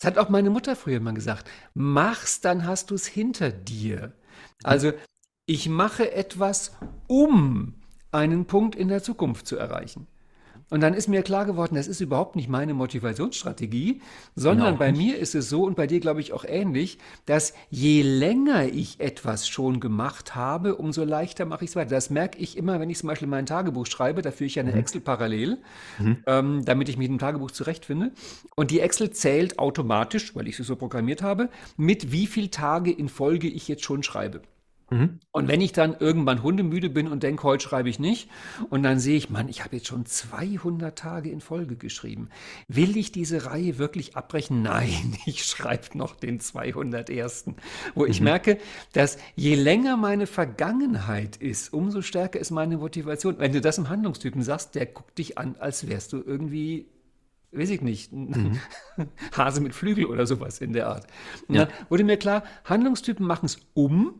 Das 0.00 0.06
hat 0.06 0.18
auch 0.18 0.30
meine 0.30 0.48
Mutter 0.48 0.76
früher 0.76 0.98
mal 0.98 1.12
gesagt. 1.12 1.50
Mach's, 1.74 2.40
dann 2.40 2.66
hast 2.66 2.90
du 2.90 2.94
es 2.94 3.06
hinter 3.06 3.52
dir. 3.52 4.14
Also 4.62 4.92
ich 5.44 5.68
mache 5.68 6.12
etwas, 6.12 6.72
um 7.06 7.74
einen 8.10 8.46
Punkt 8.46 8.74
in 8.74 8.88
der 8.88 9.02
Zukunft 9.02 9.46
zu 9.46 9.56
erreichen. 9.56 10.06
Und 10.70 10.80
dann 10.80 10.94
ist 10.94 11.08
mir 11.08 11.22
klar 11.22 11.44
geworden, 11.44 11.74
das 11.74 11.88
ist 11.88 12.00
überhaupt 12.00 12.36
nicht 12.36 12.48
meine 12.48 12.74
Motivationsstrategie, 12.74 14.00
sondern 14.36 14.68
Genau. 14.68 14.78
bei 14.78 14.92
mir 14.92 15.18
ist 15.18 15.34
es 15.34 15.48
so 15.48 15.64
und 15.64 15.76
bei 15.76 15.86
dir 15.86 16.00
glaube 16.00 16.20
ich 16.20 16.32
auch 16.32 16.44
ähnlich, 16.44 16.98
dass 17.26 17.52
je 17.70 18.02
länger 18.02 18.66
ich 18.66 19.00
etwas 19.00 19.48
schon 19.48 19.80
gemacht 19.80 20.34
habe, 20.34 20.76
umso 20.76 21.04
leichter 21.04 21.44
mache 21.44 21.64
ich 21.64 21.70
es 21.70 21.76
weiter. 21.76 21.90
Das 21.90 22.10
merke 22.10 22.38
ich 22.38 22.56
immer, 22.56 22.78
wenn 22.80 22.88
ich 22.88 22.98
zum 22.98 23.08
Beispiel 23.08 23.28
mein 23.28 23.46
Tagebuch 23.46 23.86
schreibe, 23.86 24.22
da 24.22 24.30
führe 24.30 24.46
ich 24.46 24.54
ja 24.54 24.62
eine 24.62 24.72
Excel 24.72 25.00
parallel, 25.00 25.58
ähm, 26.26 26.64
damit 26.64 26.88
ich 26.88 26.96
mich 26.96 27.08
im 27.08 27.18
Tagebuch 27.18 27.50
zurechtfinde. 27.50 28.12
Und 28.54 28.70
die 28.70 28.80
Excel 28.80 29.10
zählt 29.10 29.58
automatisch, 29.58 30.34
weil 30.36 30.46
ich 30.48 30.56
sie 30.56 30.62
so 30.62 30.76
programmiert 30.76 31.22
habe, 31.22 31.48
mit 31.76 32.12
wie 32.12 32.26
viele 32.26 32.50
Tage 32.50 32.90
in 32.92 33.08
Folge 33.08 33.48
ich 33.48 33.66
jetzt 33.68 33.82
schon 33.84 34.02
schreibe. 34.02 34.40
Mhm. 34.90 35.20
Und 35.32 35.48
wenn 35.48 35.60
ich 35.60 35.72
dann 35.72 35.96
irgendwann 35.98 36.42
hundemüde 36.42 36.90
bin 36.90 37.08
und 37.08 37.22
denke, 37.22 37.44
heute 37.44 37.62
schreibe 37.62 37.88
ich 37.88 37.98
nicht, 37.98 38.28
und 38.68 38.82
dann 38.82 38.98
sehe 38.98 39.16
ich, 39.16 39.30
Mann, 39.30 39.48
ich 39.48 39.64
habe 39.64 39.76
jetzt 39.76 39.86
schon 39.86 40.04
200 40.04 40.98
Tage 40.98 41.30
in 41.30 41.40
Folge 41.40 41.76
geschrieben. 41.76 42.28
Will 42.68 42.96
ich 42.96 43.12
diese 43.12 43.46
Reihe 43.46 43.78
wirklich 43.78 44.16
abbrechen? 44.16 44.62
Nein, 44.70 45.16
ich 45.26 45.44
schreibe 45.44 45.96
noch 45.96 46.16
den 46.16 46.40
201. 46.40 47.44
Wo 47.94 48.04
ich 48.04 48.20
merke, 48.20 48.58
dass 48.92 49.16
je 49.36 49.54
länger 49.54 49.96
meine 49.96 50.26
Vergangenheit 50.26 51.36
ist, 51.36 51.72
umso 51.72 52.02
stärker 52.02 52.40
ist 52.40 52.50
meine 52.50 52.78
Motivation. 52.78 53.38
Wenn 53.38 53.52
du 53.52 53.60
das 53.60 53.78
im 53.78 53.88
Handlungstypen 53.88 54.42
sagst, 54.42 54.74
der 54.74 54.86
guckt 54.86 55.18
dich 55.18 55.38
an, 55.38 55.56
als 55.58 55.88
wärst 55.88 56.12
du 56.12 56.22
irgendwie 56.24 56.86
weiß 57.52 57.70
ich 57.70 57.80
nicht, 57.80 58.12
ein 58.12 58.60
Hase 59.36 59.60
mit 59.60 59.74
Flügel 59.74 60.06
oder 60.06 60.24
sowas 60.24 60.60
in 60.60 60.72
der 60.72 60.86
Art. 60.86 61.06
Und 61.48 61.56
Ja. 61.56 61.64
dann 61.64 61.74
wurde 61.88 62.04
mir 62.04 62.16
klar, 62.16 62.44
Handlungstypen 62.64 63.26
machen 63.26 63.46
es 63.46 63.58
um 63.74 64.14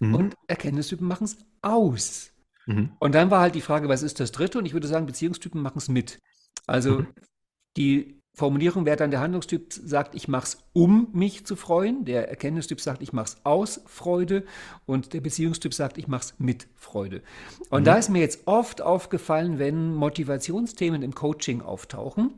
und 0.00 0.34
Erkenntnistypen 0.48 1.06
machen 1.06 1.24
es 1.24 1.38
aus. 1.62 2.32
Mhm. 2.66 2.92
Und 2.98 3.14
dann 3.14 3.30
war 3.30 3.40
halt 3.40 3.54
die 3.54 3.60
Frage, 3.60 3.88
was 3.88 4.02
ist 4.02 4.20
das 4.20 4.32
dritte? 4.32 4.58
Und 4.58 4.66
ich 4.66 4.72
würde 4.72 4.88
sagen, 4.88 5.06
Beziehungstypen 5.06 5.60
machen 5.60 5.78
es 5.78 5.88
mit. 5.88 6.18
Also 6.66 7.04
die 7.76 8.20
Formulierung 8.36 8.84
wäre 8.84 8.96
dann, 8.96 9.12
der 9.12 9.20
Handlungstyp 9.20 9.72
sagt, 9.72 10.16
ich 10.16 10.26
mache 10.26 10.44
es, 10.44 10.58
um 10.72 11.08
mich 11.12 11.46
zu 11.46 11.54
freuen. 11.54 12.04
Der 12.04 12.28
Erkenntnistyp 12.28 12.80
sagt, 12.80 13.00
ich 13.00 13.12
mache 13.12 13.26
es 13.26 13.36
aus 13.44 13.82
Freude. 13.86 14.44
Und 14.86 15.12
der 15.12 15.20
Beziehungstyp 15.20 15.72
sagt, 15.72 15.98
ich 15.98 16.08
mache 16.08 16.22
es 16.22 16.34
mit 16.38 16.66
Freude. 16.74 17.22
Und 17.70 17.86
da 17.86 17.96
ist 17.96 18.10
mir 18.10 18.18
jetzt 18.18 18.46
oft 18.46 18.82
aufgefallen, 18.82 19.60
wenn 19.60 19.94
Motivationsthemen 19.94 21.02
im 21.02 21.14
Coaching 21.14 21.62
auftauchen, 21.62 22.34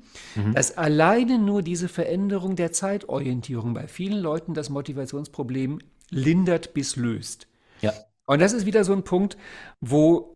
dass 0.52 0.76
alleine 0.76 1.38
nur 1.38 1.62
diese 1.62 1.88
Veränderung 1.88 2.56
der 2.56 2.72
Zeitorientierung 2.72 3.72
bei 3.72 3.88
vielen 3.88 4.20
Leuten 4.20 4.52
das 4.52 4.68
Motivationsproblem 4.68 5.78
lindert 6.10 6.74
bis 6.74 6.96
löst. 6.96 7.46
Ja. 7.80 7.92
Und 8.26 8.40
das 8.40 8.52
ist 8.52 8.66
wieder 8.66 8.84
so 8.84 8.92
ein 8.92 9.04
Punkt, 9.04 9.36
wo 9.80 10.34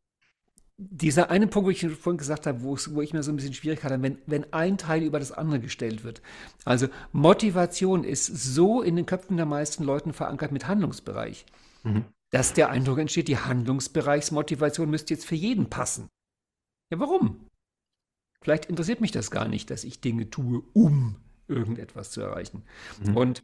dieser 0.82 1.30
eine 1.30 1.46
Punkt, 1.46 1.66
wo 1.66 1.70
ich 1.70 1.86
vorhin 1.86 2.16
gesagt 2.16 2.46
habe, 2.46 2.62
wo, 2.62 2.78
wo 2.90 3.02
ich 3.02 3.12
mir 3.12 3.22
so 3.22 3.30
ein 3.30 3.36
bisschen 3.36 3.52
Schwierigkeit 3.52 3.92
habe, 3.92 4.02
wenn, 4.02 4.18
wenn 4.26 4.50
ein 4.52 4.78
Teil 4.78 5.02
über 5.02 5.18
das 5.18 5.30
andere 5.30 5.60
gestellt 5.60 6.04
wird. 6.04 6.22
Also 6.64 6.88
Motivation 7.12 8.02
ist 8.02 8.26
so 8.26 8.80
in 8.80 8.96
den 8.96 9.04
Köpfen 9.04 9.36
der 9.36 9.46
meisten 9.46 9.84
Leuten 9.84 10.12
verankert 10.14 10.52
mit 10.52 10.66
Handlungsbereich, 10.66 11.44
Mhm. 11.82 12.04
dass 12.30 12.52
der 12.52 12.70
Eindruck 12.70 12.98
entsteht, 12.98 13.28
die 13.28 13.38
Handlungsbereichsmotivation 13.38 14.88
müsste 14.90 15.14
jetzt 15.14 15.26
für 15.26 15.34
jeden 15.34 15.68
passen. 15.70 16.08
Ja, 16.90 16.98
warum? 16.98 17.46
Vielleicht 18.42 18.66
interessiert 18.66 19.00
mich 19.00 19.12
das 19.12 19.30
gar 19.30 19.48
nicht, 19.48 19.70
dass 19.70 19.84
ich 19.84 20.00
Dinge 20.00 20.30
tue, 20.30 20.62
um 20.72 21.16
irgendetwas 21.46 22.10
zu 22.10 22.20
erreichen. 22.20 22.62
Mhm. 23.04 23.16
Und 23.16 23.42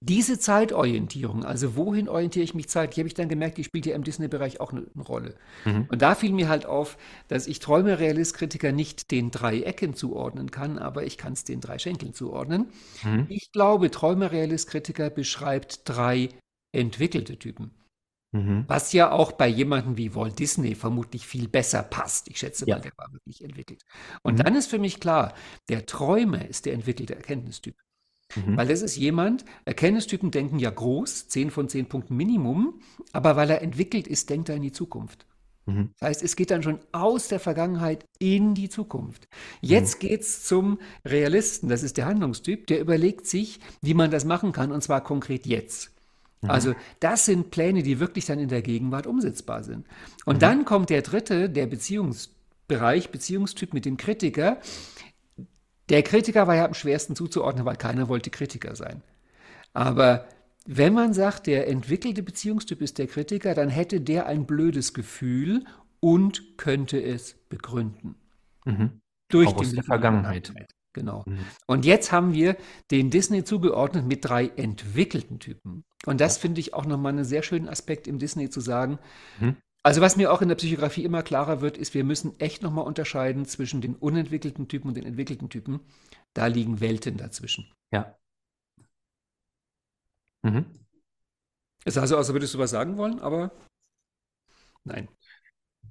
diese 0.00 0.38
Zeitorientierung, 0.38 1.44
also 1.44 1.74
wohin 1.76 2.08
orientiere 2.08 2.44
ich 2.44 2.54
mich 2.54 2.68
zeitlich, 2.68 2.98
habe 3.00 3.08
ich 3.08 3.14
dann 3.14 3.28
gemerkt, 3.28 3.58
die 3.58 3.64
spielt 3.64 3.84
ja 3.86 3.96
im 3.96 4.04
Disney-Bereich 4.04 4.60
auch 4.60 4.72
eine, 4.72 4.86
eine 4.94 5.02
Rolle. 5.04 5.34
Mhm. 5.64 5.88
Und 5.88 6.02
da 6.02 6.14
fiel 6.14 6.32
mir 6.32 6.48
halt 6.48 6.66
auf, 6.66 6.96
dass 7.26 7.48
ich 7.48 7.58
Träume-Realist-Kritiker 7.58 8.70
nicht 8.72 9.10
den 9.10 9.30
drei 9.32 9.60
Ecken 9.62 9.94
zuordnen 9.94 10.50
kann, 10.52 10.78
aber 10.78 11.04
ich 11.04 11.18
kann 11.18 11.32
es 11.32 11.42
den 11.44 11.60
drei 11.60 11.78
Schenkeln 11.78 12.14
zuordnen. 12.14 12.68
Mhm. 13.02 13.26
Ich 13.28 13.50
glaube, 13.52 13.90
Träume-Realist-Kritiker 13.90 15.10
beschreibt 15.10 15.80
drei 15.88 16.30
entwickelte 16.72 17.38
Typen. 17.38 17.72
Mhm. 18.32 18.68
Was 18.68 18.92
ja 18.92 19.10
auch 19.10 19.32
bei 19.32 19.48
jemandem 19.48 19.96
wie 19.96 20.14
Walt 20.14 20.38
Disney 20.38 20.74
vermutlich 20.74 21.26
viel 21.26 21.48
besser 21.48 21.82
passt. 21.82 22.28
Ich 22.28 22.38
schätze 22.38 22.66
Ja. 22.66 22.76
mal, 22.76 22.80
der 22.80 22.92
war 22.98 23.12
wirklich 23.12 23.42
entwickelt. 23.42 23.82
Und 24.22 24.38
Mhm. 24.38 24.44
dann 24.44 24.54
ist 24.54 24.68
für 24.68 24.78
mich 24.78 25.00
klar, 25.00 25.34
der 25.70 25.86
Träumer 25.86 26.46
ist 26.46 26.66
der 26.66 26.74
entwickelte 26.74 27.14
Erkenntnistyp. 27.16 27.76
Mhm. 28.36 28.56
Weil 28.56 28.68
das 28.68 28.82
ist 28.82 28.96
jemand, 28.96 29.44
Erkenntnistypen 29.64 30.30
denken 30.30 30.58
ja 30.58 30.70
groß, 30.70 31.28
10 31.28 31.50
von 31.50 31.68
10 31.68 31.86
Punkten 31.86 32.16
Minimum, 32.16 32.80
aber 33.12 33.36
weil 33.36 33.50
er 33.50 33.62
entwickelt 33.62 34.06
ist, 34.06 34.30
denkt 34.30 34.48
er 34.48 34.56
in 34.56 34.62
die 34.62 34.72
Zukunft. 34.72 35.26
Mhm. 35.66 35.90
Das 35.98 36.08
heißt, 36.08 36.22
es 36.22 36.36
geht 36.36 36.50
dann 36.50 36.62
schon 36.62 36.80
aus 36.92 37.28
der 37.28 37.40
Vergangenheit 37.40 38.04
in 38.18 38.54
die 38.54 38.68
Zukunft. 38.68 39.28
Jetzt 39.60 40.00
geht's 40.00 40.44
zum 40.44 40.78
Realisten, 41.04 41.68
das 41.68 41.82
ist 41.82 41.96
der 41.96 42.06
Handlungstyp, 42.06 42.66
der 42.66 42.80
überlegt 42.80 43.26
sich, 43.26 43.60
wie 43.82 43.94
man 43.94 44.10
das 44.10 44.24
machen 44.24 44.52
kann, 44.52 44.72
und 44.72 44.82
zwar 44.82 45.02
konkret 45.02 45.46
jetzt. 45.46 45.92
Also 46.46 46.74
das 47.00 47.24
sind 47.24 47.50
Pläne, 47.50 47.82
die 47.82 47.98
wirklich 47.98 48.26
dann 48.26 48.38
in 48.38 48.48
der 48.48 48.62
Gegenwart 48.62 49.08
umsetzbar 49.08 49.64
sind. 49.64 49.86
Und 50.24 50.42
dann 50.42 50.64
kommt 50.64 50.88
der 50.90 51.02
dritte, 51.02 51.50
der 51.50 51.66
Beziehungsbereich, 51.66 53.10
Beziehungstyp 53.10 53.74
mit 53.74 53.84
dem 53.84 53.96
Kritiker. 53.96 54.58
Der 55.88 56.02
Kritiker 56.02 56.46
war 56.46 56.56
ja 56.56 56.64
am 56.64 56.74
schwersten 56.74 57.16
zuzuordnen, 57.16 57.64
weil 57.64 57.76
keiner 57.76 58.08
wollte 58.08 58.30
Kritiker 58.30 58.76
sein. 58.76 59.02
Aber 59.72 60.26
wenn 60.66 60.92
man 60.92 61.14
sagt, 61.14 61.46
der 61.46 61.68
entwickelte 61.68 62.22
Beziehungstyp 62.22 62.82
ist 62.82 62.98
der 62.98 63.06
Kritiker, 63.06 63.54
dann 63.54 63.70
hätte 63.70 64.00
der 64.00 64.26
ein 64.26 64.46
blödes 64.46 64.92
Gefühl 64.92 65.64
und 66.00 66.58
könnte 66.58 67.02
es 67.02 67.34
begründen. 67.48 68.16
Mhm. 68.64 69.00
Durch 69.30 69.48
Auch 69.48 69.56
aus 69.58 69.72
der 69.72 69.84
Vergangenheit. 69.84 70.52
Genau. 70.92 71.24
Mhm. 71.26 71.38
Und 71.66 71.84
jetzt 71.84 72.12
haben 72.12 72.32
wir 72.32 72.56
den 72.90 73.10
Disney 73.10 73.44
zugeordnet 73.44 74.06
mit 74.06 74.24
drei 74.24 74.48
entwickelten 74.48 75.38
Typen. 75.38 75.84
Und 76.06 76.20
das 76.20 76.38
finde 76.38 76.60
ich 76.60 76.74
auch 76.74 76.86
nochmal 76.86 77.12
einen 77.12 77.24
sehr 77.24 77.42
schönen 77.42 77.68
Aspekt 77.68 78.06
im 78.06 78.18
Disney 78.18 78.50
zu 78.50 78.60
sagen. 78.60 78.98
Mhm. 79.40 79.56
Also 79.82 80.00
was 80.00 80.16
mir 80.16 80.32
auch 80.32 80.42
in 80.42 80.48
der 80.48 80.56
Psychografie 80.56 81.04
immer 81.04 81.22
klarer 81.22 81.60
wird, 81.60 81.78
ist, 81.78 81.94
wir 81.94 82.04
müssen 82.04 82.38
echt 82.40 82.62
nochmal 82.62 82.84
unterscheiden 82.84 83.46
zwischen 83.46 83.80
den 83.80 83.94
unentwickelten 83.94 84.68
Typen 84.68 84.88
und 84.88 84.96
den 84.96 85.06
entwickelten 85.06 85.48
Typen. 85.48 85.80
Da 86.34 86.46
liegen 86.46 86.80
Welten 86.80 87.16
dazwischen. 87.16 87.72
Ja. 87.92 88.16
Mhm. 90.42 90.66
Es 91.84 91.94
sah 91.94 92.06
so 92.06 92.16
aus, 92.16 92.26
als 92.26 92.34
würdest 92.34 92.54
du 92.54 92.58
was 92.58 92.70
sagen 92.70 92.96
wollen, 92.96 93.20
aber 93.20 93.52
nein. 94.84 95.08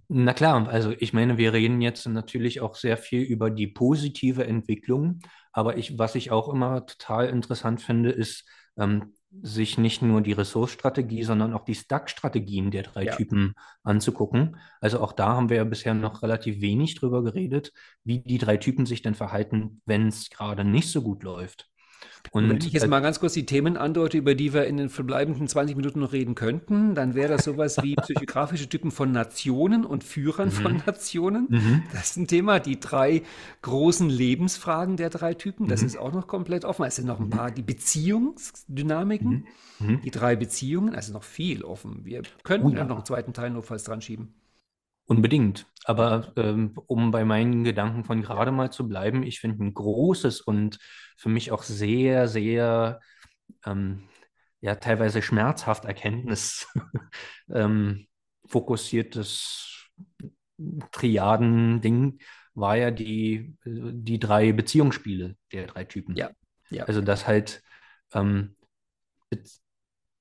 Na 0.09 0.33
klar, 0.33 0.67
also 0.69 0.91
ich 0.91 1.11
meine, 1.11 1.37
wir 1.37 1.53
reden 1.53 1.81
jetzt 1.81 2.05
natürlich 2.07 2.61
auch 2.61 2.75
sehr 2.75 2.97
viel 2.97 3.23
über 3.23 3.49
die 3.49 3.67
positive 3.67 4.45
Entwicklung, 4.45 5.19
aber 5.51 5.77
ich, 5.77 5.97
was 5.97 6.15
ich 6.15 6.31
auch 6.31 6.49
immer 6.49 6.85
total 6.85 7.27
interessant 7.29 7.81
finde, 7.81 8.11
ist, 8.11 8.47
ähm, 8.77 9.15
sich 9.41 9.77
nicht 9.77 10.01
nur 10.01 10.21
die 10.21 10.31
Ressource-Strategie, 10.31 11.23
sondern 11.23 11.53
auch 11.53 11.65
die 11.65 11.75
Stack-Strategien 11.75 12.71
der 12.71 12.83
drei 12.83 13.05
Ja. 13.05 13.15
Typen 13.15 13.53
anzugucken. 13.83 14.57
Also 14.81 14.99
auch 14.99 15.13
da 15.13 15.29
haben 15.29 15.49
wir 15.49 15.57
ja 15.57 15.63
bisher 15.63 15.93
noch 15.93 16.23
relativ 16.23 16.61
wenig 16.61 16.95
drüber 16.95 17.23
geredet, 17.23 17.71
wie 18.03 18.19
die 18.19 18.37
drei 18.37 18.57
Typen 18.57 18.85
sich 18.85 19.01
denn 19.01 19.15
verhalten, 19.15 19.81
wenn 19.85 20.07
es 20.07 20.29
gerade 20.29 20.63
nicht 20.63 20.89
so 20.89 21.01
gut 21.01 21.23
läuft. 21.23 21.69
Und 22.31 22.49
wenn 22.49 22.57
ich 22.57 22.71
jetzt 22.71 22.83
äh, 22.83 22.87
mal 22.87 22.99
ganz 22.99 23.19
kurz 23.19 23.33
die 23.33 23.45
Themen 23.45 23.77
andeute, 23.77 24.17
über 24.17 24.35
die 24.35 24.53
wir 24.53 24.65
in 24.65 24.77
den 24.77 24.89
verbleibenden 24.89 25.47
20 25.47 25.75
Minuten 25.75 25.99
noch 25.99 26.13
reden 26.13 26.35
könnten, 26.35 26.93
dann 26.95 27.15
wäre 27.15 27.29
das 27.29 27.45
sowas 27.45 27.77
wie 27.81 27.95
psychografische 28.01 28.67
Typen 28.67 28.91
von 28.91 29.11
Nationen 29.11 29.85
und 29.85 30.03
Führern 30.03 30.49
mhm. 30.49 30.51
von 30.51 30.81
Nationen. 30.85 31.47
Mhm. 31.49 31.83
Das 31.93 32.11
ist 32.11 32.17
ein 32.17 32.27
Thema. 32.27 32.59
Die 32.59 32.79
drei 32.79 33.23
großen 33.61 34.09
Lebensfragen 34.09 34.97
der 34.97 35.09
drei 35.09 35.33
Typen, 35.33 35.67
das 35.67 35.81
mhm. 35.81 35.87
ist 35.87 35.97
auch 35.97 36.13
noch 36.13 36.27
komplett 36.27 36.65
offen. 36.65 36.85
Es 36.85 36.97
sind 36.97 37.07
noch 37.07 37.19
ein 37.19 37.27
mhm. 37.27 37.31
paar, 37.31 37.51
die 37.51 37.61
Beziehungsdynamiken, 37.61 39.47
mhm. 39.79 39.87
Mhm. 39.87 40.01
die 40.01 40.11
drei 40.11 40.35
Beziehungen, 40.35 40.95
also 40.95 41.13
noch 41.13 41.23
viel 41.23 41.63
offen. 41.63 42.05
Wir 42.05 42.23
könnten 42.43 42.67
oh, 42.67 42.71
ja. 42.71 42.83
noch 42.83 42.97
einen 42.97 43.05
zweiten 43.05 43.33
Teil 43.33 43.51
notfalls 43.51 43.83
dran 43.83 44.01
schieben. 44.01 44.33
Unbedingt. 45.05 45.67
Aber 45.85 46.33
ähm, 46.35 46.73
um 46.87 47.11
bei 47.11 47.23
meinen 47.23 47.63
Gedanken 47.63 48.03
von 48.03 48.21
gerade 48.21 48.51
mal 48.51 48.71
zu 48.71 48.89
bleiben, 48.89 49.23
ich 49.23 49.39
finde 49.39 49.63
ein 49.63 49.73
großes 49.73 50.41
und 50.41 50.79
für 51.17 51.29
mich 51.29 51.51
auch 51.51 51.63
sehr, 51.63 52.27
sehr, 52.27 53.01
ähm, 53.65 54.07
ja, 54.61 54.75
teilweise 54.75 55.21
schmerzhaft 55.21 55.85
Erkenntnis 55.85 56.67
ähm, 57.49 58.07
fokussiertes 58.45 59.89
Triaden-Ding 60.91 62.19
war 62.53 62.77
ja 62.77 62.91
die, 62.91 63.55
die 63.65 64.19
drei 64.19 64.51
Beziehungsspiele 64.51 65.35
der 65.51 65.67
drei 65.67 65.83
Typen. 65.83 66.15
Ja. 66.15 66.31
ja. 66.69 66.85
Also, 66.85 67.01
dass 67.01 67.27
halt 67.27 67.61
ähm, 68.13 68.55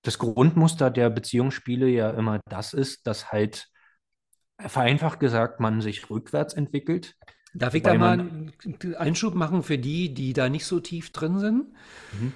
das 0.03 0.19
Grundmuster 0.19 0.91
der 0.91 1.11
Beziehungsspiele 1.11 1.89
ja 1.89 2.11
immer 2.11 2.41
das 2.49 2.75
ist, 2.75 3.07
dass 3.07 3.33
halt 3.33 3.69
vereinfacht 4.59 5.21
gesagt, 5.21 5.61
man 5.61 5.81
sich 5.81 6.11
rückwärts 6.11 6.55
entwickelt. 6.55 7.17
Darf 7.59 7.75
ich 7.75 7.83
da 7.83 7.95
mal 7.95 8.21
einen 8.21 8.53
Einschub 8.97 9.35
machen 9.35 9.63
für 9.63 9.79
die, 9.79 10.13
die 10.13 10.33
da 10.33 10.49
nicht 10.49 10.67
so 10.67 10.81
tief 10.81 11.11
drin 11.11 11.39
sind? 11.39 11.73
Mhm. 12.21 12.33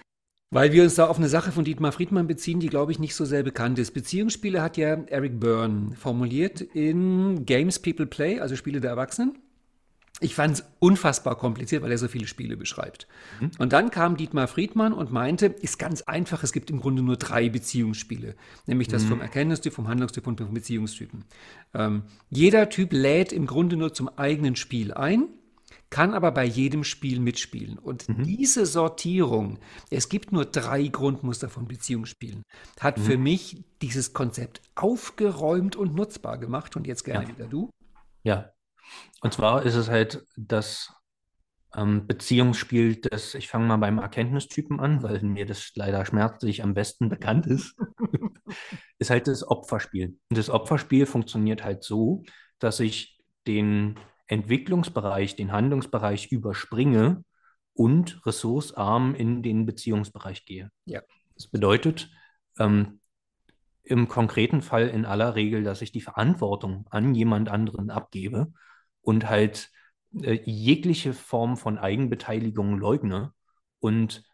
Weil 0.52 0.72
wir 0.72 0.82
uns 0.82 0.96
da 0.96 1.06
auf 1.06 1.18
eine 1.18 1.28
Sache 1.28 1.52
von 1.52 1.64
Dietmar 1.64 1.92
Friedmann 1.92 2.26
beziehen, 2.26 2.58
die, 2.58 2.68
glaube 2.68 2.90
ich, 2.90 2.98
nicht 2.98 3.14
so 3.14 3.24
sehr 3.24 3.44
bekannt 3.44 3.78
ist. 3.78 3.92
Beziehungsspiele 3.92 4.60
hat 4.60 4.76
ja 4.76 4.94
Eric 5.06 5.38
Byrne 5.38 5.94
formuliert 5.94 6.60
in 6.60 7.46
Games 7.46 7.78
People 7.78 8.06
Play, 8.06 8.40
also 8.40 8.56
Spiele 8.56 8.80
der 8.80 8.90
Erwachsenen. 8.90 9.38
Ich 10.22 10.34
fand 10.34 10.58
es 10.58 10.64
unfassbar 10.78 11.36
kompliziert, 11.36 11.82
weil 11.82 11.90
er 11.90 11.98
so 11.98 12.06
viele 12.06 12.26
Spiele 12.26 12.56
beschreibt. 12.56 13.06
Mhm. 13.40 13.50
Und 13.58 13.72
dann 13.72 13.90
kam 13.90 14.18
Dietmar 14.18 14.48
Friedmann 14.48 14.92
und 14.92 15.10
meinte, 15.10 15.46
ist 15.46 15.78
ganz 15.78 16.02
einfach, 16.02 16.42
es 16.42 16.52
gibt 16.52 16.70
im 16.70 16.80
Grunde 16.80 17.02
nur 17.02 17.16
drei 17.16 17.48
Beziehungsspiele. 17.48 18.36
Nämlich 18.66 18.88
das 18.88 19.04
mhm. 19.04 19.08
vom 19.08 19.20
Erkenntnistyp, 19.22 19.72
vom 19.72 19.88
Handlungstyp 19.88 20.26
und 20.26 20.38
vom 20.38 20.52
Beziehungstypen. 20.52 21.24
Ähm, 21.72 22.02
jeder 22.28 22.68
Typ 22.68 22.92
lädt 22.92 23.32
im 23.32 23.46
Grunde 23.46 23.76
nur 23.76 23.94
zum 23.94 24.10
eigenen 24.10 24.56
Spiel 24.56 24.92
ein, 24.92 25.28
kann 25.88 26.12
aber 26.12 26.32
bei 26.32 26.44
jedem 26.44 26.84
Spiel 26.84 27.18
mitspielen. 27.18 27.78
Und 27.78 28.08
mhm. 28.08 28.22
diese 28.22 28.66
Sortierung, 28.66 29.58
es 29.88 30.10
gibt 30.10 30.32
nur 30.32 30.44
drei 30.44 30.86
Grundmuster 30.86 31.48
von 31.48 31.66
Beziehungsspielen, 31.66 32.42
hat 32.78 33.00
für 33.00 33.16
mhm. 33.16 33.24
mich 33.24 33.64
dieses 33.80 34.12
Konzept 34.12 34.60
aufgeräumt 34.74 35.76
und 35.76 35.94
nutzbar 35.94 36.36
gemacht. 36.36 36.76
Und 36.76 36.86
jetzt 36.86 37.04
gerne 37.04 37.24
ja. 37.24 37.28
wieder 37.30 37.46
du. 37.46 37.70
Ja, 38.22 38.52
und 39.20 39.32
zwar 39.32 39.62
ist 39.64 39.74
es 39.74 39.88
halt 39.88 40.24
das 40.36 40.92
ähm, 41.76 42.06
Beziehungsspiel 42.06 42.96
des, 42.96 43.34
ich 43.34 43.48
fange 43.48 43.66
mal 43.66 43.76
beim 43.76 43.98
Erkenntnistypen 43.98 44.80
an, 44.80 45.02
weil 45.02 45.20
mir 45.22 45.46
das 45.46 45.72
leider 45.74 46.04
schmerzlich 46.04 46.62
am 46.62 46.74
besten 46.74 47.08
bekannt 47.08 47.46
ist, 47.46 47.76
ist 48.98 49.10
halt 49.10 49.28
das 49.28 49.46
Opferspiel. 49.46 50.18
Und 50.28 50.38
das 50.38 50.50
Opferspiel 50.50 51.06
funktioniert 51.06 51.64
halt 51.64 51.84
so, 51.84 52.24
dass 52.58 52.80
ich 52.80 53.20
den 53.46 53.98
Entwicklungsbereich, 54.26 55.36
den 55.36 55.52
Handlungsbereich 55.52 56.30
überspringe 56.30 57.24
und 57.72 58.24
ressourcearm 58.26 59.14
in 59.14 59.42
den 59.42 59.66
Beziehungsbereich 59.66 60.44
gehe. 60.44 60.70
Ja. 60.84 61.02
Das 61.34 61.48
bedeutet, 61.48 62.10
ähm, 62.58 63.00
im 63.82 64.08
konkreten 64.08 64.62
Fall 64.62 64.88
in 64.88 65.04
aller 65.04 65.34
Regel, 65.34 65.64
dass 65.64 65.82
ich 65.82 65.90
die 65.90 66.00
Verantwortung 66.00 66.86
an 66.90 67.14
jemand 67.14 67.48
anderen 67.48 67.90
abgebe 67.90 68.52
und 69.02 69.28
halt 69.28 69.70
äh, 70.22 70.40
jegliche 70.44 71.12
Form 71.12 71.56
von 71.56 71.78
Eigenbeteiligung 71.78 72.78
leugne 72.78 73.32
und 73.80 74.24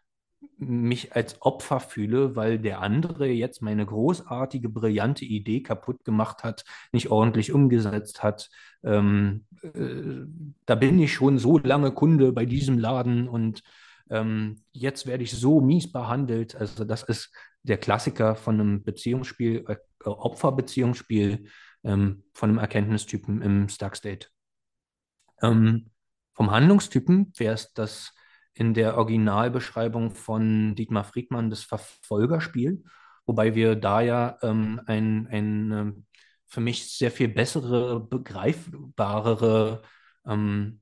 mich 0.57 1.15
als 1.15 1.41
Opfer 1.41 1.79
fühle, 1.79 2.35
weil 2.35 2.59
der 2.59 2.81
andere 2.81 3.27
jetzt 3.27 3.61
meine 3.61 3.85
großartige, 3.85 4.69
brillante 4.69 5.25
Idee 5.25 5.61
kaputt 5.61 6.03
gemacht 6.03 6.43
hat, 6.43 6.63
nicht 6.91 7.09
ordentlich 7.09 7.51
umgesetzt 7.51 8.23
hat. 8.23 8.49
Ähm, 8.83 9.45
äh, 9.61 10.25
da 10.65 10.75
bin 10.75 10.99
ich 10.99 11.13
schon 11.13 11.37
so 11.37 11.57
lange 11.57 11.91
Kunde 11.91 12.31
bei 12.31 12.45
diesem 12.45 12.79
Laden 12.79 13.27
und 13.27 13.61
ähm, 14.09 14.63
jetzt 14.71 15.05
werde 15.05 15.23
ich 15.23 15.31
so 15.31 15.59
mies 15.61 15.91
behandelt. 15.91 16.55
Also 16.55 16.85
das 16.85 17.03
ist 17.03 17.31
der 17.63 17.77
Klassiker 17.77 18.35
von 18.35 18.59
einem 18.59 18.83
Beziehungsspiel, 18.83 19.65
äh, 19.67 19.77
Opferbeziehungsspiel 20.05 21.49
ähm, 21.83 22.23
von 22.33 22.49
einem 22.49 22.59
Erkenntnistypen 22.59 23.41
im 23.41 23.69
Stuck 23.69 23.95
State. 23.95 24.27
Ähm, 25.41 25.91
vom 26.33 26.51
Handlungstypen 26.51 27.33
wäre 27.37 27.55
es 27.55 27.73
das 27.73 28.13
in 28.53 28.73
der 28.73 28.97
Originalbeschreibung 28.97 30.11
von 30.11 30.75
Dietmar 30.75 31.03
Friedmann 31.03 31.49
das 31.49 31.63
Verfolgerspiel, 31.63 32.83
wobei 33.25 33.55
wir 33.55 33.75
da 33.75 34.01
ja 34.01 34.37
ähm, 34.41 34.81
ein, 34.85 35.27
ein 35.27 35.71
ähm, 35.71 36.05
für 36.47 36.61
mich 36.61 36.97
sehr 36.97 37.11
viel 37.11 37.27
bessere, 37.27 37.99
begreifbarere 37.99 39.83
ähm, 40.25 40.81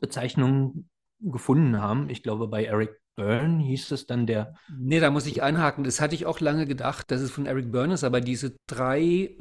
Bezeichnung 0.00 0.88
gefunden 1.20 1.80
haben. 1.80 2.08
Ich 2.10 2.22
glaube, 2.22 2.48
bei 2.48 2.64
Eric 2.64 3.00
Byrne 3.16 3.62
hieß 3.62 3.90
es 3.92 4.06
dann 4.06 4.26
der. 4.26 4.54
Nee, 4.76 5.00
da 5.00 5.10
muss 5.10 5.26
ich 5.26 5.42
einhaken. 5.42 5.84
Das 5.84 6.00
hatte 6.00 6.14
ich 6.14 6.26
auch 6.26 6.40
lange 6.40 6.66
gedacht, 6.66 7.10
dass 7.10 7.20
es 7.20 7.30
von 7.30 7.46
Eric 7.46 7.70
Byrne 7.70 7.94
ist, 7.94 8.04
aber 8.04 8.20
diese 8.20 8.56
drei 8.66 9.36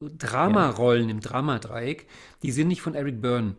Dramarollen 0.00 1.08
ja. 1.08 1.14
im 1.14 1.20
Dramadreieck, 1.20 2.08
die 2.42 2.52
sind 2.52 2.68
nicht 2.68 2.82
von 2.82 2.94
Eric 2.94 3.20
Byrne. 3.20 3.56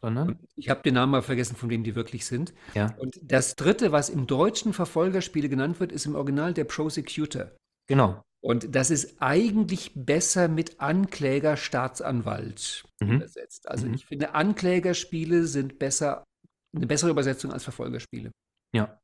Sondern? 0.00 0.38
Ich 0.56 0.68
habe 0.68 0.82
den 0.82 0.94
Namen 0.94 1.12
mal 1.12 1.22
vergessen, 1.22 1.56
von 1.56 1.70
wem 1.70 1.84
die 1.84 1.94
wirklich 1.94 2.26
sind. 2.26 2.54
Ja. 2.74 2.94
Und 2.98 3.18
das 3.22 3.54
dritte, 3.56 3.92
was 3.92 4.08
im 4.08 4.26
deutschen 4.26 4.72
Verfolgerspiele 4.72 5.48
genannt 5.48 5.80
wird, 5.80 5.92
ist 5.92 6.06
im 6.06 6.14
Original 6.14 6.54
der 6.54 6.64
Prosecutor. 6.64 7.50
Genau. 7.86 8.22
Und 8.40 8.74
das 8.74 8.90
ist 8.90 9.20
eigentlich 9.20 9.92
besser 9.94 10.48
mit 10.48 10.80
Ankläger, 10.80 11.56
Staatsanwalt 11.56 12.84
mhm. 13.00 13.16
übersetzt. 13.16 13.68
Also 13.68 13.86
mhm. 13.86 13.94
ich 13.94 14.06
finde, 14.06 14.34
Anklägerspiele 14.34 15.46
sind 15.46 15.78
besser, 15.78 16.24
eine 16.74 16.86
bessere 16.86 17.10
Übersetzung 17.10 17.52
als 17.52 17.64
Verfolgerspiele. 17.64 18.30
Ja. 18.72 19.00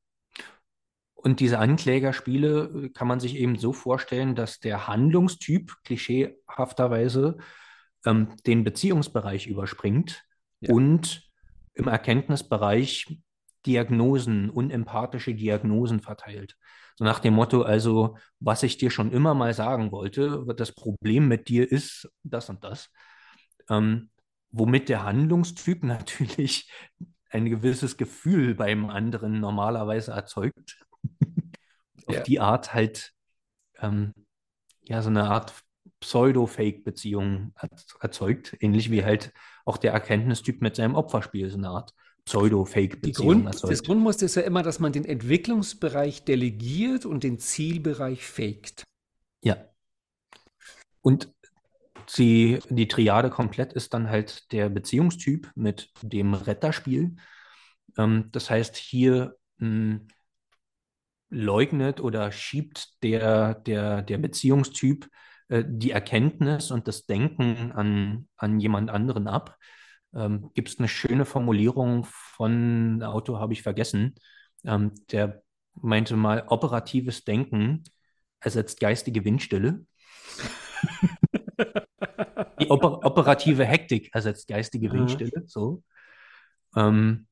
Und 1.15 1.41
diese 1.41 1.59
Anklägerspiele 1.59 2.85
äh, 2.85 2.89
kann 2.91 3.09
man 3.09 3.21
sich 3.21 3.37
eben 3.37 3.57
so 3.57 3.73
vorstellen, 3.73 4.35
dass 4.35 4.61
der 4.61 4.87
Handlungstyp 4.87 5.73
klischeehafterweise 5.85 7.39
ähm, 8.05 8.37
den 8.47 8.65
Beziehungsbereich 8.65 9.47
überspringt 9.47 10.25
ja. 10.63 10.73
und 10.73 11.31
im 11.75 11.89
Erkenntnisbereich 11.89 13.19
Diagnosen, 13.67 14.51
unempathische 14.51 15.35
Diagnosen 15.35 16.01
verteilt. 16.01 16.57
So 16.97 17.05
nach 17.05 17.21
dem 17.21 17.35
Motto, 17.35 17.63
also, 17.63 18.17
was 18.41 18.63
ich 18.63 18.77
dir 18.77 18.91
schon 18.91 19.13
immer 19.13 19.35
mal 19.35 19.55
sagen 19.55 19.93
wollte, 19.93 20.45
das 20.57 20.73
Problem 20.73 21.29
mit 21.29 21.49
dir 21.49 21.71
ist 21.71 22.11
das 22.23 22.51
und 22.51 22.65
das. 22.65 22.91
Ähm, 23.71 24.11
womit 24.51 24.89
der 24.89 25.05
Handlungstyp 25.05 25.83
natürlich 25.85 26.71
ein 27.31 27.47
gewisses 27.47 27.97
Gefühl 27.97 28.55
beim 28.55 28.91
anderen 28.91 29.41
normalerweise 29.41 30.13
erzeugt. 30.13 30.85
Auf 32.07 32.17
ja. 32.17 32.23
die 32.23 32.41
Art 32.41 32.75
halt, 32.75 33.13
ähm, 33.79 34.13
ja, 34.83 35.01
so 35.03 35.09
eine 35.09 35.25
Art 35.25 35.55
Pseudo-Fake-Beziehung 36.03 37.55
erzeugt, 38.01 38.57
ähnlich 38.61 38.91
wie 38.91 39.05
halt 39.05 39.33
auch 39.65 39.79
der 39.79 39.93
Erkenntnistyp 39.93 40.61
mit 40.61 40.77
seinem 40.77 40.97
Opferspiel 40.97 41.49
so 41.49 41.57
eine 41.57 41.69
Art 41.69 41.95
Pseudo-Fake-Beziehung 42.25 43.45
Grund, 43.45 43.63
Das 43.63 43.83
Grundmuster 43.83 44.27
ist 44.27 44.35
ja 44.35 44.43
immer, 44.43 44.63
dass 44.63 44.79
man 44.79 44.93
den 44.93 45.05
Entwicklungsbereich 45.05 46.25
delegiert 46.25 47.07
und 47.07 47.25
den 47.25 47.39
Zielbereich 47.39 48.27
faked. 48.27 48.85
Ja. 49.43 49.57
Und 51.01 51.33
sie, 52.07 52.59
die 52.69 52.89
Triade 52.89 53.31
komplett 53.31 53.73
ist 53.73 53.95
dann 53.95 54.11
halt 54.11 54.53
der 54.53 54.69
Beziehungstyp 54.69 55.51
mit 55.55 55.91
dem 56.03 56.35
Retterspiel. 56.35 57.17
Ähm, 57.97 58.29
das 58.33 58.51
heißt, 58.51 58.77
hier 58.77 59.37
mh, 59.59 59.67
hm, 59.67 60.09
leugnet 61.31 62.01
oder 62.01 62.31
schiebt 62.31 63.03
der, 63.03 63.55
der, 63.55 64.03
der 64.03 64.19
Beziehungstyp 64.19 65.09
äh, 65.49 65.65
die 65.67 65.91
Erkenntnis 65.91 66.71
und 66.71 66.89
das 66.89 67.07
Denken 67.07 67.73
an, 67.73 68.29
an 68.37 68.61
jemand 68.61 68.91
anderen 68.91 69.29
ab. 69.29 69.57
Ähm, 70.15 70.51
Gibt 70.55 70.69
es 70.69 70.79
eine 70.79 70.89
schöne 70.89 71.25
Formulierung 71.25 72.05
von, 72.05 73.03
Autor 73.03 73.41
habe 73.41 73.53
ich 73.53 73.63
vergessen, 73.63 74.15
ähm, 74.65 74.93
der 75.11 75.43
meinte 75.75 76.17
mal, 76.17 76.45
operatives 76.49 77.25
Denken 77.25 77.85
ersetzt 78.41 78.81
geistige 78.81 79.25
Windstille. 79.25 79.87
Die 82.61 82.71
oper 82.71 83.05
operative 83.05 83.65
Hektik 83.65 84.15
ersetzt 84.15 84.49
geistige 84.49 84.89
mhm. 84.89 84.93
Windstille. 84.93 85.45
So. 85.47 85.83
Ähm, 86.77 87.27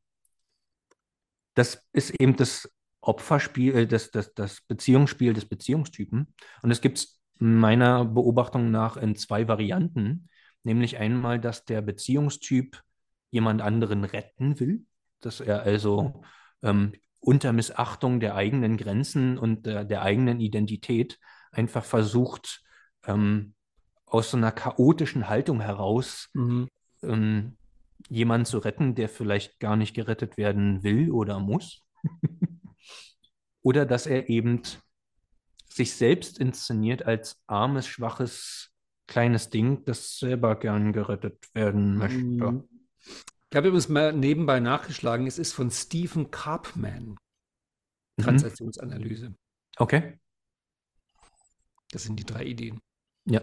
das 1.55 1.87
ist 1.93 2.11
eben 2.21 2.37
das 2.37 2.71
Opferspiel, 3.01 3.77
äh, 3.77 3.87
das, 3.87 4.11
das, 4.11 4.35
das 4.35 4.61
Beziehungsspiel 4.63 5.33
des 5.33 5.47
Beziehungstypen. 5.47 6.35
Und 6.63 6.71
es 6.71 6.81
gibt 6.81 7.07
meiner 7.41 8.05
Beobachtung 8.05 8.71
nach 8.71 8.97
in 8.97 9.17
zwei 9.17 9.49
Varianten. 9.49 10.29
Nämlich 10.63 10.99
einmal, 10.99 11.41
dass 11.41 11.65
der 11.65 11.81
Beziehungstyp 11.81 12.83
jemand 13.31 13.63
anderen 13.63 14.05
retten 14.05 14.61
will, 14.61 14.85
dass 15.21 15.41
er 15.41 15.63
also 15.63 16.23
ähm, 16.63 16.93
unter 17.19 17.53
Missachtung 17.53 18.21
der 18.21 18.35
eigenen 18.35 18.77
Grenzen 18.77 19.39
und 19.39 19.67
der, 19.67 19.85
der 19.85 20.03
eigenen 20.03 20.41
Identität 20.41 21.19
einfach 21.51 21.85
versucht, 21.85 22.63
ähm, 23.07 23.55
aus 24.07 24.31
so 24.31 24.37
einer 24.37 24.53
chaotischen 24.53 25.29
Haltung 25.29 25.61
heraus 25.61 26.29
mhm. 26.35 26.69
ähm, 27.03 27.57
jemanden 28.09 28.47
zu 28.47 28.59
retten, 28.59 28.95
der 28.95 29.09
vielleicht 29.09 29.61
gar 29.61 29.77
nicht 29.77 29.95
gerettet 29.95 30.37
werden 30.37 30.83
will 30.83 31.11
oder 31.11 31.39
muss. 31.39 31.83
oder 33.63 33.87
dass 33.87 34.07
er 34.07 34.29
eben 34.29 34.63
sich 35.81 35.95
selbst 35.95 36.39
inszeniert 36.39 37.05
als 37.07 37.41
armes, 37.47 37.87
schwaches, 37.87 38.71
kleines 39.07 39.49
Ding, 39.49 39.83
das 39.87 40.19
selber 40.19 40.59
gern 40.59 40.93
gerettet 40.93 41.49
werden 41.55 41.97
möchte. 41.97 42.19
Mhm. 42.19 42.69
Ich 43.51 43.57
habe 43.57 43.69
übrigens 43.69 43.89
mal 43.89 44.13
nebenbei 44.13 44.61
nachgeschlagen, 44.61 45.27
es 45.27 45.39
ist 45.39 45.55
von 45.55 45.71
Stephen 45.71 46.31
Karpman. 46.31 47.17
Mhm. 48.17 48.23
Transaktionsanalyse. 48.23 49.35
Okay. 49.79 50.19
Das 51.91 52.03
sind 52.03 52.17
die 52.17 52.27
drei 52.27 52.45
Ideen. 52.45 52.79
Ja. 53.25 53.41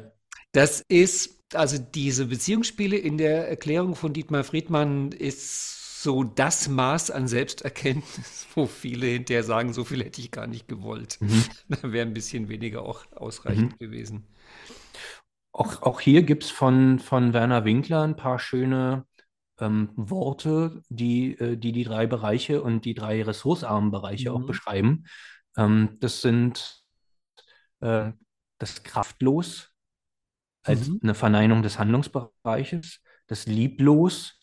Das 0.51 0.81
ist, 0.87 1.43
also 1.55 1.79
diese 1.79 2.27
Beziehungsspiele 2.27 2.97
in 2.97 3.17
der 3.17 3.49
Erklärung 3.49 3.95
von 3.95 4.13
Dietmar 4.13 4.43
Friedmann 4.43 5.11
ist 5.11 5.86
so 6.03 6.23
das 6.23 6.67
Maß 6.67 7.11
an 7.11 7.27
Selbsterkenntnis, 7.27 8.47
wo 8.55 8.65
viele 8.65 9.07
hinterher 9.07 9.43
sagen, 9.43 9.73
so 9.73 9.83
viel 9.83 10.03
hätte 10.03 10.21
ich 10.21 10.31
gar 10.31 10.47
nicht 10.47 10.67
gewollt. 10.67 11.17
Mhm. 11.19 11.43
Da 11.69 11.91
wäre 11.91 12.05
ein 12.05 12.13
bisschen 12.13 12.49
weniger 12.49 12.83
auch 12.83 13.05
ausreichend 13.13 13.73
mhm. 13.73 13.77
gewesen. 13.85 14.27
Auch, 15.51 15.81
auch 15.81 15.99
hier 15.99 16.23
gibt 16.23 16.43
es 16.43 16.51
von, 16.51 16.99
von 16.99 17.33
Werner 17.33 17.65
Winkler 17.65 18.03
ein 18.03 18.15
paar 18.15 18.37
schöne 18.37 19.05
ähm, 19.59 19.89
Worte, 19.95 20.83
die, 20.89 21.37
äh, 21.39 21.57
die 21.57 21.71
die 21.71 21.83
drei 21.83 22.05
Bereiche 22.05 22.61
und 22.61 22.85
die 22.85 22.93
drei 22.93 23.23
ressourcearmen 23.23 23.89
Bereiche 23.89 24.29
mhm. 24.29 24.35
auch 24.35 24.45
beschreiben. 24.45 25.05
Ähm, 25.57 25.97
das 25.99 26.21
sind 26.21 26.83
äh, 27.79 28.11
das 28.59 28.83
Kraftlos, 28.83 29.71
als 30.63 30.89
mhm. 30.89 30.99
eine 31.01 31.15
Verneinung 31.15 31.63
des 31.63 31.79
Handlungsbereiches, 31.79 33.01
das 33.27 33.45
Lieblos 33.47 34.36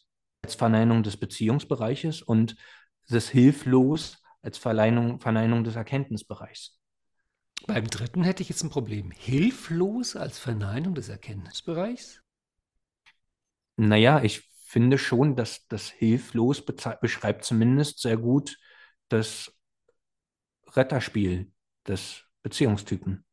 Verneinung 0.52 1.02
des 1.02 1.16
Beziehungsbereiches 1.16 2.20
und 2.20 2.56
das 3.08 3.30
Hilflos 3.30 4.22
als 4.42 4.58
Verneinung, 4.58 5.20
Verneinung 5.20 5.64
des 5.64 5.76
Erkenntnisbereichs. 5.76 6.78
Beim 7.66 7.86
dritten 7.86 8.24
hätte 8.24 8.42
ich 8.42 8.50
jetzt 8.50 8.62
ein 8.62 8.68
Problem. 8.68 9.10
Hilflos 9.10 10.16
als 10.16 10.38
Verneinung 10.38 10.94
des 10.94 11.08
Erkenntnisbereichs? 11.08 12.20
Naja, 13.76 14.22
ich 14.22 14.50
finde 14.66 14.98
schon, 14.98 15.34
dass 15.34 15.66
das 15.68 15.88
Hilflos 15.88 16.62
beschreibt 16.64 17.44
zumindest 17.44 18.00
sehr 18.00 18.18
gut 18.18 18.58
das 19.08 19.50
Retterspiel 20.66 21.50
des 21.86 22.24
Beziehungstypen. 22.42 23.24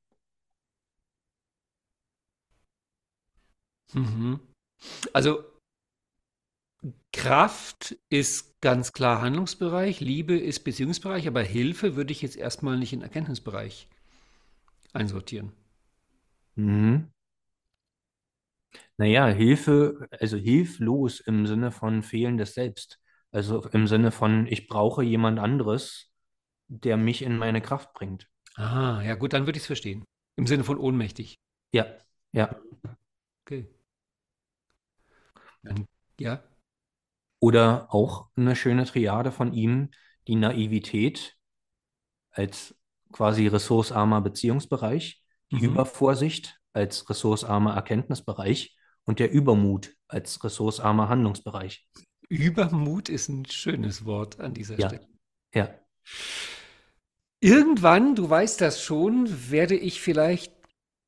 Mhm. 3.93 4.39
Also 5.11 5.43
Kraft 7.13 7.95
ist 8.09 8.59
ganz 8.61 8.93
klar 8.93 9.21
Handlungsbereich, 9.21 9.99
Liebe 9.99 10.37
ist 10.37 10.61
Beziehungsbereich, 10.61 11.27
aber 11.27 11.41
Hilfe 11.43 11.95
würde 11.95 12.11
ich 12.11 12.21
jetzt 12.21 12.37
erstmal 12.37 12.77
nicht 12.77 12.93
in 12.93 13.01
Erkenntnisbereich 13.01 13.87
einsortieren. 14.93 15.51
Mhm. 16.57 17.11
Naja, 18.97 19.27
Hilfe, 19.27 20.07
also 20.19 20.37
hilflos 20.37 21.19
im 21.19 21.45
Sinne 21.45 21.71
von 21.71 22.03
fehlendes 22.03 22.53
Selbst. 22.53 22.99
Also 23.31 23.63
im 23.69 23.87
Sinne 23.87 24.11
von, 24.11 24.47
ich 24.47 24.67
brauche 24.67 25.03
jemand 25.03 25.39
anderes, 25.39 26.11
der 26.67 26.97
mich 26.97 27.21
in 27.21 27.37
meine 27.37 27.61
Kraft 27.61 27.93
bringt. 27.93 28.27
Ah, 28.55 29.01
ja 29.03 29.15
gut, 29.15 29.33
dann 29.33 29.45
würde 29.45 29.57
ich 29.57 29.63
es 29.63 29.67
verstehen. 29.67 30.05
Im 30.35 30.47
Sinne 30.47 30.63
von 30.63 30.77
ohnmächtig. 30.77 31.39
Ja, 31.73 31.85
ja. 32.31 32.55
Okay. 33.45 33.67
Dann, 35.63 35.87
ja. 36.19 36.43
Oder 37.41 37.87
auch 37.89 38.29
eine 38.35 38.55
schöne 38.55 38.85
Triade 38.85 39.31
von 39.31 39.51
ihm, 39.51 39.89
die 40.27 40.35
Naivität 40.35 41.35
als 42.29 42.75
quasi 43.11 43.47
ressourcearmer 43.47 44.21
Beziehungsbereich, 44.21 45.23
die 45.51 45.55
mhm. 45.57 45.73
Übervorsicht 45.73 46.61
als 46.71 47.09
ressourcearmer 47.09 47.73
Erkenntnisbereich 47.73 48.77
und 49.05 49.19
der 49.19 49.31
Übermut 49.31 49.95
als 50.07 50.43
ressourcearmer 50.43 51.09
Handlungsbereich. 51.09 51.89
Übermut 52.29 53.09
ist 53.09 53.27
ein 53.27 53.45
schönes 53.45 54.05
Wort 54.05 54.39
an 54.39 54.53
dieser 54.53 54.79
ja. 54.79 54.87
Stelle. 54.87 55.07
Ja. 55.53 55.69
Irgendwann, 57.41 58.15
du 58.15 58.29
weißt 58.29 58.61
das 58.61 58.83
schon, 58.83 59.49
werde 59.49 59.75
ich 59.75 59.99
vielleicht 59.99 60.60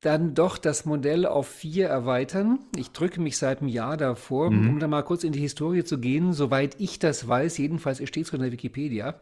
dann 0.04 0.34
doch 0.34 0.58
das 0.58 0.84
Modell 0.84 1.24
auf 1.24 1.48
vier 1.48 1.88
erweitern. 1.88 2.58
Ich 2.76 2.90
drücke 2.90 3.22
mich 3.22 3.38
seit 3.38 3.60
einem 3.60 3.68
Jahr 3.68 3.96
davor, 3.96 4.50
mhm. 4.50 4.68
um 4.68 4.78
da 4.78 4.86
mal 4.86 5.02
kurz 5.02 5.24
in 5.24 5.32
die 5.32 5.40
Historie 5.40 5.82
zu 5.82 5.98
gehen. 5.98 6.34
Soweit 6.34 6.78
ich 6.78 6.98
das 6.98 7.26
weiß, 7.26 7.56
jedenfalls 7.56 8.06
steht 8.06 8.26
es 8.26 8.32
in 8.32 8.42
der 8.42 8.52
Wikipedia, 8.52 9.18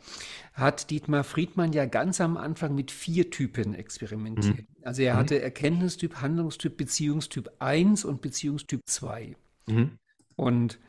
hat 0.55 0.91
Dietmar 0.91 1.23
Friedmann 1.23 1.73
ja 1.73 1.87
ganz 1.87 2.21
am 2.21 2.37
Anfang 2.37 2.75
mit 2.75 2.91
vier 2.91 3.31
Typen 3.31 3.75
experimentiert. 3.75 4.59
Mhm. 4.59 4.67
Also 4.83 5.03
er 5.03 5.15
mhm. 5.15 5.19
hatte 5.19 5.41
Erkenntnistyp, 5.41 6.21
Handlungstyp, 6.21 6.77
Beziehungstyp 6.77 7.51
1 7.61 8.05
und 8.05 8.21
Beziehungstyp 8.21 8.81
2. 8.85 9.37
Mhm. 9.69 9.99
Und 10.35 10.81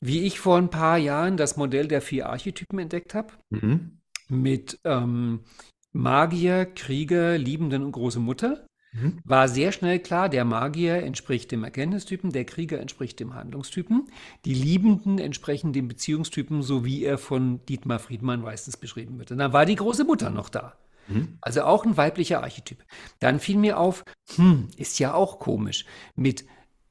wie 0.00 0.22
ich 0.22 0.40
vor 0.40 0.58
ein 0.58 0.70
paar 0.70 0.98
Jahren 0.98 1.36
das 1.36 1.56
Modell 1.56 1.86
der 1.86 2.02
vier 2.02 2.28
Archetypen 2.28 2.80
entdeckt 2.80 3.14
habe, 3.14 3.32
mhm. 3.50 3.98
mit 4.28 4.80
ähm, 4.82 5.44
Magier, 5.92 6.66
Krieger, 6.66 7.38
Liebenden 7.38 7.84
und 7.84 7.92
große 7.92 8.18
Mutter, 8.18 8.66
Mhm. 8.96 9.18
War 9.24 9.48
sehr 9.48 9.72
schnell 9.72 9.98
klar, 9.98 10.28
der 10.28 10.44
Magier 10.44 11.02
entspricht 11.02 11.52
dem 11.52 11.64
Erkenntnistypen, 11.64 12.32
der 12.32 12.44
Krieger 12.44 12.80
entspricht 12.80 13.20
dem 13.20 13.34
Handlungstypen, 13.34 14.06
die 14.44 14.54
Liebenden 14.54 15.18
entsprechen 15.18 15.72
dem 15.72 15.88
Beziehungstypen, 15.88 16.62
so 16.62 16.84
wie 16.84 17.04
er 17.04 17.18
von 17.18 17.64
Dietmar 17.66 17.98
Friedmann 17.98 18.40
meistens 18.40 18.76
beschrieben 18.76 19.18
wird. 19.18 19.32
Und 19.32 19.38
dann 19.38 19.52
war 19.52 19.66
die 19.66 19.76
große 19.76 20.04
Mutter 20.04 20.30
noch 20.30 20.48
da. 20.48 20.74
Mhm. 21.08 21.38
Also 21.40 21.62
auch 21.62 21.84
ein 21.84 21.96
weiblicher 21.96 22.42
Archetyp. 22.42 22.84
Dann 23.20 23.38
fiel 23.38 23.58
mir 23.58 23.78
auf, 23.78 24.04
hm, 24.36 24.68
ist 24.76 24.98
ja 24.98 25.14
auch 25.14 25.38
komisch. 25.38 25.84
Mit 26.14 26.44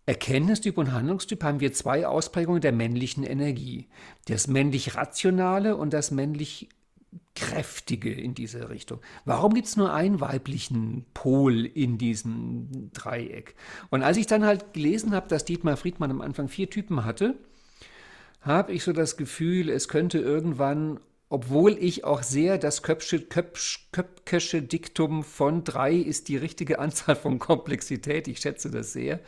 Erkenntnistyp 0.05 0.77
und 0.77 0.91
Handlungstyp 0.91 1.43
haben 1.43 1.59
wir 1.59 1.73
zwei 1.73 2.05
Ausprägungen 2.05 2.61
der 2.61 2.71
männlichen 2.71 3.23
Energie. 3.23 3.87
Das 4.27 4.47
männlich 4.47 4.95
Rationale 4.95 5.75
und 5.75 5.93
das 5.93 6.11
männlich 6.11 6.69
kräftige 7.35 8.11
in 8.11 8.33
diese 8.33 8.69
Richtung. 8.69 8.99
Warum 9.25 9.53
gibt 9.53 9.67
es 9.67 9.77
nur 9.77 9.93
einen 9.93 10.21
weiblichen 10.21 11.05
Pol 11.13 11.65
in 11.65 11.97
diesem 11.97 12.91
Dreieck? 12.93 13.55
Und 13.89 14.03
als 14.03 14.17
ich 14.17 14.27
dann 14.27 14.45
halt 14.45 14.73
gelesen 14.73 15.13
habe, 15.13 15.27
dass 15.27 15.45
Dietmar 15.45 15.77
Friedmann 15.77 16.11
am 16.11 16.21
Anfang 16.21 16.47
vier 16.47 16.69
Typen 16.69 17.03
hatte, 17.03 17.35
habe 18.41 18.73
ich 18.73 18.83
so 18.83 18.93
das 18.93 19.17
Gefühl, 19.17 19.69
es 19.69 19.87
könnte 19.87 20.19
irgendwann, 20.19 20.99
obwohl 21.29 21.77
ich 21.79 22.03
auch 22.03 22.21
sehr 22.23 22.57
das 22.57 22.83
Köpsche, 22.83 23.19
Köpsch, 23.19 23.89
Köpkesche 23.91 24.61
Diktum 24.61 25.23
von 25.23 25.63
drei 25.63 25.95
ist 25.95 26.27
die 26.29 26.37
richtige 26.37 26.79
Anzahl 26.79 27.15
von 27.15 27.39
Komplexität, 27.39 28.27
ich 28.27 28.39
schätze 28.39 28.69
das 28.69 28.93
sehr, 28.93 29.19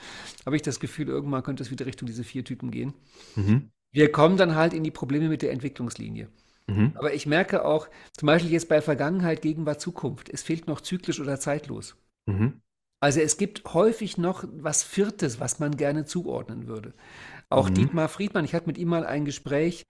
habe 0.46 0.56
ich 0.56 0.62
das 0.62 0.80
Gefühl, 0.80 1.08
irgendwann 1.08 1.44
könnte 1.44 1.64
es 1.64 1.72
wieder 1.72 1.88
Richtung 1.88 2.06
diese 2.06 2.24
vier 2.24 2.46
Typen 2.46 2.70
gehen. 2.72 2.94
Mhm. 3.36 3.70
Wir 3.92 4.12
kommen 4.12 4.38
dann 4.38 4.56
halt 4.56 4.74
in 4.74 4.84
die 4.84 4.92
Probleme 4.92 5.30
mit 5.30 5.42
der 5.42 5.52
Entwicklungslinie. 5.52 6.28
Mhm. 6.68 6.92
Aber 6.96 7.14
ich 7.14 7.26
merke 7.26 7.66
auch, 7.66 7.88
zum 8.18 8.28
Beispiel 8.28 8.52
jetzt 8.52 8.70
bei 8.70 8.82
Vergangenheit, 8.82 9.42
Gegenwart, 9.42 9.82
Zukunft, 9.82 10.30
es 10.30 10.44
fehlt 10.44 10.68
noch 10.68 10.82
zyklisch 10.82 11.20
oder 11.20 11.40
zeitlos. 11.40 11.96
Mhm. 12.26 12.62
Also 13.00 13.20
es 13.22 13.38
gibt 13.38 13.74
häufig 13.74 14.18
noch 14.18 14.44
was 14.52 14.84
Viertes, 14.84 15.40
was 15.40 15.60
man 15.60 15.78
gerne 15.78 16.06
zuordnen 16.06 16.68
würde. 16.68 16.94
Auch 17.50 17.70
mhm. 17.70 17.76
Dietmar 17.76 18.10
Friedmann, 18.10 18.46
ich 18.46 18.54
hatte 18.54 18.68
mit 18.68 18.78
ihm 18.78 18.90
mal 18.90 19.06
ein 19.06 19.26
Gespräch 19.26 19.86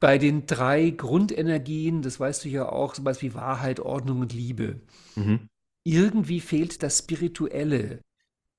bei 0.00 0.18
den 0.18 0.46
drei 0.46 0.90
Grundenergien, 0.90 2.02
das 2.02 2.18
weißt 2.18 2.44
du 2.44 2.48
ja 2.48 2.68
auch, 2.68 2.96
sowas 2.96 3.22
wie 3.22 3.34
Wahrheit, 3.34 3.78
Ordnung 3.78 4.20
und 4.20 4.32
Liebe. 4.32 4.80
Mhm. 5.14 5.48
irgendwie 5.84 6.40
fehlt 6.40 6.82
das 6.82 6.98
Spirituelle. 6.98 8.00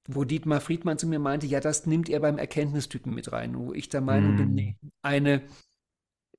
Wo 0.08 0.26
Dietmar 0.26 0.60
Friedmann 0.60 0.97
zu 0.97 1.08
mir 1.08 1.20
meinte, 1.20 1.47
ja, 1.47 1.62
das 1.62 1.86
nimmt 1.86 2.10
er 2.10 2.20
beim 2.20 2.38
Erkenntnistypen 2.38 3.14
mit 3.14 3.32
rein, 3.32 3.58
wo 3.58 3.74
ich 3.74 3.88
der 3.88 4.01
Meinung 4.01 4.36
bin, 4.36 4.54
nee, 4.54 4.76
eine, 5.01 5.41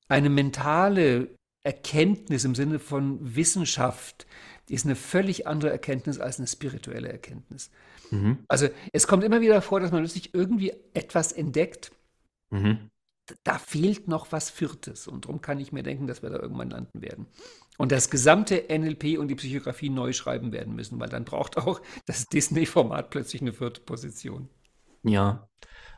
eine 0.09 0.31
mentale 0.31 1.37
Erkenntnis 1.63 2.45
im 2.45 2.55
Sinne 2.55 2.79
von 2.79 3.37
Wissenschaft 3.37 4.27
ist 4.69 4.85
eine 4.85 4.97
völlig 4.97 5.47
andere 5.47 5.71
Erkenntnis 5.71 6.19
als 6.19 6.39
eine 6.39 6.47
spirituelle 6.47 7.09
Erkenntnis. 7.09 7.71
Mhm. 8.11 8.39
Also 8.49 8.69
es 8.93 9.07
kommt 9.07 9.25
immer 9.25 9.41
wieder 9.41 9.61
vor, 9.63 9.81
dass 9.81 9.93
man 9.93 10.07
sich 10.07 10.35
irgendwie 10.35 10.73
etwas 10.95 11.33
entdeckt. 11.33 11.91
Mhm. 12.51 12.91
Da 13.43 13.59
fehlt 13.59 14.09
noch 14.09 14.33
was 14.33 14.51
Viertes. 14.51 15.09
Und 15.09 15.25
darum 15.25 15.41
kann 15.41 15.59
ich 15.59 15.73
mir 15.73 15.83
denken, 15.83 16.07
dass 16.07 16.23
wir 16.23 16.31
da 16.31 16.39
irgendwann 16.39 16.71
landen 16.71 17.01
werden. 17.01 17.27
Und 17.79 17.91
das 17.93 18.11
gesamte 18.11 18.65
NLP 18.69 19.19
und 19.19 19.29
die 19.29 19.35
Psychografie 19.35 19.89
neu 19.89 20.13
schreiben 20.13 20.53
werden 20.53 20.75
müssen, 20.75 21.01
weil 21.01 21.09
dann 21.09 21.25
braucht 21.25 21.57
auch 21.57 21.81
das 22.07 22.27
Disney-Format 22.27 23.11
plötzlich 23.11 23.43
eine 23.43 23.53
vierte 23.53 23.81
Position. 23.81 24.49
Ja, 25.03 25.49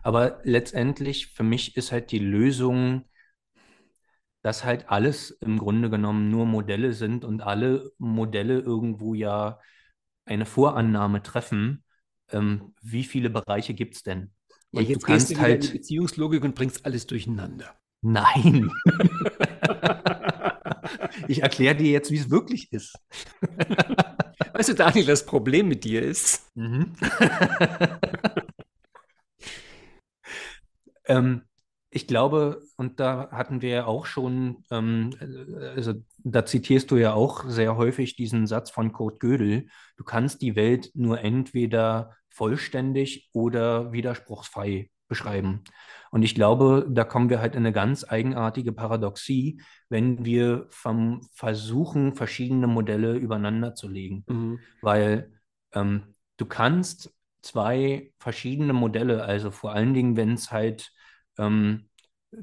aber 0.03 0.41
letztendlich 0.45 1.29
für 1.29 1.43
mich 1.43 1.77
ist 1.77 1.93
halt 1.93 2.13
die 2.13 2.21
Lösung, 2.21 3.05
dass 4.47 4.65
halt 4.65 4.89
alles 4.91 5.33
im 5.41 5.59
Grunde 5.59 5.91
genommen 5.91 6.31
nur 6.31 6.47
Modelle 6.47 6.93
sind 6.93 7.25
und 7.25 7.43
alle 7.43 7.91
Modelle 7.99 8.61
irgendwo 8.61 9.13
ja 9.13 9.59
eine 10.25 10.47
Vorannahme 10.47 11.21
treffen. 11.21 11.83
Ähm, 12.31 12.73
wie 12.81 13.03
viele 13.03 13.29
Bereiche 13.29 13.75
gibt 13.75 13.97
es 13.97 14.05
denn? 14.05 14.31
Ja, 14.71 14.83
und 14.83 14.89
jetzt 14.89 15.03
du 15.03 15.07
kannst 15.09 15.33
du 15.33 15.41
halt 15.41 15.65
in 15.65 15.73
die 15.73 15.79
Beziehungslogik 15.79 16.45
und 16.45 16.55
bringst 16.55 16.87
alles 16.87 17.09
durcheinander. 17.09 17.75
Nein. 18.03 18.71
ich 21.27 21.43
erkläre 21.43 21.75
dir 21.75 21.91
jetzt, 21.91 22.13
wie 22.13 22.19
es 22.19 22.31
wirklich 22.31 22.73
ist. 22.73 22.95
weißt 24.53 24.69
du, 24.69 24.75
Daniel, 24.75 25.07
das 25.07 25.27
Problem 25.27 25.67
mit 25.67 25.83
dir 25.83 26.03
ist. 26.03 26.53
Mhm. 26.55 26.93
ähm, 31.07 31.43
ich 31.97 32.07
glaube, 32.07 32.63
und 32.77 33.01
da 33.01 33.31
hatten 33.31 33.63
wir 33.63 33.71
ja 33.71 33.87
auch 33.87 34.05
schon, 34.05 34.65
ähm, 34.71 35.11
also 35.75 35.95
da 36.19 36.45
zitierst 36.45 36.91
du 36.91 36.97
ja 36.97 37.15
auch 37.15 37.45
sehr 37.49 37.79
häufig 37.79 38.17
diesen 38.17 38.47
Satz 38.47 38.71
von 38.71 38.93
Kurt 38.93 39.19
Gödel, 39.19 39.69
du 39.97 40.05
kannst 40.05 40.43
die 40.43 40.57
Welt 40.57 40.91
nur 40.95 41.21
entweder 41.21 42.15
vollständig 42.29 43.31
oder 43.33 43.93
widerspruchsfrei 43.93 44.91
beschreiben. 45.09 45.65
Und 46.11 46.23
ich 46.23 46.35
glaube, 46.35 46.87
da 46.91 47.05
kommen 47.05 47.31
wir 47.31 47.41
halt 47.41 47.55
in 47.55 47.61
eine 47.61 47.73
ganz 47.73 48.05
eigenartige 48.07 48.73
Paradoxie, 48.73 49.63
wenn 49.89 50.25
wir 50.27 50.67
vom 50.69 51.27
versuchen, 51.33 52.15
verschiedene 52.15 52.67
Modelle 52.67 53.15
übereinander 53.15 53.75
zu 53.75 53.89
legen. 53.89 54.25
Mhm. 54.29 54.59
Weil 54.83 55.33
ähm, 55.73 56.15
du 56.37 56.45
kannst 56.45 57.15
zwei 57.41 58.13
verschiedene 58.19 58.75
Modelle, 58.75 59.25
also 59.25 59.51
vor 59.51 59.73
allen 59.73 59.95
Dingen, 59.95 60.17
wenn 60.17 60.35
es 60.35 60.53
halt 60.53 60.93
ähm, 61.39 61.89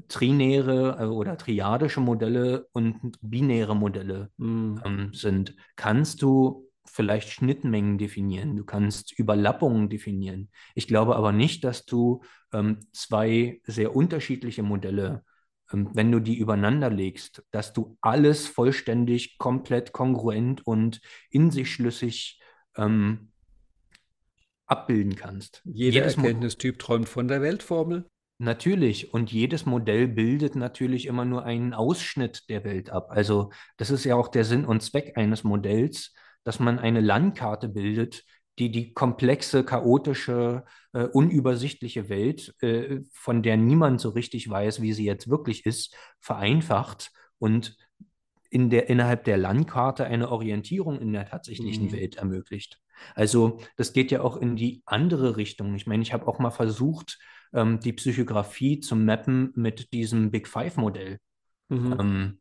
trinäre 0.08 0.96
also, 0.96 1.14
oder 1.14 1.36
triadische 1.36 2.00
Modelle 2.00 2.68
und 2.72 3.18
binäre 3.20 3.76
Modelle 3.76 4.30
mhm. 4.36 4.80
ähm, 4.84 5.14
sind, 5.14 5.54
kannst 5.76 6.22
du 6.22 6.68
vielleicht 6.86 7.30
Schnittmengen 7.30 7.98
definieren, 7.98 8.56
du 8.56 8.64
kannst 8.64 9.18
Überlappungen 9.18 9.88
definieren. 9.88 10.50
Ich 10.74 10.86
glaube 10.86 11.16
aber 11.16 11.32
nicht, 11.32 11.64
dass 11.64 11.86
du 11.86 12.22
ähm, 12.52 12.80
zwei 12.92 13.60
sehr 13.64 13.96
unterschiedliche 13.96 14.62
Modelle, 14.62 15.24
ähm, 15.72 15.90
wenn 15.94 16.12
du 16.12 16.20
die 16.20 16.36
übereinander 16.36 16.90
legst, 16.90 17.42
dass 17.50 17.72
du 17.72 17.96
alles 18.00 18.46
vollständig, 18.46 19.38
komplett 19.38 19.92
kongruent 19.92 20.66
und 20.66 21.00
in 21.30 21.50
sich 21.50 21.72
schlüssig 21.72 22.40
ähm, 22.76 23.30
abbilden 24.66 25.16
kannst. 25.16 25.62
Jeder 25.64 26.00
Jedes 26.00 26.16
Erkenntnistyp 26.16 26.78
träumt 26.78 27.08
von 27.08 27.28
der 27.28 27.42
Weltformel. 27.42 28.06
Natürlich, 28.38 29.14
und 29.14 29.30
jedes 29.30 29.64
Modell 29.64 30.08
bildet 30.08 30.56
natürlich 30.56 31.06
immer 31.06 31.24
nur 31.24 31.44
einen 31.44 31.72
Ausschnitt 31.72 32.48
der 32.48 32.64
Welt 32.64 32.90
ab. 32.90 33.06
Also 33.10 33.50
das 33.76 33.90
ist 33.90 34.04
ja 34.04 34.16
auch 34.16 34.28
der 34.28 34.44
Sinn 34.44 34.64
und 34.64 34.82
Zweck 34.82 35.16
eines 35.16 35.44
Modells, 35.44 36.12
dass 36.42 36.58
man 36.58 36.78
eine 36.78 37.00
Landkarte 37.00 37.68
bildet, 37.68 38.24
die 38.58 38.70
die 38.70 38.92
komplexe, 38.92 39.64
chaotische, 39.64 40.64
äh, 40.92 41.04
unübersichtliche 41.04 42.08
Welt, 42.08 42.54
äh, 42.60 43.00
von 43.12 43.42
der 43.42 43.56
niemand 43.56 44.00
so 44.00 44.10
richtig 44.10 44.48
weiß, 44.48 44.80
wie 44.80 44.92
sie 44.92 45.04
jetzt 45.04 45.28
wirklich 45.28 45.64
ist, 45.66 45.94
vereinfacht 46.20 47.10
und 47.38 47.76
in 48.50 48.70
der, 48.70 48.88
innerhalb 48.88 49.24
der 49.24 49.36
Landkarte 49.36 50.04
eine 50.04 50.30
Orientierung 50.30 51.00
in 51.00 51.12
der 51.12 51.26
tatsächlichen 51.26 51.86
mhm. 51.86 51.92
Welt 51.92 52.16
ermöglicht. 52.16 52.80
Also 53.16 53.58
das 53.76 53.92
geht 53.92 54.12
ja 54.12 54.20
auch 54.20 54.36
in 54.36 54.54
die 54.54 54.82
andere 54.86 55.36
Richtung. 55.36 55.74
Ich 55.74 55.86
meine, 55.86 56.02
ich 56.02 56.12
habe 56.12 56.28
auch 56.28 56.38
mal 56.38 56.50
versucht, 56.50 57.18
ähm, 57.52 57.80
die 57.80 57.92
Psychografie 57.92 58.80
zu 58.80 58.96
mappen 58.96 59.52
mit 59.54 59.92
diesem 59.92 60.30
Big 60.30 60.48
Five-Modell. 60.48 61.18
Mhm. 61.68 61.96
Ähm, 61.98 62.38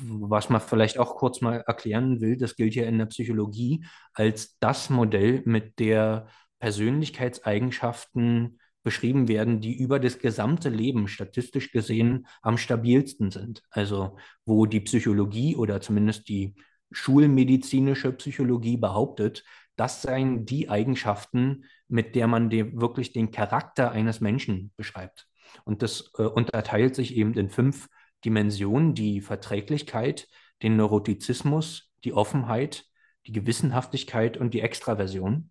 was 0.00 0.50
man 0.50 0.60
vielleicht 0.60 0.98
auch 0.98 1.16
kurz 1.16 1.40
mal 1.40 1.62
erklären 1.66 2.20
will, 2.20 2.36
das 2.36 2.56
gilt 2.56 2.74
ja 2.74 2.84
in 2.84 2.98
der 2.98 3.06
Psychologie 3.06 3.84
als 4.14 4.58
das 4.58 4.90
Modell, 4.90 5.42
mit 5.44 5.78
der 5.78 6.28
Persönlichkeitseigenschaften 6.58 8.58
beschrieben 8.82 9.28
werden, 9.28 9.60
die 9.60 9.76
über 9.76 9.98
das 9.98 10.18
gesamte 10.18 10.68
Leben 10.68 11.08
statistisch 11.08 11.72
gesehen 11.72 12.26
am 12.42 12.56
stabilsten 12.56 13.30
sind. 13.30 13.62
Also 13.70 14.16
wo 14.44 14.66
die 14.66 14.80
Psychologie 14.80 15.56
oder 15.56 15.80
zumindest 15.80 16.28
die 16.28 16.54
schulmedizinische 16.92 18.12
Psychologie 18.12 18.76
behauptet, 18.76 19.44
das 19.76 20.02
seien 20.02 20.46
die 20.46 20.68
Eigenschaften, 20.68 21.64
mit 21.88 22.14
der 22.14 22.26
man 22.26 22.50
de 22.50 22.80
wirklich 22.80 23.12
den 23.12 23.30
Charakter 23.30 23.92
eines 23.92 24.20
Menschen 24.20 24.72
beschreibt. 24.76 25.28
Und 25.64 25.82
das 25.82 26.12
äh, 26.18 26.22
unterteilt 26.22 26.94
sich 26.94 27.14
eben 27.14 27.34
in 27.34 27.50
fünf 27.50 27.88
Dimensionen, 28.24 28.94
die 28.94 29.20
Verträglichkeit, 29.20 30.28
den 30.62 30.76
Neurotizismus, 30.76 31.92
die 32.04 32.12
Offenheit, 32.12 32.86
die 33.26 33.32
Gewissenhaftigkeit 33.32 34.36
und 34.36 34.54
die 34.54 34.60
Extraversion. 34.60 35.50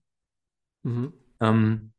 Mhm. 0.83 1.13
Ähm, 1.39 1.93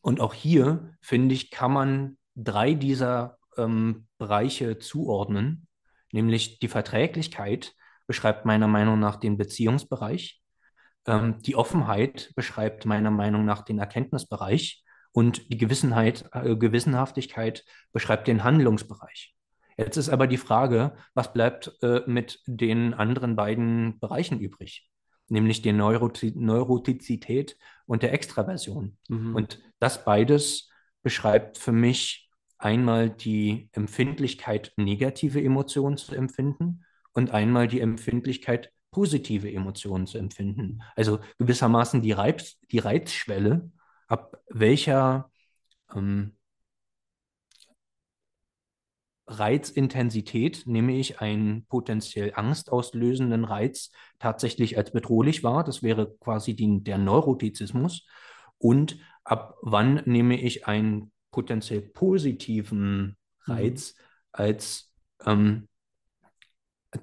und 0.00 0.20
auch 0.20 0.34
hier, 0.34 0.96
finde 1.00 1.34
ich, 1.34 1.50
kann 1.50 1.72
man 1.72 2.18
drei 2.34 2.74
dieser 2.74 3.38
ähm, 3.56 4.06
Bereiche 4.18 4.78
zuordnen, 4.78 5.66
nämlich 6.12 6.58
die 6.58 6.68
Verträglichkeit 6.68 7.74
beschreibt 8.06 8.44
meiner 8.44 8.68
Meinung 8.68 8.98
nach 8.98 9.16
den 9.16 9.38
Beziehungsbereich, 9.38 10.41
ähm, 11.06 11.40
die 11.42 11.56
Offenheit 11.56 12.32
beschreibt 12.34 12.86
meiner 12.86 13.10
Meinung 13.10 13.44
nach 13.44 13.62
den 13.62 13.78
Erkenntnisbereich 13.78 14.84
und 15.12 15.52
die 15.52 15.58
Gewissenheit, 15.58 16.28
äh, 16.32 16.56
Gewissenhaftigkeit 16.56 17.64
beschreibt 17.92 18.28
den 18.28 18.44
Handlungsbereich. 18.44 19.34
Jetzt 19.76 19.96
ist 19.96 20.08
aber 20.08 20.26
die 20.26 20.38
Frage, 20.38 20.94
was 21.14 21.32
bleibt 21.32 21.72
äh, 21.82 22.02
mit 22.06 22.40
den 22.46 22.94
anderen 22.94 23.36
beiden 23.36 23.98
Bereichen 24.00 24.38
übrig? 24.38 24.88
Nämlich 25.28 25.62
der 25.62 25.72
Neurotiz 25.72 26.34
Neurotizität 26.34 27.56
und 27.86 28.02
der 28.02 28.12
Extraversion. 28.12 28.98
Mhm. 29.08 29.34
Und 29.34 29.60
das 29.78 30.04
beides 30.04 30.68
beschreibt 31.02 31.58
für 31.58 31.72
mich 31.72 32.30
einmal 32.58 33.10
die 33.10 33.68
Empfindlichkeit, 33.72 34.72
negative 34.76 35.42
Emotionen 35.42 35.96
zu 35.96 36.14
empfinden 36.14 36.84
und 37.12 37.32
einmal 37.32 37.66
die 37.66 37.80
Empfindlichkeit, 37.80 38.70
positive 38.92 39.50
Emotionen 39.50 40.06
zu 40.06 40.18
empfinden. 40.18 40.82
Also 40.94 41.18
gewissermaßen 41.38 42.02
die, 42.02 42.12
Reiz, 42.12 42.58
die 42.70 42.78
Reizschwelle, 42.78 43.72
ab 44.06 44.36
welcher 44.48 45.30
ähm, 45.92 46.36
Reizintensität 49.26 50.66
nehme 50.66 50.94
ich 50.94 51.20
einen 51.20 51.64
potenziell 51.66 52.32
angstauslösenden 52.34 53.44
Reiz 53.44 53.90
tatsächlich 54.18 54.76
als 54.76 54.92
bedrohlich 54.92 55.42
wahr. 55.42 55.64
Das 55.64 55.82
wäre 55.82 56.14
quasi 56.20 56.54
die, 56.54 56.82
der 56.82 56.98
Neurotizismus. 56.98 58.06
Und 58.58 58.98
ab 59.24 59.56
wann 59.62 60.02
nehme 60.04 60.40
ich 60.40 60.66
einen 60.66 61.12
potenziell 61.30 61.80
positiven 61.80 63.16
mhm. 63.46 63.52
Reiz 63.52 63.94
mhm. 63.94 64.02
als 64.32 64.92
ähm, 65.24 65.68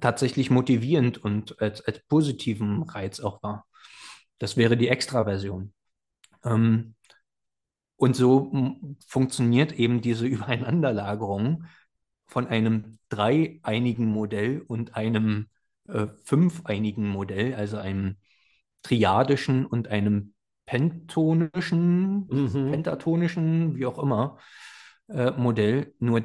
tatsächlich 0.00 0.50
motivierend 0.50 1.18
und 1.18 1.60
als, 1.60 1.80
als 1.80 2.00
positiven 2.06 2.82
Reiz 2.84 3.20
auch 3.20 3.42
wahr. 3.42 3.66
Das 4.38 4.56
wäre 4.56 4.76
die 4.76 4.88
Extraversion. 4.88 5.72
Ähm, 6.44 6.94
und 7.96 8.16
so 8.16 8.52
funktioniert 9.06 9.72
eben 9.72 10.00
diese 10.00 10.26
Übereinanderlagerung 10.26 11.64
von 12.26 12.46
einem 12.46 12.98
dreieinigen 13.08 14.06
Modell 14.06 14.62
und 14.66 14.94
einem 14.94 15.48
äh, 15.88 16.06
fünfeinigen 16.24 17.08
Modell, 17.08 17.54
also 17.54 17.76
einem 17.76 18.16
triadischen 18.82 19.66
und 19.66 19.88
einem 19.88 20.34
pentonischen, 20.64 22.28
mhm. 22.28 22.70
pentatonischen, 22.70 23.74
wie 23.74 23.86
auch 23.86 23.98
immer, 23.98 24.38
äh, 25.08 25.32
Modell, 25.32 25.94
nur 25.98 26.24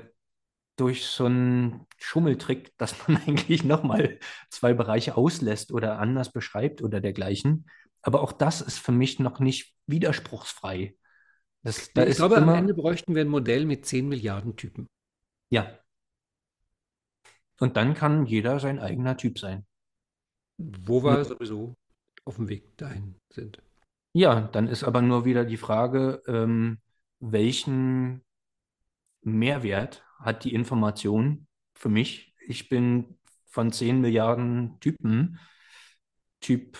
durch 0.76 1.06
so 1.06 1.26
einen 1.26 1.86
Schummeltrick, 1.98 2.74
dass 2.78 3.08
man 3.08 3.18
eigentlich 3.18 3.64
nochmal 3.64 4.20
zwei 4.50 4.74
Bereiche 4.74 5.18
auslässt 5.18 5.72
oder 5.72 6.00
anders 6.00 6.32
beschreibt 6.32 6.82
oder 6.82 7.02
dergleichen. 7.02 7.70
aber 8.02 8.22
auch 8.22 8.32
das 8.32 8.62
ist 8.62 8.80
für 8.80 8.92
mich 8.92 9.20
noch 9.20 9.40
nicht 9.40 9.74
widerspruchsfrei. 9.88 10.96
Das, 11.64 11.92
da 11.94 12.06
ich 12.06 12.18
glaube, 12.18 12.38
am 12.38 12.50
Ende 12.50 12.76
bräuchten 12.76 13.16
wir 13.16 13.22
ein 13.22 13.28
Modell 13.28 13.66
mit 13.66 13.86
10 13.88 14.08
Milliarden 14.08 14.56
Typen. 14.56 14.88
Ja. 15.50 15.80
Und 17.60 17.76
dann 17.78 17.96
kann 17.96 18.28
jeder 18.28 18.60
sein 18.60 18.80
eigener 18.80 19.18
Typ 19.18 19.40
sein. 19.40 19.66
Wo 20.58 21.04
wir 21.04 21.18
ja. 21.18 21.24
sowieso 21.24 21.76
auf 22.24 22.36
dem 22.36 22.50
Weg 22.50 22.78
dahin 22.78 23.16
sind. 23.34 23.62
Ja, 24.14 24.42
dann 24.42 24.68
ist 24.68 24.84
aber 24.84 25.02
nur 25.02 25.26
wieder 25.26 25.44
die 25.44 25.58
Frage, 25.58 26.22
ähm, 26.28 26.80
welchen 27.20 28.25
Mehrwert 29.26 30.04
hat 30.20 30.44
die 30.44 30.54
Information 30.54 31.48
für 31.74 31.90
mich? 31.90 32.36
Ich 32.48 32.70
bin 32.70 33.18
von 33.46 33.72
10 33.72 34.02
Milliarden 34.02 34.80
Typen, 34.80 35.40
Typ 36.40 36.78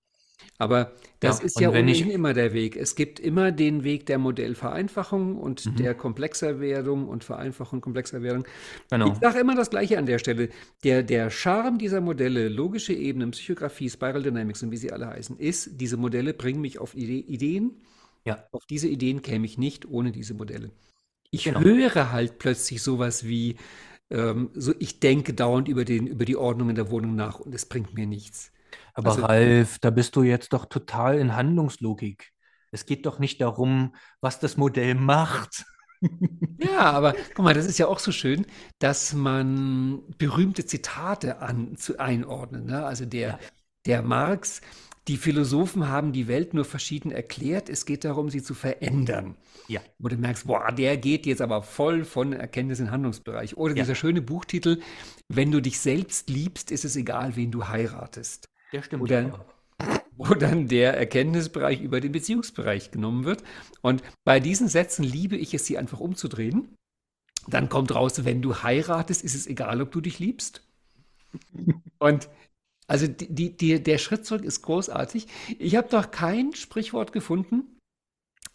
Aber 0.58 0.92
das 1.20 1.40
ja, 1.40 1.44
ist 1.44 1.60
ja 1.60 1.70
ohnehin 1.70 1.88
ich... 1.88 2.10
immer 2.10 2.32
der 2.32 2.52
Weg. 2.52 2.76
Es 2.76 2.94
gibt 2.94 3.18
immer 3.18 3.50
den 3.50 3.82
Weg 3.82 4.06
der 4.06 4.18
Modellvereinfachung 4.18 5.36
und 5.36 5.66
mhm. 5.66 5.76
der 5.76 5.94
Komplexerwerdung 5.94 7.08
und 7.08 7.24
Vereinfachung 7.24 7.80
komplexer 7.80 8.22
Werdung. 8.22 8.44
Genau. 8.90 9.12
Ich 9.12 9.18
sage 9.18 9.40
immer 9.40 9.54
das 9.54 9.70
Gleiche 9.70 9.98
an 9.98 10.06
der 10.06 10.18
Stelle. 10.18 10.50
Der, 10.84 11.02
der 11.02 11.30
Charme 11.30 11.78
dieser 11.78 12.00
Modelle, 12.00 12.48
logische 12.48 12.92
Ebenen, 12.92 13.32
Psychografie, 13.32 13.90
Spiral 13.90 14.22
Dynamics 14.22 14.62
und 14.62 14.70
wie 14.70 14.76
sie 14.76 14.92
alle 14.92 15.08
heißen, 15.08 15.38
ist, 15.38 15.80
diese 15.80 15.96
Modelle 15.96 16.34
bringen 16.34 16.60
mich 16.60 16.78
auf 16.78 16.94
Ideen. 16.94 17.82
Ja. 18.24 18.46
Auf 18.52 18.64
diese 18.66 18.88
Ideen 18.88 19.22
käme 19.22 19.46
ich 19.46 19.58
nicht 19.58 19.86
ohne 19.86 20.12
diese 20.12 20.34
Modelle. 20.34 20.70
Ich 21.30 21.44
genau. 21.44 21.60
höre 21.60 22.12
halt 22.12 22.38
plötzlich 22.38 22.80
sowas 22.80 23.26
wie, 23.26 23.56
ähm, 24.10 24.50
so 24.54 24.72
ich 24.78 25.00
denke 25.00 25.34
dauernd 25.34 25.68
über, 25.68 25.84
den, 25.84 26.06
über 26.06 26.24
die 26.24 26.36
Ordnung 26.36 26.70
in 26.70 26.76
der 26.76 26.90
Wohnung 26.90 27.16
nach 27.16 27.40
und 27.40 27.54
es 27.54 27.66
bringt 27.66 27.94
mir 27.94 28.06
nichts. 28.06 28.52
Aber 28.94 29.10
also, 29.10 29.24
Ralf, 29.24 29.78
da 29.78 29.90
bist 29.90 30.16
du 30.16 30.22
jetzt 30.22 30.52
doch 30.52 30.66
total 30.66 31.18
in 31.18 31.34
Handlungslogik. 31.34 32.32
Es 32.70 32.86
geht 32.86 33.06
doch 33.06 33.18
nicht 33.18 33.40
darum, 33.40 33.94
was 34.20 34.40
das 34.40 34.56
Modell 34.56 34.94
macht. 34.94 35.64
Ja, 36.58 36.90
aber 36.90 37.14
guck 37.34 37.44
mal, 37.44 37.54
das 37.54 37.66
ist 37.66 37.78
ja 37.78 37.86
auch 37.86 37.98
so 37.98 38.12
schön, 38.12 38.46
dass 38.78 39.12
man 39.14 40.02
berühmte 40.18 40.66
Zitate 40.66 41.38
an, 41.38 41.76
zu, 41.76 41.98
einordnet. 41.98 42.66
Ne? 42.66 42.84
Also 42.84 43.06
der, 43.06 43.28
ja. 43.28 43.38
der 43.86 44.02
Marx, 44.02 44.60
die 45.08 45.16
Philosophen 45.16 45.88
haben 45.88 46.12
die 46.12 46.28
Welt 46.28 46.54
nur 46.54 46.64
verschieden 46.64 47.10
erklärt. 47.10 47.68
Es 47.68 47.84
geht 47.84 48.04
darum, 48.04 48.30
sie 48.30 48.42
zu 48.42 48.54
verändern. 48.54 49.36
Ja. 49.68 49.80
Wo 49.98 50.08
du 50.08 50.16
merkst, 50.16 50.46
boah, 50.46 50.72
der 50.72 50.96
geht 50.96 51.26
jetzt 51.26 51.42
aber 51.42 51.62
voll 51.62 52.04
von 52.04 52.32
Erkenntnis 52.32 52.80
in 52.80 52.90
Handlungsbereich. 52.90 53.56
Oder 53.56 53.74
ja. 53.74 53.82
dieser 53.82 53.94
schöne 53.94 54.22
Buchtitel, 54.22 54.80
wenn 55.28 55.50
du 55.50 55.60
dich 55.60 55.78
selbst 55.78 56.30
liebst, 56.30 56.70
ist 56.70 56.84
es 56.84 56.96
egal, 56.96 57.36
wen 57.36 57.50
du 57.50 57.68
heiratest. 57.68 58.48
Der 58.74 58.82
stimmt. 58.82 59.02
Wo 59.02 59.06
dann, 59.06 59.32
wo 60.16 60.34
dann 60.34 60.66
der 60.66 60.96
Erkenntnisbereich 60.96 61.80
über 61.80 62.00
den 62.00 62.10
Beziehungsbereich 62.10 62.90
genommen 62.90 63.24
wird. 63.24 63.44
Und 63.82 64.02
bei 64.24 64.40
diesen 64.40 64.66
Sätzen 64.66 65.04
liebe 65.04 65.36
ich 65.36 65.54
es, 65.54 65.64
sie 65.64 65.78
einfach 65.78 66.00
umzudrehen. 66.00 66.74
Dann 67.46 67.68
kommt 67.68 67.94
raus, 67.94 68.24
wenn 68.24 68.42
du 68.42 68.62
heiratest, 68.64 69.22
ist 69.22 69.36
es 69.36 69.46
egal, 69.46 69.80
ob 69.80 69.92
du 69.92 70.00
dich 70.00 70.18
liebst. 70.18 70.66
Und 71.98 72.28
also 72.88 73.06
die, 73.06 73.56
die, 73.56 73.80
der 73.80 73.98
Schritt 73.98 74.26
zurück 74.26 74.44
ist 74.44 74.62
großartig. 74.62 75.28
Ich 75.58 75.76
habe 75.76 75.94
noch 75.94 76.10
kein 76.10 76.52
Sprichwort 76.54 77.12
gefunden, 77.12 77.78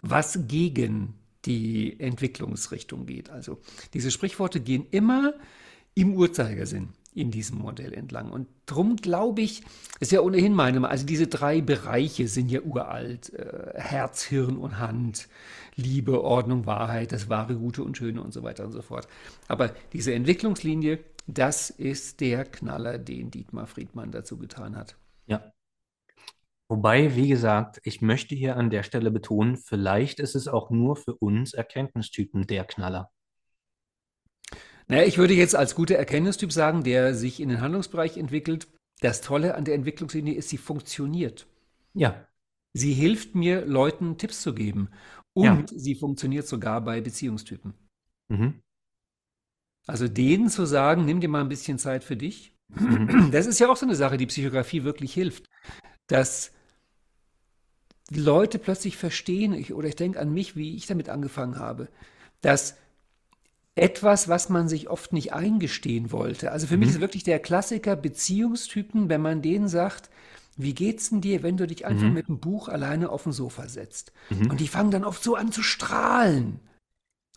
was 0.01 0.47
gegen 0.47 1.15
die 1.45 1.97
Entwicklungsrichtung 1.97 3.05
geht. 3.05 3.29
Also 3.29 3.61
diese 3.93 4.11
Sprichworte 4.11 4.59
gehen 4.59 4.85
immer 4.91 5.33
im 5.95 6.13
Uhrzeigersinn 6.13 6.89
in 7.19 7.31
diesem 7.31 7.59
Modell 7.59 7.93
entlang. 7.93 8.31
Und 8.31 8.47
darum 8.65 8.95
glaube 8.95 9.41
ich, 9.41 9.63
ist 9.99 10.11
ja 10.11 10.21
ohnehin 10.21 10.53
meine, 10.53 10.87
also 10.87 11.05
diese 11.05 11.27
drei 11.27 11.61
Bereiche 11.61 12.27
sind 12.27 12.49
ja 12.49 12.61
uralt. 12.61 13.33
Äh, 13.33 13.73
Herz, 13.75 14.23
Hirn 14.23 14.57
und 14.57 14.79
Hand, 14.79 15.27
Liebe, 15.75 16.23
Ordnung, 16.23 16.65
Wahrheit, 16.65 17.11
das 17.11 17.29
wahre, 17.29 17.55
Gute 17.55 17.83
und 17.83 17.97
Schöne 17.97 18.21
und 18.21 18.33
so 18.33 18.43
weiter 18.43 18.65
und 18.65 18.71
so 18.71 18.81
fort. 18.81 19.07
Aber 19.47 19.71
diese 19.93 20.13
Entwicklungslinie, 20.13 20.99
das 21.27 21.69
ist 21.69 22.21
der 22.21 22.45
Knaller, 22.45 22.97
den 22.97 23.31
Dietmar 23.31 23.67
Friedmann 23.67 24.11
dazu 24.11 24.37
getan 24.37 24.75
hat. 24.75 24.95
Ja. 25.27 25.51
Wobei, 26.69 27.15
wie 27.15 27.27
gesagt, 27.27 27.81
ich 27.83 28.01
möchte 28.01 28.35
hier 28.35 28.55
an 28.55 28.69
der 28.69 28.83
Stelle 28.83 29.11
betonen, 29.11 29.57
vielleicht 29.57 30.19
ist 30.19 30.35
es 30.35 30.47
auch 30.47 30.69
nur 30.69 30.95
für 30.95 31.15
uns 31.15 31.53
Erkenntnistypen 31.53 32.45
der 32.45 32.63
Knaller. 32.63 33.11
Naja, 34.89 35.03
ich 35.03 35.17
würde 35.19 35.35
jetzt 35.35 35.55
als 35.55 35.75
guter 35.75 35.95
Erkenntnistyp 35.95 36.51
sagen, 36.51 36.83
der 36.83 37.13
sich 37.13 37.39
in 37.39 37.49
den 37.49 37.61
Handlungsbereich 37.61 38.17
entwickelt, 38.17 38.67
das 39.01 39.21
Tolle 39.21 39.55
an 39.55 39.63
der 39.63 39.75
Entwicklungslinie 39.75 40.33
ist, 40.33 40.49
sie 40.49 40.57
funktioniert. 40.57 41.47
Ja. 41.93 42.27
Sie 42.73 42.93
hilft 42.93 43.35
mir, 43.35 43.65
Leuten 43.65 44.17
Tipps 44.17 44.41
zu 44.41 44.53
geben. 44.53 44.89
Und 45.33 45.71
ja. 45.71 45.77
sie 45.77 45.95
funktioniert 45.95 46.47
sogar 46.47 46.81
bei 46.81 47.01
Beziehungstypen. 47.01 47.73
Mhm. 48.29 48.61
Also 49.87 50.07
denen 50.07 50.49
zu 50.49 50.65
sagen, 50.65 51.05
nimm 51.05 51.21
dir 51.21 51.29
mal 51.29 51.41
ein 51.41 51.49
bisschen 51.49 51.77
Zeit 51.77 52.03
für 52.03 52.17
dich. 52.17 52.53
Mhm. 52.69 53.29
Das 53.31 53.45
ist 53.45 53.59
ja 53.59 53.69
auch 53.69 53.77
so 53.77 53.85
eine 53.85 53.95
Sache, 53.95 54.17
die 54.17 54.25
Psychografie 54.25 54.83
wirklich 54.83 55.13
hilft. 55.13 55.45
Dass 56.07 56.51
die 58.09 58.19
Leute 58.19 58.57
plötzlich 58.57 58.97
verstehen, 58.97 59.53
ich, 59.53 59.71
oder 59.73 59.87
ich 59.87 59.95
denke 59.95 60.19
an 60.19 60.33
mich, 60.33 60.55
wie 60.55 60.75
ich 60.75 60.87
damit 60.87 61.09
angefangen 61.09 61.59
habe, 61.59 61.89
dass 62.41 62.75
etwas, 63.81 64.27
was 64.27 64.49
man 64.49 64.67
sich 64.67 64.89
oft 64.89 65.13
nicht 65.13 65.33
eingestehen 65.33 66.11
wollte. 66.11 66.51
Also 66.51 66.67
für 66.67 66.75
mhm. 66.75 66.81
mich 66.81 66.89
ist 66.89 67.01
wirklich 67.01 67.23
der 67.23 67.39
Klassiker 67.39 67.95
Beziehungstypen, 67.95 69.09
wenn 69.09 69.21
man 69.21 69.41
denen 69.41 69.67
sagt, 69.67 70.09
wie 70.55 70.73
geht's 70.73 71.09
denn 71.09 71.21
dir, 71.21 71.41
wenn 71.41 71.57
du 71.57 71.67
dich 71.67 71.85
einfach 71.85 72.07
mhm. 72.07 72.13
mit 72.13 72.27
einem 72.27 72.39
Buch 72.39 72.67
alleine 72.67 73.09
auf 73.09 73.23
dem 73.23 73.31
Sofa 73.31 73.69
setzt? 73.69 74.11
Mhm. 74.29 74.51
Und 74.51 74.59
die 74.59 74.67
fangen 74.67 74.91
dann 74.91 75.05
oft 75.05 75.23
so 75.23 75.35
an 75.35 75.51
zu 75.51 75.63
strahlen. 75.63 76.59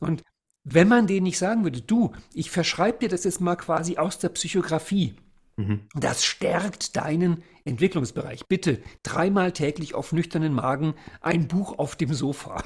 Und 0.01 0.23
wenn 0.65 0.89
man 0.89 1.07
denen 1.07 1.25
nicht 1.25 1.39
sagen 1.39 1.65
würde, 1.65 1.81
du, 1.81 2.13
ich 2.35 2.51
verschreibe 2.51 2.99
dir 2.99 3.09
das 3.09 3.25
jetzt 3.25 3.41
mal 3.41 3.57
quasi 3.57 3.97
aus 3.97 4.19
der 4.19 4.31
Psychografie, 4.31 5.15
mhm. 5.57 5.83
das 5.95 6.25
stärkt 6.25 6.97
deinen 6.97 7.43
Entwicklungsbereich. 7.65 8.47
Bitte 8.47 8.83
dreimal 9.03 9.53
täglich 9.53 9.95
auf 9.95 10.13
nüchternen 10.13 10.53
Magen 10.53 10.95
ein 11.21 11.47
Buch 11.47 11.79
auf 11.79 11.95
dem 11.97 12.15
Sofa. 12.15 12.65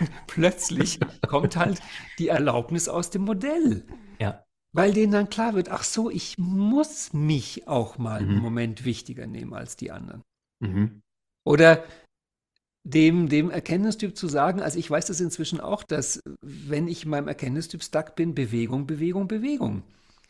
Und 0.00 0.10
plötzlich 0.26 0.98
kommt 1.28 1.56
halt 1.56 1.80
die 2.18 2.28
Erlaubnis 2.28 2.88
aus 2.88 3.10
dem 3.10 3.22
Modell. 3.22 3.84
Ja. 4.18 4.44
Weil 4.72 4.92
denen 4.92 5.12
dann 5.12 5.30
klar 5.30 5.54
wird, 5.54 5.70
ach 5.70 5.84
so, 5.84 6.10
ich 6.10 6.36
muss 6.38 7.12
mich 7.12 7.66
auch 7.66 7.98
mal 7.98 8.22
mhm. 8.22 8.32
im 8.32 8.38
Moment 8.40 8.84
wichtiger 8.84 9.26
nehmen 9.26 9.54
als 9.54 9.76
die 9.76 9.90
anderen. 9.90 10.22
Mhm. 10.60 11.02
Oder 11.44 11.84
dem, 12.84 13.28
dem 13.28 13.50
Erkenntnistyp 13.50 14.16
zu 14.16 14.28
sagen, 14.28 14.60
also 14.60 14.78
ich 14.78 14.90
weiß 14.90 15.06
das 15.06 15.20
inzwischen 15.20 15.60
auch, 15.60 15.82
dass 15.82 16.20
wenn 16.42 16.88
ich 16.88 17.04
in 17.04 17.10
meinem 17.10 17.28
Erkenntnistyp 17.28 17.82
stuck 17.82 18.16
bin, 18.16 18.34
Bewegung, 18.34 18.86
Bewegung, 18.86 19.28
Bewegung. 19.28 19.82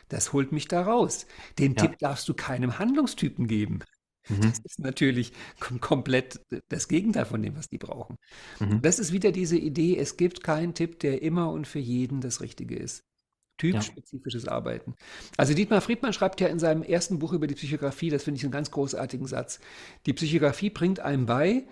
Das 0.08 0.32
holt 0.32 0.52
mich 0.52 0.68
da 0.68 0.82
raus. 0.82 1.26
Den 1.58 1.74
ja. 1.74 1.82
Tipp 1.82 1.98
darfst 1.98 2.28
du 2.28 2.34
keinem 2.34 2.78
Handlungstypen 2.78 3.48
geben. 3.48 3.80
Mhm. 4.28 4.40
Das 4.42 4.58
ist 4.64 4.78
natürlich 4.78 5.32
kom 5.60 5.80
komplett 5.80 6.40
das 6.68 6.88
Gegenteil 6.88 7.26
von 7.26 7.42
dem, 7.42 7.56
was 7.56 7.68
die 7.68 7.78
brauchen. 7.78 8.16
Mhm. 8.60 8.82
Das 8.82 8.98
ist 8.98 9.12
wieder 9.12 9.32
diese 9.32 9.56
Idee, 9.56 9.96
es 9.98 10.16
gibt 10.16 10.42
keinen 10.42 10.74
Tipp, 10.74 10.98
der 11.00 11.22
immer 11.22 11.50
und 11.50 11.66
für 11.66 11.78
jeden 11.78 12.20
das 12.20 12.40
Richtige 12.40 12.76
ist. 12.76 13.04
Typspezifisches 13.58 14.44
ja. 14.44 14.52
Arbeiten. 14.52 14.94
Also 15.36 15.54
Dietmar 15.54 15.80
Friedmann 15.80 16.12
schreibt 16.12 16.40
ja 16.40 16.48
in 16.48 16.58
seinem 16.58 16.82
ersten 16.82 17.18
Buch 17.18 17.32
über 17.32 17.46
die 17.46 17.54
Psychografie, 17.54 18.10
das 18.10 18.24
finde 18.24 18.38
ich 18.38 18.44
einen 18.44 18.52
ganz 18.52 18.70
großartigen 18.70 19.26
Satz. 19.26 19.60
Die 20.04 20.12
Psychografie 20.12 20.70
bringt 20.70 21.00
einem 21.00 21.24
bei, 21.26 21.64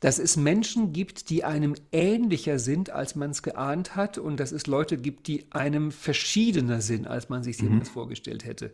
dass 0.00 0.18
es 0.18 0.36
Menschen 0.36 0.92
gibt, 0.92 1.30
die 1.30 1.44
einem 1.44 1.74
ähnlicher 1.92 2.58
sind, 2.58 2.90
als 2.90 3.14
man 3.14 3.30
es 3.30 3.42
geahnt 3.42 3.96
hat, 3.96 4.18
und 4.18 4.38
dass 4.38 4.52
es 4.52 4.66
Leute 4.66 4.96
gibt, 4.96 5.26
die 5.26 5.46
einem 5.50 5.92
verschiedener 5.92 6.80
sind, 6.80 7.06
als 7.06 7.28
man 7.28 7.42
sich 7.42 7.60
mhm. 7.60 7.68
jemals 7.68 7.88
vorgestellt 7.88 8.44
hätte. 8.44 8.72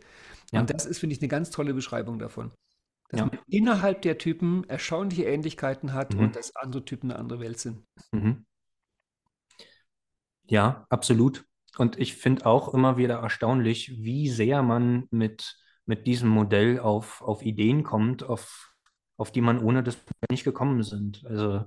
Ja. 0.51 0.59
Und 0.59 0.69
das 0.69 0.85
ist, 0.85 0.99
finde 0.99 1.15
ich, 1.15 1.21
eine 1.21 1.29
ganz 1.29 1.51
tolle 1.51 1.73
Beschreibung 1.73 2.19
davon. 2.19 2.51
Dass 3.09 3.19
ja. 3.19 3.25
man 3.27 3.39
innerhalb 3.47 4.01
der 4.01 4.17
Typen 4.17 4.63
erstaunliche 4.67 5.25
Ähnlichkeiten 5.25 5.93
hat 5.93 6.13
mhm. 6.13 6.21
und 6.21 6.35
dass 6.35 6.55
andere 6.55 6.83
Typen 6.85 7.11
eine 7.11 7.19
andere 7.19 7.39
Welt 7.39 7.59
sind. 7.59 7.85
Mhm. 8.11 8.45
Ja, 10.47 10.85
absolut. 10.89 11.45
Und 11.77 11.99
ich 11.99 12.15
finde 12.15 12.45
auch 12.45 12.73
immer 12.73 12.97
wieder 12.97 13.15
erstaunlich, 13.15 13.91
wie 13.97 14.29
sehr 14.29 14.63
man 14.63 15.07
mit, 15.11 15.57
mit 15.85 16.07
diesem 16.07 16.29
Modell 16.29 16.79
auf, 16.79 17.21
auf 17.21 17.41
Ideen 17.41 17.83
kommt, 17.83 18.23
auf, 18.23 18.73
auf 19.17 19.31
die 19.31 19.41
man 19.41 19.59
ohne 19.59 19.83
das 19.83 19.97
nicht 20.29 20.43
gekommen 20.43 20.83
sind. 20.83 21.25
Also 21.25 21.65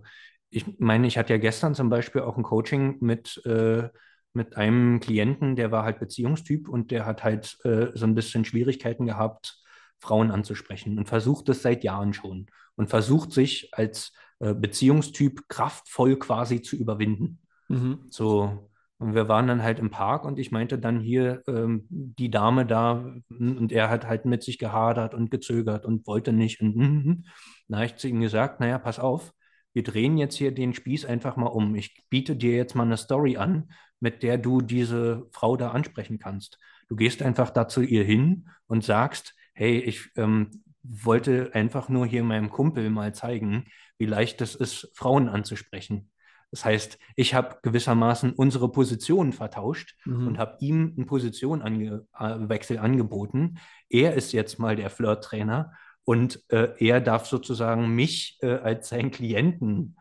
ich 0.51 0.79
meine, 0.79 1.07
ich 1.07 1.19
hatte 1.19 1.35
ja 1.35 1.39
gestern 1.39 1.75
zum 1.75 1.91
Beispiel 1.91 2.23
auch 2.23 2.37
ein 2.37 2.43
Coaching 2.43 2.97
mit, 3.01 3.43
äh, 3.45 3.89
mit 4.33 4.57
einem 4.57 5.01
Klienten, 5.01 5.57
der 5.57 5.71
war 5.71 5.85
halt 5.85 5.99
Beziehungstyp 5.99 6.69
und 6.69 6.91
der 6.91 7.05
hat 7.05 7.23
halt 7.23 7.59
äh, 7.65 7.89
so 7.95 8.07
ein 8.07 8.15
bisschen 8.15 8.45
Schwierigkeiten 8.45 9.07
gehabt, 9.07 9.63
Frauen 10.01 10.31
anzusprechen 10.31 10.99
und 10.99 11.09
versucht 11.09 11.49
es 11.49 11.63
seit 11.63 11.85
Jahren 11.85 12.13
schon 12.13 12.47
und 12.77 12.89
versucht 12.89 13.33
sich 13.33 13.71
als, 13.73 14.13
äh, 14.41 14.55
Beziehungstyp 14.55 15.49
kraftvoll 15.49 16.17
quasi 16.19 16.63
zu 16.63 16.77
überwinden. 16.77 17.41
Mhm. 17.69 18.07
So, 18.11 18.69
und 18.99 19.15
wir 19.15 19.29
waren 19.29 19.47
dann 19.47 19.63
halt 19.63 19.79
im 19.79 19.91
Park 19.91 20.25
und 20.25 20.39
ich 20.39 20.51
meinte 20.51 20.79
dann 20.79 21.01
hier 21.01 21.43
ähm, 21.47 21.87
die 21.89 22.31
Dame 22.31 22.67
da 22.67 23.15
und 23.29 23.71
er 23.71 23.91
hat 23.91 24.07
halt 24.07 24.25
mit 24.25 24.43
sich 24.43 24.59
gehadert 24.59 25.15
und 25.15 25.31
gezögert 25.31 25.87
und 25.87 26.07
wollte 26.07 26.33
nicht. 26.33 26.61
Und 26.61 26.77
mm, 26.77 27.25
na, 27.69 27.85
ich 27.85 27.97
zu 27.97 28.09
ihm 28.09 28.21
gesagt, 28.21 28.59
naja, 28.59 28.79
pass 28.79 28.99
auf, 28.99 29.33
wir 29.73 29.85
drehen 29.85 30.19
jetzt 30.19 30.35
hier 30.35 30.53
den 30.53 30.75
Spieß 30.75 31.05
einfach 31.05 31.37
mal 31.37 31.47
um. 31.47 31.77
Ich 31.77 32.05
biete 32.11 32.35
dir 32.35 32.57
jetzt 32.57 32.75
mal 32.75 32.83
eine 32.83 32.97
Story 32.97 33.37
an, 33.37 33.71
mit 34.01 34.25
der 34.25 34.37
du 34.37 34.61
diese 34.61 35.27
Frau 35.31 35.57
da 35.57 35.71
ansprechen 35.71 36.19
kannst. 36.19 36.59
Du 36.89 36.97
gehst 36.97 37.23
einfach 37.23 37.51
da 37.51 37.69
zu 37.69 37.83
ihr 37.83 38.03
hin 38.03 38.49
und 38.67 38.83
sagst, 38.83 39.37
hey, 39.59 39.81
ich 39.81 40.11
ähm, 40.17 40.63
wollte 40.85 41.51
einfach 41.53 41.89
nur 41.89 42.07
hier 42.07 42.23
meinem 42.23 42.49
Kumpel 42.49 42.91
mal 42.91 43.13
zeigen, 43.13 43.65
wie 43.99 44.07
leicht 44.07 44.41
es 44.41 44.55
ist, 44.55 44.89
Frauen 44.95 45.29
anzusprechen. 45.29 46.11
Das 46.53 46.65
heißt, 46.65 46.97
ich 47.17 47.35
habe 47.35 47.59
gewissermaßen 47.63 48.33
unsere 48.33 48.71
Positionen 48.71 49.33
vertauscht 49.33 49.97
mhm. 50.05 50.29
und 50.29 50.39
habe 50.39 50.57
ihm 50.61 50.95
einen 50.97 51.07
Positionenwechsel 51.07 52.77
äh, 52.77 52.79
angeboten. 52.79 53.59
Er 53.91 54.15
ist 54.15 54.33
jetzt 54.33 54.61
mal 54.61 54.77
der 54.77 54.91
Flirt-Trainer 54.91 55.73
und 56.05 56.41
äh, 56.51 56.69
er 56.79 57.01
darf 57.01 57.27
sozusagen 57.27 57.89
mich 57.89 58.39
äh, 58.41 58.53
als 58.53 58.91
seinen 58.91 59.11
Klienten 59.11 59.97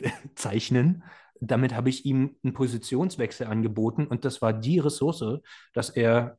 zeichnen. 0.36 1.04
Damit 1.38 1.74
habe 1.74 1.90
ich 1.90 2.06
ihm 2.06 2.36
einen 2.42 2.54
Positionswechsel 2.54 3.46
angeboten 3.46 4.06
und 4.06 4.24
das 4.24 4.40
war 4.40 4.54
die 4.54 4.78
Ressource, 4.78 5.42
dass 5.74 5.90
er 5.90 6.38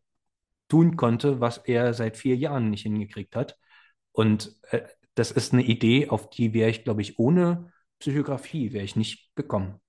tun 0.74 0.96
konnte, 0.96 1.40
was 1.40 1.60
er 1.60 1.94
seit 1.94 2.18
vier 2.18 2.36
Jahren 2.36 2.72
nicht 2.72 2.82
hingekriegt 2.82 3.36
hat. 3.36 3.60
Und 4.12 4.58
äh, 4.72 4.82
das 5.14 5.30
ist 5.30 5.54
eine 5.54 5.62
Idee, 5.62 6.10
auf 6.10 6.32
die 6.32 6.56
wäre 6.56 6.72
ich, 6.72 6.84
glaube 6.84 7.04
ich, 7.04 7.20
ohne 7.20 7.72
Psychografie 8.00 8.74
wäre 8.74 8.84
ich 8.84 8.96
nicht 8.96 9.36
gekommen. 9.36 9.80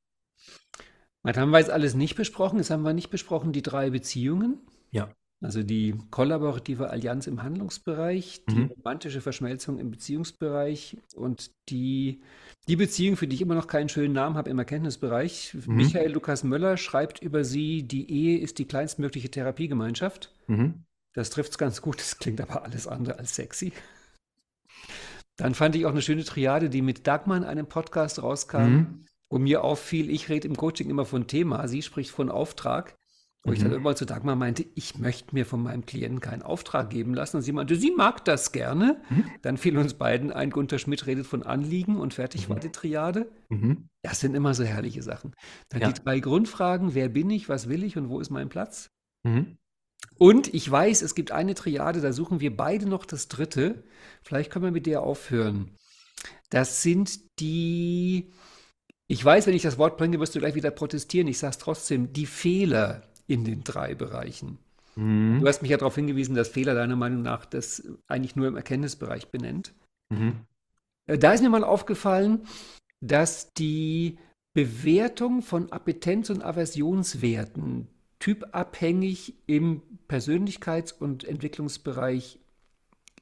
Was 1.22 1.38
haben 1.38 1.52
wir 1.52 1.58
jetzt 1.58 1.70
alles 1.70 1.94
nicht 1.94 2.16
besprochen? 2.16 2.58
Jetzt 2.58 2.68
haben 2.68 2.82
wir 2.82 2.92
nicht 2.92 3.08
besprochen 3.08 3.52
die 3.52 3.62
drei 3.62 3.88
Beziehungen. 3.88 4.58
Ja. 4.90 5.08
Also 5.40 5.62
die 5.62 5.94
kollaborative 6.10 6.88
Allianz 6.90 7.26
im 7.26 7.42
Handlungsbereich, 7.42 8.44
die 8.48 8.60
mhm. 8.60 8.66
romantische 8.76 9.20
Verschmelzung 9.20 9.78
im 9.78 9.90
Beziehungsbereich 9.90 10.96
und 11.14 11.50
die, 11.68 12.22
die 12.66 12.76
Beziehung, 12.76 13.16
für 13.16 13.26
die 13.26 13.36
ich 13.36 13.42
immer 13.42 13.54
noch 13.54 13.66
keinen 13.66 13.90
schönen 13.90 14.14
Namen 14.14 14.36
habe 14.36 14.48
im 14.48 14.58
Erkenntnisbereich. 14.58 15.54
Mhm. 15.66 15.74
Michael 15.76 16.12
Lukas 16.12 16.44
Möller 16.44 16.76
schreibt 16.78 17.20
über 17.20 17.44
sie, 17.44 17.82
die 17.82 18.10
Ehe 18.10 18.38
ist 18.38 18.58
die 18.58 18.64
kleinstmögliche 18.64 19.30
Therapiegemeinschaft. 19.30 20.32
Mhm. 20.46 20.84
Das 21.12 21.30
trifft 21.30 21.52
es 21.52 21.58
ganz 21.58 21.82
gut, 21.82 22.00
das 22.00 22.18
klingt 22.18 22.40
aber 22.40 22.64
alles 22.64 22.86
andere 22.86 23.18
als 23.18 23.34
sexy. 23.34 23.72
Dann 25.36 25.54
fand 25.54 25.76
ich 25.76 25.84
auch 25.84 25.90
eine 25.90 26.02
schöne 26.02 26.24
Triade, 26.24 26.70
die 26.70 26.82
mit 26.82 27.06
Dagmar 27.06 27.36
in 27.36 27.44
einem 27.44 27.66
Podcast 27.66 28.22
rauskam, 28.22 28.62
mhm. 28.62 29.06
wo 29.28 29.38
mir 29.38 29.62
auffiel, 29.62 30.10
ich 30.10 30.28
rede 30.28 30.48
im 30.48 30.56
Coaching 30.56 30.88
immer 30.88 31.04
von 31.04 31.26
Thema, 31.26 31.66
sie 31.68 31.82
spricht 31.82 32.10
von 32.10 32.30
Auftrag. 32.30 32.96
Wo 33.44 33.50
mhm. 33.50 33.56
ich 33.56 33.62
dann 33.62 33.72
mhm. 33.72 33.78
immer 33.78 33.94
zu 33.94 34.06
Dagmar 34.06 34.36
meinte, 34.36 34.64
ich 34.74 34.98
möchte 34.98 35.34
mir 35.34 35.44
von 35.44 35.62
meinem 35.62 35.84
Klienten 35.84 36.20
keinen 36.20 36.42
Auftrag 36.42 36.88
geben 36.88 37.12
lassen. 37.12 37.36
Und 37.36 37.42
sie 37.42 37.52
meinte, 37.52 37.76
sie 37.76 37.90
mag 37.90 38.24
das 38.24 38.52
gerne. 38.52 39.02
Mhm. 39.10 39.24
Dann 39.42 39.58
fiel 39.58 39.76
uns 39.76 39.94
beiden 39.94 40.32
ein, 40.32 40.50
Gunter 40.50 40.78
Schmidt 40.78 41.06
redet 41.06 41.26
von 41.26 41.42
Anliegen 41.42 41.96
und 41.96 42.14
fertig 42.14 42.48
mhm. 42.48 42.54
war 42.54 42.60
die 42.60 42.72
Triade. 42.72 43.30
Mhm. 43.50 43.88
Das 44.02 44.20
sind 44.20 44.34
immer 44.34 44.54
so 44.54 44.64
herrliche 44.64 45.02
Sachen. 45.02 45.34
Dann 45.68 45.82
ja. 45.82 45.92
die 45.92 46.02
drei 46.02 46.20
Grundfragen, 46.20 46.94
wer 46.94 47.10
bin 47.10 47.28
ich, 47.28 47.48
was 47.48 47.68
will 47.68 47.84
ich 47.84 47.98
und 47.98 48.08
wo 48.08 48.18
ist 48.18 48.30
mein 48.30 48.48
Platz? 48.48 48.88
Mhm. 49.24 49.58
Und 50.16 50.52
ich 50.54 50.70
weiß, 50.70 51.02
es 51.02 51.14
gibt 51.14 51.30
eine 51.30 51.54
Triade, 51.54 52.00
da 52.00 52.12
suchen 52.12 52.40
wir 52.40 52.56
beide 52.56 52.88
noch 52.88 53.04
das 53.04 53.28
dritte. 53.28 53.84
Vielleicht 54.22 54.50
können 54.50 54.64
wir 54.64 54.72
mit 54.72 54.86
der 54.86 55.02
aufhören. 55.02 55.70
Das 56.50 56.82
sind 56.82 57.40
die, 57.40 58.32
ich 59.06 59.22
weiß, 59.22 59.46
wenn 59.46 59.54
ich 59.54 59.62
das 59.62 59.76
Wort 59.76 59.98
bringe, 59.98 60.20
wirst 60.20 60.34
du 60.34 60.38
gleich 60.38 60.54
wieder 60.54 60.70
protestieren. 60.70 61.28
Ich 61.28 61.38
sage 61.38 61.52
es 61.52 61.58
trotzdem, 61.58 62.12
die 62.12 62.26
Fehler 62.26 63.02
in 63.26 63.44
den 63.44 63.64
drei 63.64 63.94
Bereichen. 63.94 64.58
Mhm. 64.96 65.40
Du 65.40 65.48
hast 65.48 65.62
mich 65.62 65.70
ja 65.70 65.76
darauf 65.76 65.94
hingewiesen, 65.94 66.34
dass 66.34 66.48
Fehler 66.48 66.74
deiner 66.74 66.96
Meinung 66.96 67.22
nach 67.22 67.44
das 67.44 67.82
eigentlich 68.06 68.36
nur 68.36 68.48
im 68.48 68.56
Erkenntnisbereich 68.56 69.28
benennt. 69.28 69.74
Mhm. 70.10 70.40
Äh, 71.06 71.18
da 71.18 71.32
ist 71.32 71.42
mir 71.42 71.50
mal 71.50 71.64
aufgefallen, 71.64 72.46
dass 73.00 73.52
die 73.54 74.18
Bewertung 74.52 75.42
von 75.42 75.70
Appetenz- 75.70 76.30
und 76.30 76.42
Aversionswerten 76.42 77.88
typabhängig 78.20 79.34
im 79.46 79.82
Persönlichkeits- 80.08 80.94
und 80.96 81.24
Entwicklungsbereich 81.24 82.38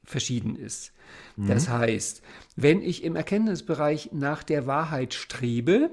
verschieden 0.03 0.55
ist. 0.55 0.93
Mhm. 1.35 1.47
Das 1.47 1.69
heißt, 1.69 2.21
wenn 2.55 2.81
ich 2.81 3.03
im 3.03 3.15
Erkenntnisbereich 3.15 4.11
nach 4.13 4.43
der 4.43 4.67
Wahrheit 4.67 5.13
strebe, 5.13 5.89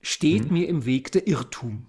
steht 0.00 0.46
mhm. 0.46 0.52
mir 0.52 0.68
im 0.68 0.84
Weg 0.84 1.10
der 1.12 1.26
Irrtum. 1.26 1.86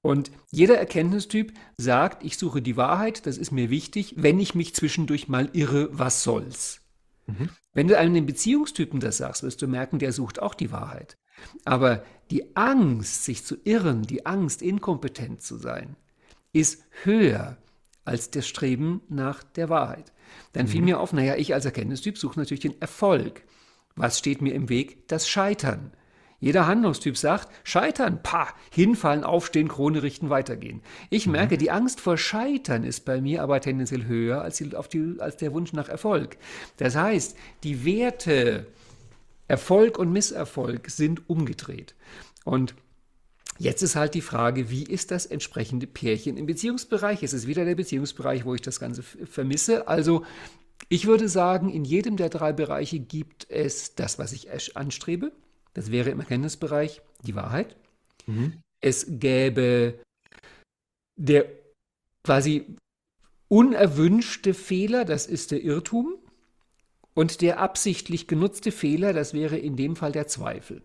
Und 0.00 0.30
jeder 0.50 0.78
Erkenntnistyp 0.78 1.52
sagt, 1.76 2.24
ich 2.24 2.38
suche 2.38 2.62
die 2.62 2.76
Wahrheit, 2.76 3.26
das 3.26 3.36
ist 3.36 3.50
mir 3.50 3.68
wichtig, 3.68 4.14
wenn 4.16 4.38
ich 4.38 4.54
mich 4.54 4.74
zwischendurch 4.74 5.28
mal 5.28 5.50
irre, 5.52 5.88
was 5.92 6.22
soll's. 6.22 6.80
Mhm. 7.26 7.50
Wenn 7.72 7.88
du 7.88 7.98
einem 7.98 8.26
Beziehungstypen 8.26 9.00
das 9.00 9.18
sagst, 9.18 9.42
wirst 9.42 9.60
du 9.60 9.66
merken, 9.68 9.98
der 9.98 10.12
sucht 10.12 10.40
auch 10.40 10.54
die 10.54 10.72
Wahrheit. 10.72 11.16
Aber 11.64 12.04
die 12.30 12.56
Angst, 12.56 13.24
sich 13.24 13.44
zu 13.44 13.56
irren, 13.64 14.02
die 14.02 14.26
Angst, 14.26 14.62
inkompetent 14.62 15.42
zu 15.42 15.56
sein, 15.56 15.96
ist 16.52 16.82
höher 17.02 17.56
als 18.04 18.30
das 18.30 18.48
Streben 18.48 19.02
nach 19.08 19.42
der 19.42 19.68
Wahrheit. 19.68 20.12
Dann 20.52 20.66
mhm. 20.66 20.70
fiel 20.70 20.82
mir 20.82 21.00
auf, 21.00 21.12
naja, 21.12 21.36
ich 21.36 21.54
als 21.54 21.64
Erkenntnistyp 21.64 22.18
suche 22.18 22.38
natürlich 22.38 22.60
den 22.60 22.80
Erfolg. 22.80 23.42
Was 23.94 24.18
steht 24.18 24.42
mir 24.42 24.54
im 24.54 24.68
Weg? 24.68 25.08
Das 25.08 25.28
Scheitern. 25.28 25.92
Jeder 26.40 26.66
Handlungstyp 26.66 27.16
sagt, 27.16 27.48
scheitern, 27.64 28.22
pa, 28.22 28.48
hinfallen, 28.70 29.24
aufstehen, 29.24 29.68
Krone 29.68 30.02
richten, 30.02 30.30
weitergehen. 30.30 30.82
Ich 31.10 31.26
mhm. 31.26 31.32
merke, 31.32 31.58
die 31.58 31.70
Angst 31.70 32.00
vor 32.00 32.16
Scheitern 32.16 32.84
ist 32.84 33.04
bei 33.04 33.20
mir 33.20 33.42
aber 33.42 33.60
tendenziell 33.60 34.04
höher 34.04 34.42
als, 34.42 34.58
die, 34.58 34.70
die, 34.92 35.16
als 35.18 35.36
der 35.36 35.52
Wunsch 35.52 35.72
nach 35.72 35.88
Erfolg. 35.88 36.36
Das 36.76 36.94
heißt, 36.94 37.36
die 37.64 37.84
Werte, 37.84 38.66
Erfolg 39.48 39.98
und 39.98 40.12
Misserfolg 40.12 40.90
sind 40.90 41.28
umgedreht. 41.28 41.94
Und 42.44 42.74
Jetzt 43.60 43.82
ist 43.82 43.96
halt 43.96 44.14
die 44.14 44.20
Frage, 44.20 44.70
wie 44.70 44.84
ist 44.84 45.10
das 45.10 45.26
entsprechende 45.26 45.88
Pärchen 45.88 46.36
im 46.36 46.46
Beziehungsbereich? 46.46 47.24
Es 47.24 47.32
ist 47.32 47.48
wieder 47.48 47.64
der 47.64 47.74
Beziehungsbereich, 47.74 48.44
wo 48.44 48.54
ich 48.54 48.62
das 48.62 48.78
Ganze 48.78 49.02
vermisse. 49.02 49.88
Also 49.88 50.24
ich 50.88 51.06
würde 51.08 51.28
sagen, 51.28 51.68
in 51.68 51.84
jedem 51.84 52.16
der 52.16 52.28
drei 52.28 52.52
Bereiche 52.52 53.00
gibt 53.00 53.50
es 53.50 53.96
das, 53.96 54.16
was 54.20 54.32
ich 54.32 54.76
anstrebe. 54.76 55.32
Das 55.78 55.92
wäre 55.92 56.10
im 56.10 56.18
Erkenntnisbereich 56.18 57.02
die 57.22 57.36
Wahrheit. 57.36 57.76
Mhm. 58.26 58.60
Es 58.80 59.06
gäbe 59.08 60.02
der 61.14 61.46
quasi 62.24 62.74
unerwünschte 63.46 64.54
Fehler, 64.54 65.04
das 65.04 65.26
ist 65.28 65.52
der 65.52 65.62
Irrtum. 65.62 66.16
Und 67.14 67.42
der 67.42 67.60
absichtlich 67.60 68.26
genutzte 68.26 68.72
Fehler, 68.72 69.12
das 69.12 69.34
wäre 69.34 69.56
in 69.56 69.76
dem 69.76 69.94
Fall 69.94 70.10
der 70.10 70.26
Zweifel. 70.26 70.82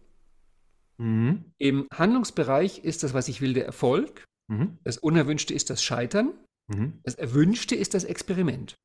Mhm. 0.99 1.45
Im 1.57 1.87
Handlungsbereich 1.91 2.83
ist 2.83 3.01
das, 3.01 3.15
was 3.15 3.29
ich 3.29 3.41
will, 3.41 3.53
der 3.55 3.65
Erfolg. 3.65 4.25
Mhm. 4.47 4.77
Das 4.83 4.99
Unerwünschte 4.99 5.55
ist 5.55 5.71
das 5.71 5.83
Scheitern. 5.83 6.33
Mhm. 6.67 6.99
Das 7.01 7.15
Erwünschte 7.15 7.73
ist 7.73 7.95
das 7.95 8.03
Experiment. 8.03 8.75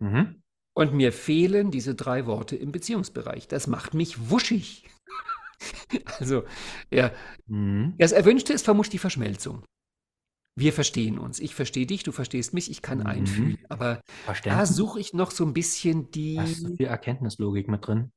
Mhm. 0.00 0.43
Und 0.76 0.92
mir 0.92 1.12
fehlen 1.12 1.70
diese 1.70 1.94
drei 1.94 2.26
Worte 2.26 2.56
im 2.56 2.72
Beziehungsbereich. 2.72 3.46
Das 3.46 3.66
macht 3.68 3.94
mich 3.94 4.30
wuschig. 4.30 4.88
also, 6.18 6.44
ja. 6.90 7.12
Mhm. 7.46 7.94
Das 7.98 8.12
Erwünschte 8.12 8.52
ist 8.52 8.64
vermutlich 8.64 8.90
die 8.90 8.98
Verschmelzung. 8.98 9.64
Wir 10.56 10.72
verstehen 10.72 11.18
uns. 11.18 11.40
Ich 11.40 11.54
verstehe 11.54 11.86
dich, 11.86 12.02
du 12.02 12.12
verstehst 12.12 12.54
mich, 12.54 12.70
ich 12.70 12.82
kann 12.82 12.98
mhm. 12.98 13.06
einfühlen. 13.06 13.58
Aber 13.68 14.00
da 14.44 14.66
suche 14.66 15.00
ich 15.00 15.12
noch 15.12 15.30
so 15.30 15.44
ein 15.44 15.52
bisschen 15.52 16.10
die. 16.10 16.38
Hast 16.40 16.62
du 16.62 16.76
viel 16.76 16.86
Erkenntnislogik 16.86 17.68
mit 17.68 17.86
drin? 17.86 18.10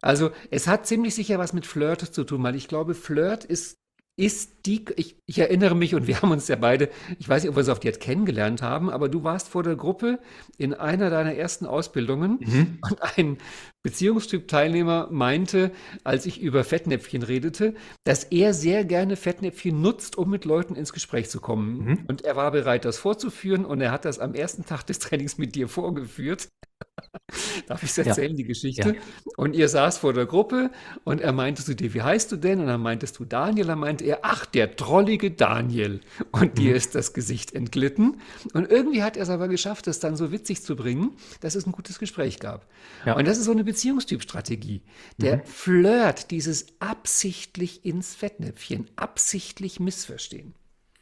Also, 0.00 0.30
es 0.50 0.66
hat 0.66 0.86
ziemlich 0.86 1.14
sicher 1.14 1.38
was 1.38 1.52
mit 1.52 1.66
Flirt 1.66 2.00
zu 2.00 2.24
tun, 2.24 2.42
weil 2.42 2.54
ich 2.54 2.68
glaube, 2.68 2.94
Flirt 2.94 3.44
ist 3.44 3.78
ist 4.16 4.66
die, 4.66 4.84
ich, 4.96 5.16
ich, 5.26 5.38
erinnere 5.38 5.74
mich 5.74 5.94
und 5.94 6.06
wir 6.06 6.22
haben 6.22 6.30
uns 6.30 6.46
ja 6.46 6.56
beide, 6.56 6.88
ich 7.18 7.28
weiß 7.28 7.42
nicht, 7.42 7.50
ob 7.50 7.56
wir 7.56 7.62
es 7.62 7.68
auf 7.68 7.80
die 7.80 7.88
jetzt 7.88 8.00
kennengelernt 8.00 8.62
haben, 8.62 8.88
aber 8.88 9.08
du 9.08 9.24
warst 9.24 9.48
vor 9.48 9.62
der 9.62 9.74
Gruppe 9.74 10.20
in 10.56 10.72
einer 10.72 11.10
deiner 11.10 11.34
ersten 11.34 11.66
Ausbildungen 11.66 12.38
mhm. 12.40 12.78
und 12.82 13.02
ein 13.18 13.38
Beziehungstyp-Teilnehmer 13.82 15.08
meinte, 15.10 15.72
als 16.04 16.26
ich 16.26 16.40
über 16.40 16.62
Fettnäpfchen 16.62 17.22
redete, 17.22 17.74
dass 18.04 18.24
er 18.24 18.54
sehr 18.54 18.84
gerne 18.84 19.16
Fettnäpfchen 19.16 19.80
nutzt, 19.80 20.16
um 20.16 20.30
mit 20.30 20.44
Leuten 20.44 20.76
ins 20.76 20.92
Gespräch 20.92 21.28
zu 21.28 21.40
kommen. 21.40 21.84
Mhm. 21.84 21.98
Und 22.06 22.22
er 22.22 22.36
war 22.36 22.52
bereit, 22.52 22.84
das 22.84 22.98
vorzuführen 22.98 23.64
und 23.64 23.80
er 23.80 23.90
hat 23.90 24.04
das 24.04 24.20
am 24.20 24.34
ersten 24.34 24.64
Tag 24.64 24.84
des 24.84 25.00
Trainings 25.00 25.38
mit 25.38 25.54
dir 25.56 25.68
vorgeführt. 25.68 26.48
Darf 27.66 27.82
ich 27.82 27.90
es 27.90 27.98
erzählen, 27.98 28.32
ja. 28.32 28.36
die 28.36 28.44
Geschichte? 28.44 28.96
Ja. 28.96 29.02
Und 29.36 29.54
ihr 29.54 29.68
saß 29.68 29.98
vor 29.98 30.12
der 30.12 30.26
Gruppe 30.26 30.70
und 31.04 31.20
er 31.20 31.32
meinte 31.32 31.64
zu 31.64 31.74
dir, 31.74 31.94
wie 31.94 32.02
heißt 32.02 32.30
du 32.30 32.36
denn? 32.36 32.60
Und 32.60 32.66
dann 32.66 32.80
meintest 32.80 33.18
du 33.18 33.24
Daniel. 33.24 33.66
Dann 33.66 33.78
meinte 33.78 34.04
er, 34.04 34.20
ach, 34.22 34.46
der 34.46 34.76
trollige 34.76 35.30
Daniel. 35.30 36.00
Und 36.32 36.52
mhm. 36.52 36.54
dir 36.54 36.76
ist 36.76 36.94
das 36.94 37.12
Gesicht 37.12 37.54
entglitten. 37.54 38.20
Und 38.52 38.70
irgendwie 38.70 39.02
hat 39.02 39.16
er 39.16 39.24
es 39.24 39.30
aber 39.30 39.48
geschafft, 39.48 39.86
das 39.86 40.00
dann 40.00 40.16
so 40.16 40.32
witzig 40.32 40.62
zu 40.62 40.76
bringen, 40.76 41.16
dass 41.40 41.54
es 41.54 41.66
ein 41.66 41.72
gutes 41.72 41.98
Gespräch 41.98 42.38
gab. 42.38 42.66
Ja. 43.04 43.16
Und 43.16 43.26
das 43.26 43.38
ist 43.38 43.44
so 43.44 43.52
eine 43.52 43.64
Beziehungstypstrategie. 43.64 44.82
Der 45.18 45.38
mhm. 45.38 45.44
Flirt, 45.44 46.30
dieses 46.30 46.66
absichtlich 46.80 47.84
ins 47.84 48.14
Fettnäpfchen, 48.14 48.90
absichtlich 48.96 49.80
missverstehen. 49.80 50.54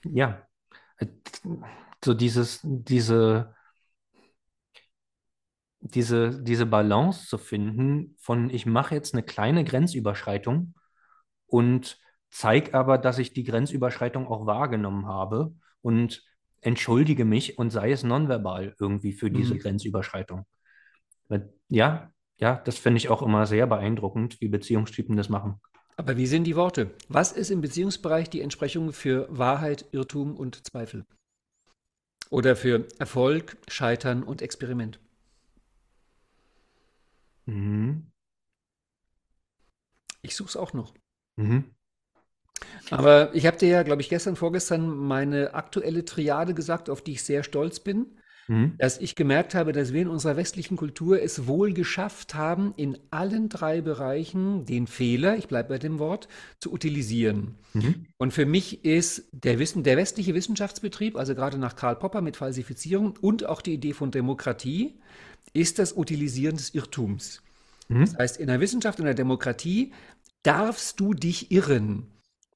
Ja, 0.05 0.47
so 2.05 2.15
dieses, 2.15 2.61
diese 2.63 3.55
diese, 5.83 6.43
diese 6.43 6.65
Balance 6.65 7.27
zu 7.27 7.39
finden 7.39 8.15
von, 8.19 8.51
ich 8.51 8.67
mache 8.67 8.95
jetzt 8.95 9.15
eine 9.15 9.23
kleine 9.23 9.65
Grenzüberschreitung 9.65 10.75
und 11.47 11.99
zeige 12.31 12.75
aber, 12.75 12.99
dass 12.99 13.19
ich 13.19 13.33
die 13.33 13.45
Grenzüberschreitung 13.45 14.27
auch 14.27 14.47
wahrgenommen 14.47 15.07
habe 15.07 15.55
und 15.83 16.25
entschuldige 16.61 17.25
mich 17.25 17.59
und 17.59 17.71
sei 17.71 17.91
es 17.91 18.05
nonverbal 18.05 18.77
irgendwie 18.79 19.13
für 19.13 19.31
diese 19.31 19.55
mhm. 19.55 19.59
Grenzüberschreitung. 19.59 20.47
Ja, 21.69 22.13
ja, 22.39 22.57
das 22.65 22.79
finde 22.79 22.99
ich 22.99 23.09
auch 23.09 23.23
immer 23.23 23.47
sehr 23.47 23.67
beeindruckend, 23.67 24.41
wie 24.41 24.49
Beziehungstypen 24.49 25.17
das 25.17 25.29
machen. 25.29 25.61
Aber 25.97 26.17
wie 26.17 26.27
sind 26.27 26.45
die 26.45 26.57
Worte? 26.57 26.91
Was 27.09 27.33
ist 27.33 27.51
im 27.51 27.61
Beziehungsbereich 27.61 28.31
die 28.31 28.41
Entsprechung 28.41 28.93
für 28.93 29.27
Wahrheit, 29.31 29.87
Irrtum 29.93 30.37
und 30.37 30.67
Zweifel? 30.67 31.05
Oder 32.31 32.57
für 32.57 32.87
Erfolg, 32.99 33.59
Scheitern 33.69 34.23
und 34.23 34.41
Experiment? 34.43 35.01
Mhm. 37.47 38.07
Ich 40.23 40.37
suche 40.37 40.49
es 40.49 40.57
auch 40.57 40.73
noch. 40.73 40.95
Mhm. 41.37 41.65
Aber 42.91 43.35
ich 43.35 43.47
habe 43.47 43.57
dir 43.57 43.69
ja, 43.69 43.83
glaube 43.83 44.03
ich, 44.03 44.09
gestern, 44.09 44.37
vorgestern 44.37 44.89
meine 44.89 45.55
aktuelle 45.55 46.05
Triade 46.05 46.55
gesagt, 46.55 46.91
auf 46.91 47.03
die 47.03 47.13
ich 47.13 47.25
sehr 47.25 47.43
stolz 47.43 47.81
bin, 47.81 48.19
mhm. 48.49 48.75
dass 48.79 48.99
ich 48.99 49.17
gemerkt 49.17 49.55
habe, 49.55 49.73
dass 49.73 49.93
wir 49.93 50.03
in 50.03 50.09
unserer 50.09 50.37
westlichen 50.37 50.77
Kultur 50.77 51.21
es 51.21 51.47
wohl 51.47 51.73
geschafft 51.73 52.35
haben, 52.35 52.73
in 52.77 52.99
allen 53.11 53.49
drei 53.49 53.81
Bereichen 53.81 54.65
den 54.65 54.87
Fehler, 54.87 55.37
ich 55.37 55.49
bleibe 55.49 55.71
bei 55.71 55.79
dem 55.79 55.99
Wort, 55.99 56.29
zu 56.61 56.73
utilisieren. 56.73 57.57
Mhm. 57.73 58.07
Und 58.19 58.33
für 58.33 58.47
mich 58.47 58.85
ist 58.85 59.29
der, 59.33 59.59
Wissen, 59.59 59.83
der 59.83 59.97
westliche 59.97 60.35
Wissenschaftsbetrieb, 60.35 61.17
also 61.17 61.35
gerade 61.35 61.59
nach 61.59 61.77
Karl 61.77 61.97
Popper 61.97 62.21
mit 62.21 62.37
Falsifizierung 62.37 63.15
und 63.21 63.47
auch 63.47 63.63
die 63.63 63.75
Idee 63.75 63.93
von 63.93 64.11
Demokratie, 64.11 65.01
ist 65.53 65.79
das 65.79 65.97
Utilisieren 65.97 66.57
des 66.57 66.75
Irrtums. 66.75 67.43
Mhm. 67.89 68.01
Das 68.01 68.17
heißt, 68.17 68.37
in 68.39 68.47
der 68.47 68.61
Wissenschaft 68.61 68.99
und 68.99 69.07
der 69.07 69.15
Demokratie 69.15 69.93
darfst 70.43 70.99
du 71.01 71.15
dich 71.15 71.51
irren, 71.51 72.07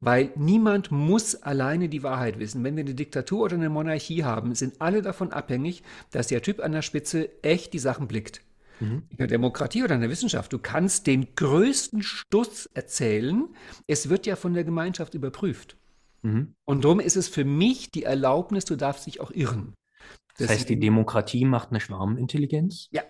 weil 0.00 0.32
niemand 0.36 0.90
muss 0.90 1.36
alleine 1.36 1.88
die 1.88 2.02
Wahrheit 2.02 2.38
wissen. 2.38 2.64
Wenn 2.64 2.76
wir 2.76 2.84
eine 2.84 2.94
Diktatur 2.94 3.44
oder 3.44 3.56
eine 3.56 3.70
Monarchie 3.70 4.24
haben, 4.24 4.54
sind 4.54 4.80
alle 4.80 5.02
davon 5.02 5.32
abhängig, 5.32 5.82
dass 6.10 6.28
der 6.28 6.42
Typ 6.42 6.60
an 6.60 6.72
der 6.72 6.82
Spitze 6.82 7.30
echt 7.42 7.72
die 7.72 7.78
Sachen 7.78 8.08
blickt. 8.08 8.42
Mhm. 8.80 9.04
In 9.08 9.16
der 9.16 9.26
Demokratie 9.26 9.82
oder 9.82 9.94
in 9.94 10.00
der 10.00 10.10
Wissenschaft, 10.10 10.52
du 10.52 10.58
kannst 10.58 11.06
den 11.06 11.34
größten 11.34 12.02
Stuss 12.02 12.66
erzählen, 12.74 13.44
es 13.86 14.08
wird 14.08 14.26
ja 14.26 14.36
von 14.36 14.54
der 14.54 14.64
Gemeinschaft 14.64 15.14
überprüft. 15.14 15.76
Mhm. 16.22 16.54
Und 16.64 16.84
darum 16.84 17.00
ist 17.00 17.16
es 17.16 17.28
für 17.28 17.44
mich 17.44 17.90
die 17.90 18.02
Erlaubnis, 18.02 18.64
du 18.64 18.76
darfst 18.76 19.06
dich 19.06 19.20
auch 19.20 19.30
irren. 19.30 19.74
Das 20.38 20.50
heißt, 20.50 20.68
die 20.68 20.78
Demokratie 20.78 21.44
macht 21.44 21.70
eine 21.70 21.80
Schwarmintelligenz? 21.80 22.88
Ja. 22.90 23.02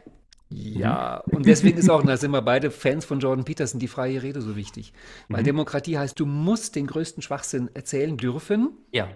Ja, 0.49 1.25
mhm. 1.27 1.39
und 1.39 1.47
deswegen 1.47 1.77
ist 1.77 1.91
auch, 1.91 2.05
da 2.05 2.17
sind 2.17 2.31
wir 2.31 2.43
beide 2.43 2.71
Fans 2.71 3.05
von 3.05 3.19
Jordan 3.19 3.45
Peterson, 3.45 3.81
die 3.81 3.89
freie 3.89 4.23
Rede 4.23 4.41
so 4.41 4.55
wichtig. 4.55 4.93
Weil 5.29 5.41
mhm. 5.41 5.47
Demokratie 5.47 5.99
heißt, 5.99 6.19
du 6.21 6.25
musst 6.25 6.77
den 6.77 6.87
größten 6.87 7.23
Schwachsinn 7.23 7.69
erzählen 7.75 8.17
dürfen. 8.17 8.79
Ja. 8.93 9.09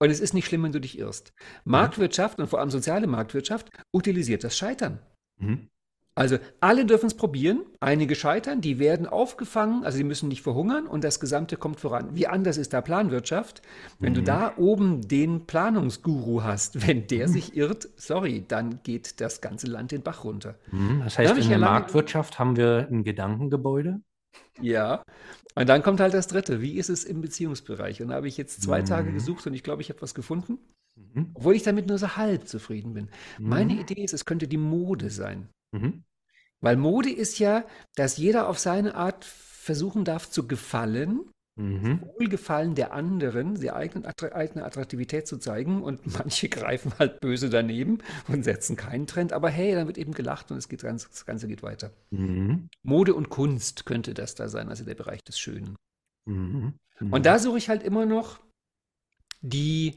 Und 0.00 0.10
es 0.10 0.18
ist 0.18 0.34
nicht 0.34 0.46
schlimm, 0.46 0.64
wenn 0.64 0.72
du 0.72 0.80
dich 0.80 0.98
irrst. 0.98 1.32
Marktwirtschaft 1.64 2.40
und 2.40 2.48
vor 2.48 2.58
allem 2.58 2.70
soziale 2.70 3.06
Marktwirtschaft 3.06 3.70
utilisiert 3.92 4.42
das 4.42 4.56
Scheitern. 4.56 4.98
Mhm. 5.38 5.68
Also 6.14 6.36
alle 6.60 6.84
dürfen 6.84 7.06
es 7.06 7.14
probieren, 7.14 7.62
einige 7.80 8.14
scheitern, 8.14 8.60
die 8.60 8.78
werden 8.78 9.06
aufgefangen, 9.06 9.82
also 9.82 9.96
sie 9.96 10.04
müssen 10.04 10.28
nicht 10.28 10.42
verhungern 10.42 10.86
und 10.86 11.04
das 11.04 11.20
Gesamte 11.20 11.56
kommt 11.56 11.80
voran. 11.80 12.10
Wie 12.12 12.26
anders 12.26 12.58
ist 12.58 12.74
da 12.74 12.82
Planwirtschaft? 12.82 13.62
Wenn 13.98 14.12
mhm. 14.12 14.16
du 14.16 14.22
da 14.22 14.52
oben 14.58 15.08
den 15.08 15.46
Planungsguru 15.46 16.42
hast, 16.42 16.86
wenn 16.86 17.06
der 17.06 17.28
mhm. 17.28 17.32
sich 17.32 17.56
irrt, 17.56 17.88
sorry, 17.96 18.44
dann 18.46 18.80
geht 18.82 19.22
das 19.22 19.40
ganze 19.40 19.68
Land 19.68 19.90
den 19.90 20.02
Bach 20.02 20.24
runter. 20.24 20.56
Mhm. 20.70 21.00
Das 21.02 21.16
heißt, 21.18 21.36
in 21.38 21.48
der 21.48 21.58
Marktwirtschaft 21.58 22.38
haben 22.38 22.56
wir 22.56 22.88
ein 22.90 23.04
Gedankengebäude? 23.04 24.02
Ja, 24.60 25.02
und 25.54 25.68
dann 25.68 25.82
kommt 25.82 26.00
halt 26.00 26.12
das 26.12 26.26
Dritte. 26.26 26.60
Wie 26.60 26.74
ist 26.74 26.90
es 26.90 27.04
im 27.04 27.22
Beziehungsbereich? 27.22 28.02
Und 28.02 28.08
da 28.08 28.14
habe 28.14 28.28
ich 28.28 28.36
jetzt 28.36 28.62
zwei 28.62 28.82
Tage 28.82 29.10
mhm. 29.10 29.14
gesucht 29.14 29.46
und 29.46 29.54
ich 29.54 29.62
glaube, 29.62 29.80
ich 29.80 29.88
habe 29.88 30.02
was 30.02 30.14
gefunden. 30.14 30.58
Mhm. 30.96 31.30
Obwohl 31.34 31.54
ich 31.54 31.62
damit 31.62 31.86
nur 31.86 31.96
so 31.96 32.16
halb 32.16 32.48
zufrieden 32.48 32.92
bin. 32.92 33.08
Meine 33.38 33.74
Idee 33.74 34.02
ist, 34.02 34.12
es 34.12 34.26
könnte 34.26 34.46
die 34.46 34.58
Mode 34.58 35.08
sein. 35.08 35.48
Mhm. 35.72 36.04
Weil 36.60 36.76
Mode 36.76 37.10
ist 37.10 37.38
ja, 37.38 37.64
dass 37.96 38.16
jeder 38.16 38.48
auf 38.48 38.58
seine 38.58 38.94
Art 38.94 39.24
versuchen 39.24 40.04
darf 40.04 40.30
zu 40.30 40.46
gefallen, 40.46 41.30
mhm. 41.56 42.00
Wohlgefallen 42.02 42.74
der 42.74 42.92
anderen, 42.92 43.56
die 43.56 43.70
eigene, 43.70 44.08
eigene 44.32 44.64
Attraktivität 44.64 45.26
zu 45.26 45.38
zeigen. 45.38 45.82
Und 45.82 46.06
manche 46.18 46.48
greifen 46.48 46.92
halt 46.98 47.20
böse 47.20 47.50
daneben 47.50 47.98
und 48.28 48.44
setzen 48.44 48.76
keinen 48.76 49.06
Trend. 49.06 49.32
Aber 49.32 49.50
hey, 49.50 49.74
dann 49.74 49.86
wird 49.86 49.98
eben 49.98 50.12
gelacht 50.12 50.50
und 50.50 50.56
es 50.56 50.68
geht 50.68 50.82
ganz, 50.82 51.08
das 51.08 51.26
Ganze 51.26 51.48
geht 51.48 51.62
weiter. 51.62 51.92
Mhm. 52.10 52.68
Mode 52.82 53.14
und 53.14 53.28
Kunst 53.28 53.84
könnte 53.86 54.14
das 54.14 54.34
da 54.34 54.48
sein, 54.48 54.68
also 54.68 54.84
der 54.84 54.94
Bereich 54.94 55.24
des 55.24 55.38
Schönen. 55.38 55.76
Mhm. 56.26 56.74
Und 57.00 57.10
mhm. 57.10 57.22
da 57.22 57.38
suche 57.38 57.58
ich 57.58 57.68
halt 57.68 57.82
immer 57.82 58.06
noch 58.06 58.38
die 59.40 59.96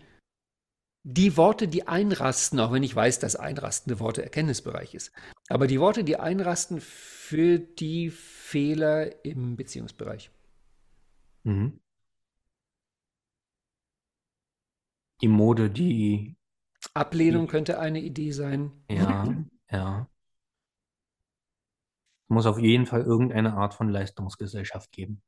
die 1.07 1.37
Worte, 1.37 1.67
die 1.67 1.87
einrasten, 1.87 2.59
auch 2.59 2.71
wenn 2.71 2.81
ich 2.81 2.95
weiß, 2.95 3.19
dass 3.19 3.35
einrastende 3.35 3.99
Worte 3.99 4.23
Erkenntnisbereich 4.23 4.95
ist, 4.95 5.11
aber 5.49 5.67
die 5.67 5.79
Worte, 5.79 6.03
die 6.03 6.19
einrasten 6.19 6.81
für 6.81 7.59
die 7.59 8.09
Fehler 8.09 9.23
im 9.23 9.55
Beziehungsbereich. 9.55 10.31
Mhm. 11.43 11.79
Die 15.21 15.27
Mode, 15.27 15.69
die. 15.69 16.35
Ablehnung 16.95 17.45
die, 17.45 17.51
könnte 17.51 17.79
eine 17.79 18.01
Idee 18.01 18.31
sein. 18.31 18.71
Ja, 18.89 19.31
ja. 19.69 20.09
Muss 22.27 22.47
auf 22.47 22.57
jeden 22.57 22.87
Fall 22.87 23.01
irgendeine 23.03 23.53
Art 23.53 23.75
von 23.75 23.89
Leistungsgesellschaft 23.89 24.91
geben. 24.91 25.21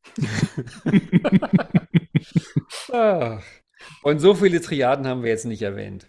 Ach, 2.91 3.43
und 4.03 4.19
so 4.19 4.33
viele 4.33 4.61
Triaden 4.61 5.07
haben 5.07 5.23
wir 5.23 5.29
jetzt 5.29 5.45
nicht 5.45 5.61
erwähnt. 5.61 6.07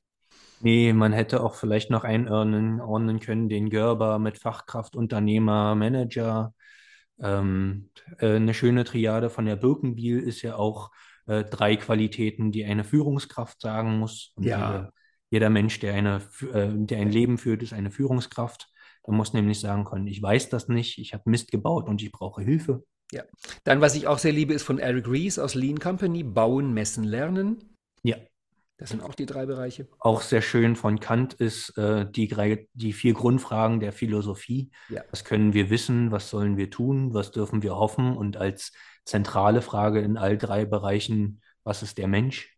Nee, 0.61 0.93
man 0.93 1.13
hätte 1.13 1.43
auch 1.43 1.55
vielleicht 1.55 1.91
noch 1.91 2.05
einordnen 2.05 3.21
können, 3.21 3.49
den 3.49 3.71
Gerber 3.71 4.19
mit 4.19 4.39
Fachkraft, 4.39 4.97
Unternehmer, 4.97 5.75
Manager. 5.75 6.53
Ähm, 7.21 7.91
äh, 8.19 8.37
eine 8.37 8.55
schöne 8.55 8.85
Triade 8.85 9.31
von 9.31 9.47
der 9.47 9.57
Birkenbiel 9.57 10.19
ist 10.19 10.43
ja 10.43 10.57
auch 10.57 10.91
äh, 11.27 11.45
drei 11.45 11.77
Qualitäten, 11.77 12.51
die 12.51 12.65
eine 12.65 12.85
Führungskraft 12.85 13.61
sagen 13.61 13.99
muss. 13.99 14.33
Und 14.35 14.45
ja. 14.45 14.57
Jeder, 14.57 14.93
jeder 15.31 15.51
Mensch, 15.51 15.79
der, 15.79 15.95
eine, 15.95 16.23
äh, 16.53 16.71
der 16.73 16.99
ein 16.99 17.11
Leben 17.11 17.39
führt, 17.39 17.63
ist 17.63 17.73
eine 17.73 17.91
Führungskraft. 17.91 18.69
Er 19.05 19.13
muss 19.13 19.33
nämlich 19.33 19.61
sagen 19.61 19.85
können, 19.85 20.07
ich 20.07 20.21
weiß 20.21 20.49
das 20.49 20.69
nicht, 20.69 20.99
ich 20.99 21.15
habe 21.15 21.31
Mist 21.31 21.51
gebaut 21.51 21.89
und 21.89 22.03
ich 22.03 22.11
brauche 22.11 22.43
Hilfe. 22.43 22.83
Ja. 23.13 23.25
Dann, 23.65 23.81
was 23.81 23.95
ich 23.95 24.07
auch 24.07 24.19
sehr 24.19 24.33
liebe, 24.33 24.55
ist 24.55 24.63
von 24.63 24.79
Eric 24.79 25.09
Rees 25.09 25.39
aus 25.39 25.55
Lean 25.55 25.79
Company, 25.79 26.23
Bauen, 26.23 26.75
Messen, 26.75 27.05
Lernen. 27.05 27.75
Ja. 28.03 28.17
Das 28.77 28.91
sind 28.91 29.03
auch 29.03 29.15
die 29.15 29.27
drei 29.27 29.45
Bereiche. 29.45 29.89
Auch 29.99 30.23
sehr 30.23 30.41
schön 30.41 30.77
von 30.77 31.01
Kant 31.01 31.35
ist 31.35 31.77
äh, 31.77 32.09
die, 32.09 32.29
die 32.75 32.93
vier 32.93 33.13
Grundfragen 33.13 33.81
der 33.81 33.93
Philosophie. 33.93 34.71
Ja. 34.89 35.03
Was 35.11 35.25
können 35.25 35.53
wir 35.53 35.69
wissen? 35.69 36.13
Was 36.13 36.31
sollen 36.31 36.57
wir 36.57 36.71
tun? 36.71 37.13
Was 37.13 37.33
dürfen 37.33 37.63
wir 37.63 37.75
hoffen? 37.75 38.17
Und 38.17 38.37
als 38.37 38.73
zentrale 39.05 39.63
Frage 39.63 40.01
in 40.01 40.17
all 40.17 40.39
drei 40.39 40.65
Bereichen, 40.65 41.41
was 41.65 41.83
ist 41.83 41.99
der 41.99 42.07
Mensch? 42.07 42.57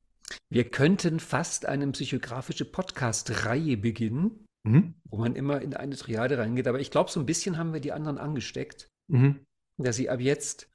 Wir 0.50 0.68
könnten 0.68 1.20
fast 1.20 1.64
eine 1.64 1.90
psychografische 1.90 2.66
Podcast-Reihe 2.66 3.78
beginnen, 3.78 4.44
mhm. 4.64 4.94
wo 5.08 5.16
man 5.16 5.34
immer 5.34 5.62
in 5.62 5.74
eine 5.74 5.96
Triade 5.96 6.36
reingeht. 6.36 6.68
Aber 6.68 6.80
ich 6.80 6.90
glaube, 6.90 7.10
so 7.10 7.18
ein 7.18 7.26
bisschen 7.26 7.56
haben 7.56 7.72
wir 7.72 7.80
die 7.80 7.92
anderen 7.92 8.18
angesteckt. 8.18 8.88
Mhm 9.08 9.40
dass 9.84 9.96
sie 9.96 10.10
ab 10.10 10.20
jetzt, 10.20 10.68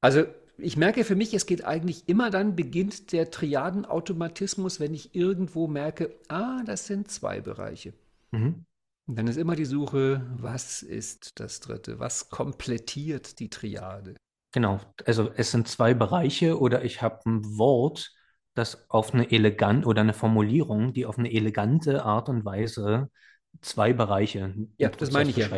also 0.00 0.24
ich 0.58 0.76
merke 0.76 1.04
für 1.04 1.14
mich, 1.14 1.34
es 1.34 1.46
geht 1.46 1.64
eigentlich 1.64 2.08
immer 2.08 2.30
dann, 2.30 2.56
beginnt 2.56 3.12
der 3.12 3.30
Triadenautomatismus, 3.30 4.80
wenn 4.80 4.92
ich 4.92 5.14
irgendwo 5.14 5.68
merke, 5.68 6.14
ah, 6.28 6.62
das 6.64 6.86
sind 6.86 7.10
zwei 7.10 7.40
Bereiche. 7.40 7.94
Mhm. 8.32 8.64
Und 9.06 9.16
dann 9.16 9.26
ist 9.26 9.36
immer 9.36 9.56
die 9.56 9.64
Suche, 9.64 10.26
was 10.36 10.82
ist 10.82 11.40
das 11.40 11.60
dritte? 11.60 11.98
Was 11.98 12.28
komplettiert 12.28 13.38
die 13.38 13.48
Triade? 13.48 14.14
Genau, 14.52 14.80
also 15.06 15.30
es 15.36 15.50
sind 15.50 15.68
zwei 15.68 15.94
Bereiche 15.94 16.58
oder 16.58 16.84
ich 16.84 17.00
habe 17.00 17.20
ein 17.24 17.56
Wort, 17.56 18.12
das 18.54 18.90
auf 18.90 19.14
eine 19.14 19.30
elegante 19.30 19.86
oder 19.86 20.00
eine 20.00 20.12
Formulierung, 20.12 20.92
die 20.92 21.06
auf 21.06 21.18
eine 21.18 21.32
elegante 21.32 22.04
Art 22.04 22.28
und 22.28 22.44
Weise 22.44 23.10
zwei 23.60 23.92
Bereiche. 23.92 24.54
Ja, 24.76 24.88
das 24.88 25.10
meine 25.12 25.30
ich 25.30 25.36
ja. 25.36 25.48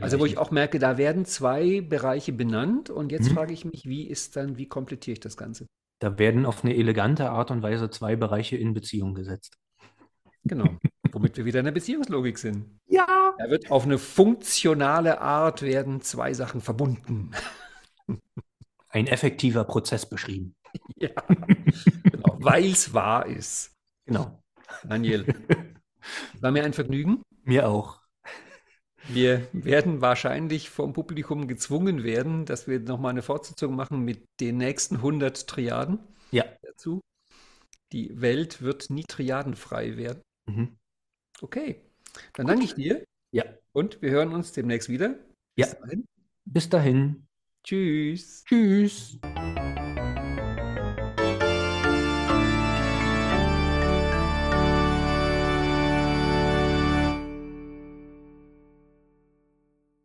Also 0.00 0.18
wo 0.18 0.26
ich 0.26 0.38
auch 0.38 0.50
merke, 0.50 0.78
da 0.78 0.98
werden 0.98 1.24
zwei 1.24 1.80
Bereiche 1.80 2.32
benannt 2.32 2.90
und 2.90 3.12
jetzt 3.12 3.30
mhm. 3.30 3.34
frage 3.34 3.52
ich 3.52 3.64
mich, 3.64 3.86
wie 3.86 4.06
ist 4.06 4.36
dann, 4.36 4.58
wie 4.58 4.66
komplettiere 4.66 5.14
ich 5.14 5.20
das 5.20 5.36
Ganze? 5.36 5.66
Da 6.00 6.18
werden 6.18 6.46
auf 6.46 6.64
eine 6.64 6.76
elegante 6.76 7.30
Art 7.30 7.50
und 7.50 7.62
Weise 7.62 7.90
zwei 7.90 8.16
Bereiche 8.16 8.56
in 8.56 8.74
Beziehung 8.74 9.14
gesetzt. 9.14 9.58
Genau. 10.44 10.78
Womit 11.12 11.36
wir 11.36 11.44
wieder 11.44 11.60
in 11.60 11.64
der 11.64 11.72
Beziehungslogik 11.72 12.38
sind. 12.38 12.78
Ja. 12.86 13.34
Da 13.38 13.50
wird 13.50 13.70
auf 13.70 13.84
eine 13.84 13.98
funktionale 13.98 15.20
Art 15.20 15.62
werden 15.62 16.00
zwei 16.00 16.34
Sachen 16.34 16.60
verbunden. 16.60 17.32
Ein 18.90 19.06
effektiver 19.06 19.64
Prozess 19.64 20.08
beschrieben. 20.08 20.54
Ja, 21.00 21.10
genau, 22.02 22.36
weil 22.40 22.72
es 22.72 22.92
wahr 22.92 23.24
ist. 23.24 23.72
Genau. 24.04 24.42
Daniel, 24.82 25.32
war 26.40 26.50
mir 26.50 26.64
ein 26.64 26.72
Vergnügen. 26.72 27.22
Mir 27.48 27.66
auch. 27.66 28.02
Wir 29.08 29.48
werden 29.54 30.02
wahrscheinlich 30.02 30.68
vom 30.68 30.92
Publikum 30.92 31.48
gezwungen 31.48 32.04
werden, 32.04 32.44
dass 32.44 32.68
wir 32.68 32.78
nochmal 32.78 33.12
eine 33.12 33.22
Fortsetzung 33.22 33.74
machen 33.74 34.04
mit 34.04 34.26
den 34.38 34.58
nächsten 34.58 34.96
100 34.96 35.48
Triaden. 35.48 35.98
Ja. 36.30 36.44
Dazu. 36.60 37.00
Die 37.92 38.20
Welt 38.20 38.60
wird 38.60 38.90
nie 38.90 39.04
triadenfrei 39.04 39.96
werden. 39.96 40.20
Mhm. 40.46 40.76
Okay, 41.40 41.80
dann 42.34 42.44
Gut. 42.44 42.52
danke 42.52 42.64
ich 42.66 42.74
dir. 42.74 43.02
Ja. 43.32 43.44
Und 43.72 44.02
wir 44.02 44.10
hören 44.10 44.34
uns 44.34 44.52
demnächst 44.52 44.90
wieder. 44.90 45.14
Bis 45.56 45.72
ja. 45.72 45.74
Dahin. 45.80 46.04
Bis 46.44 46.68
dahin. 46.68 47.26
Tschüss. 47.64 48.44
Tschüss. 48.44 49.18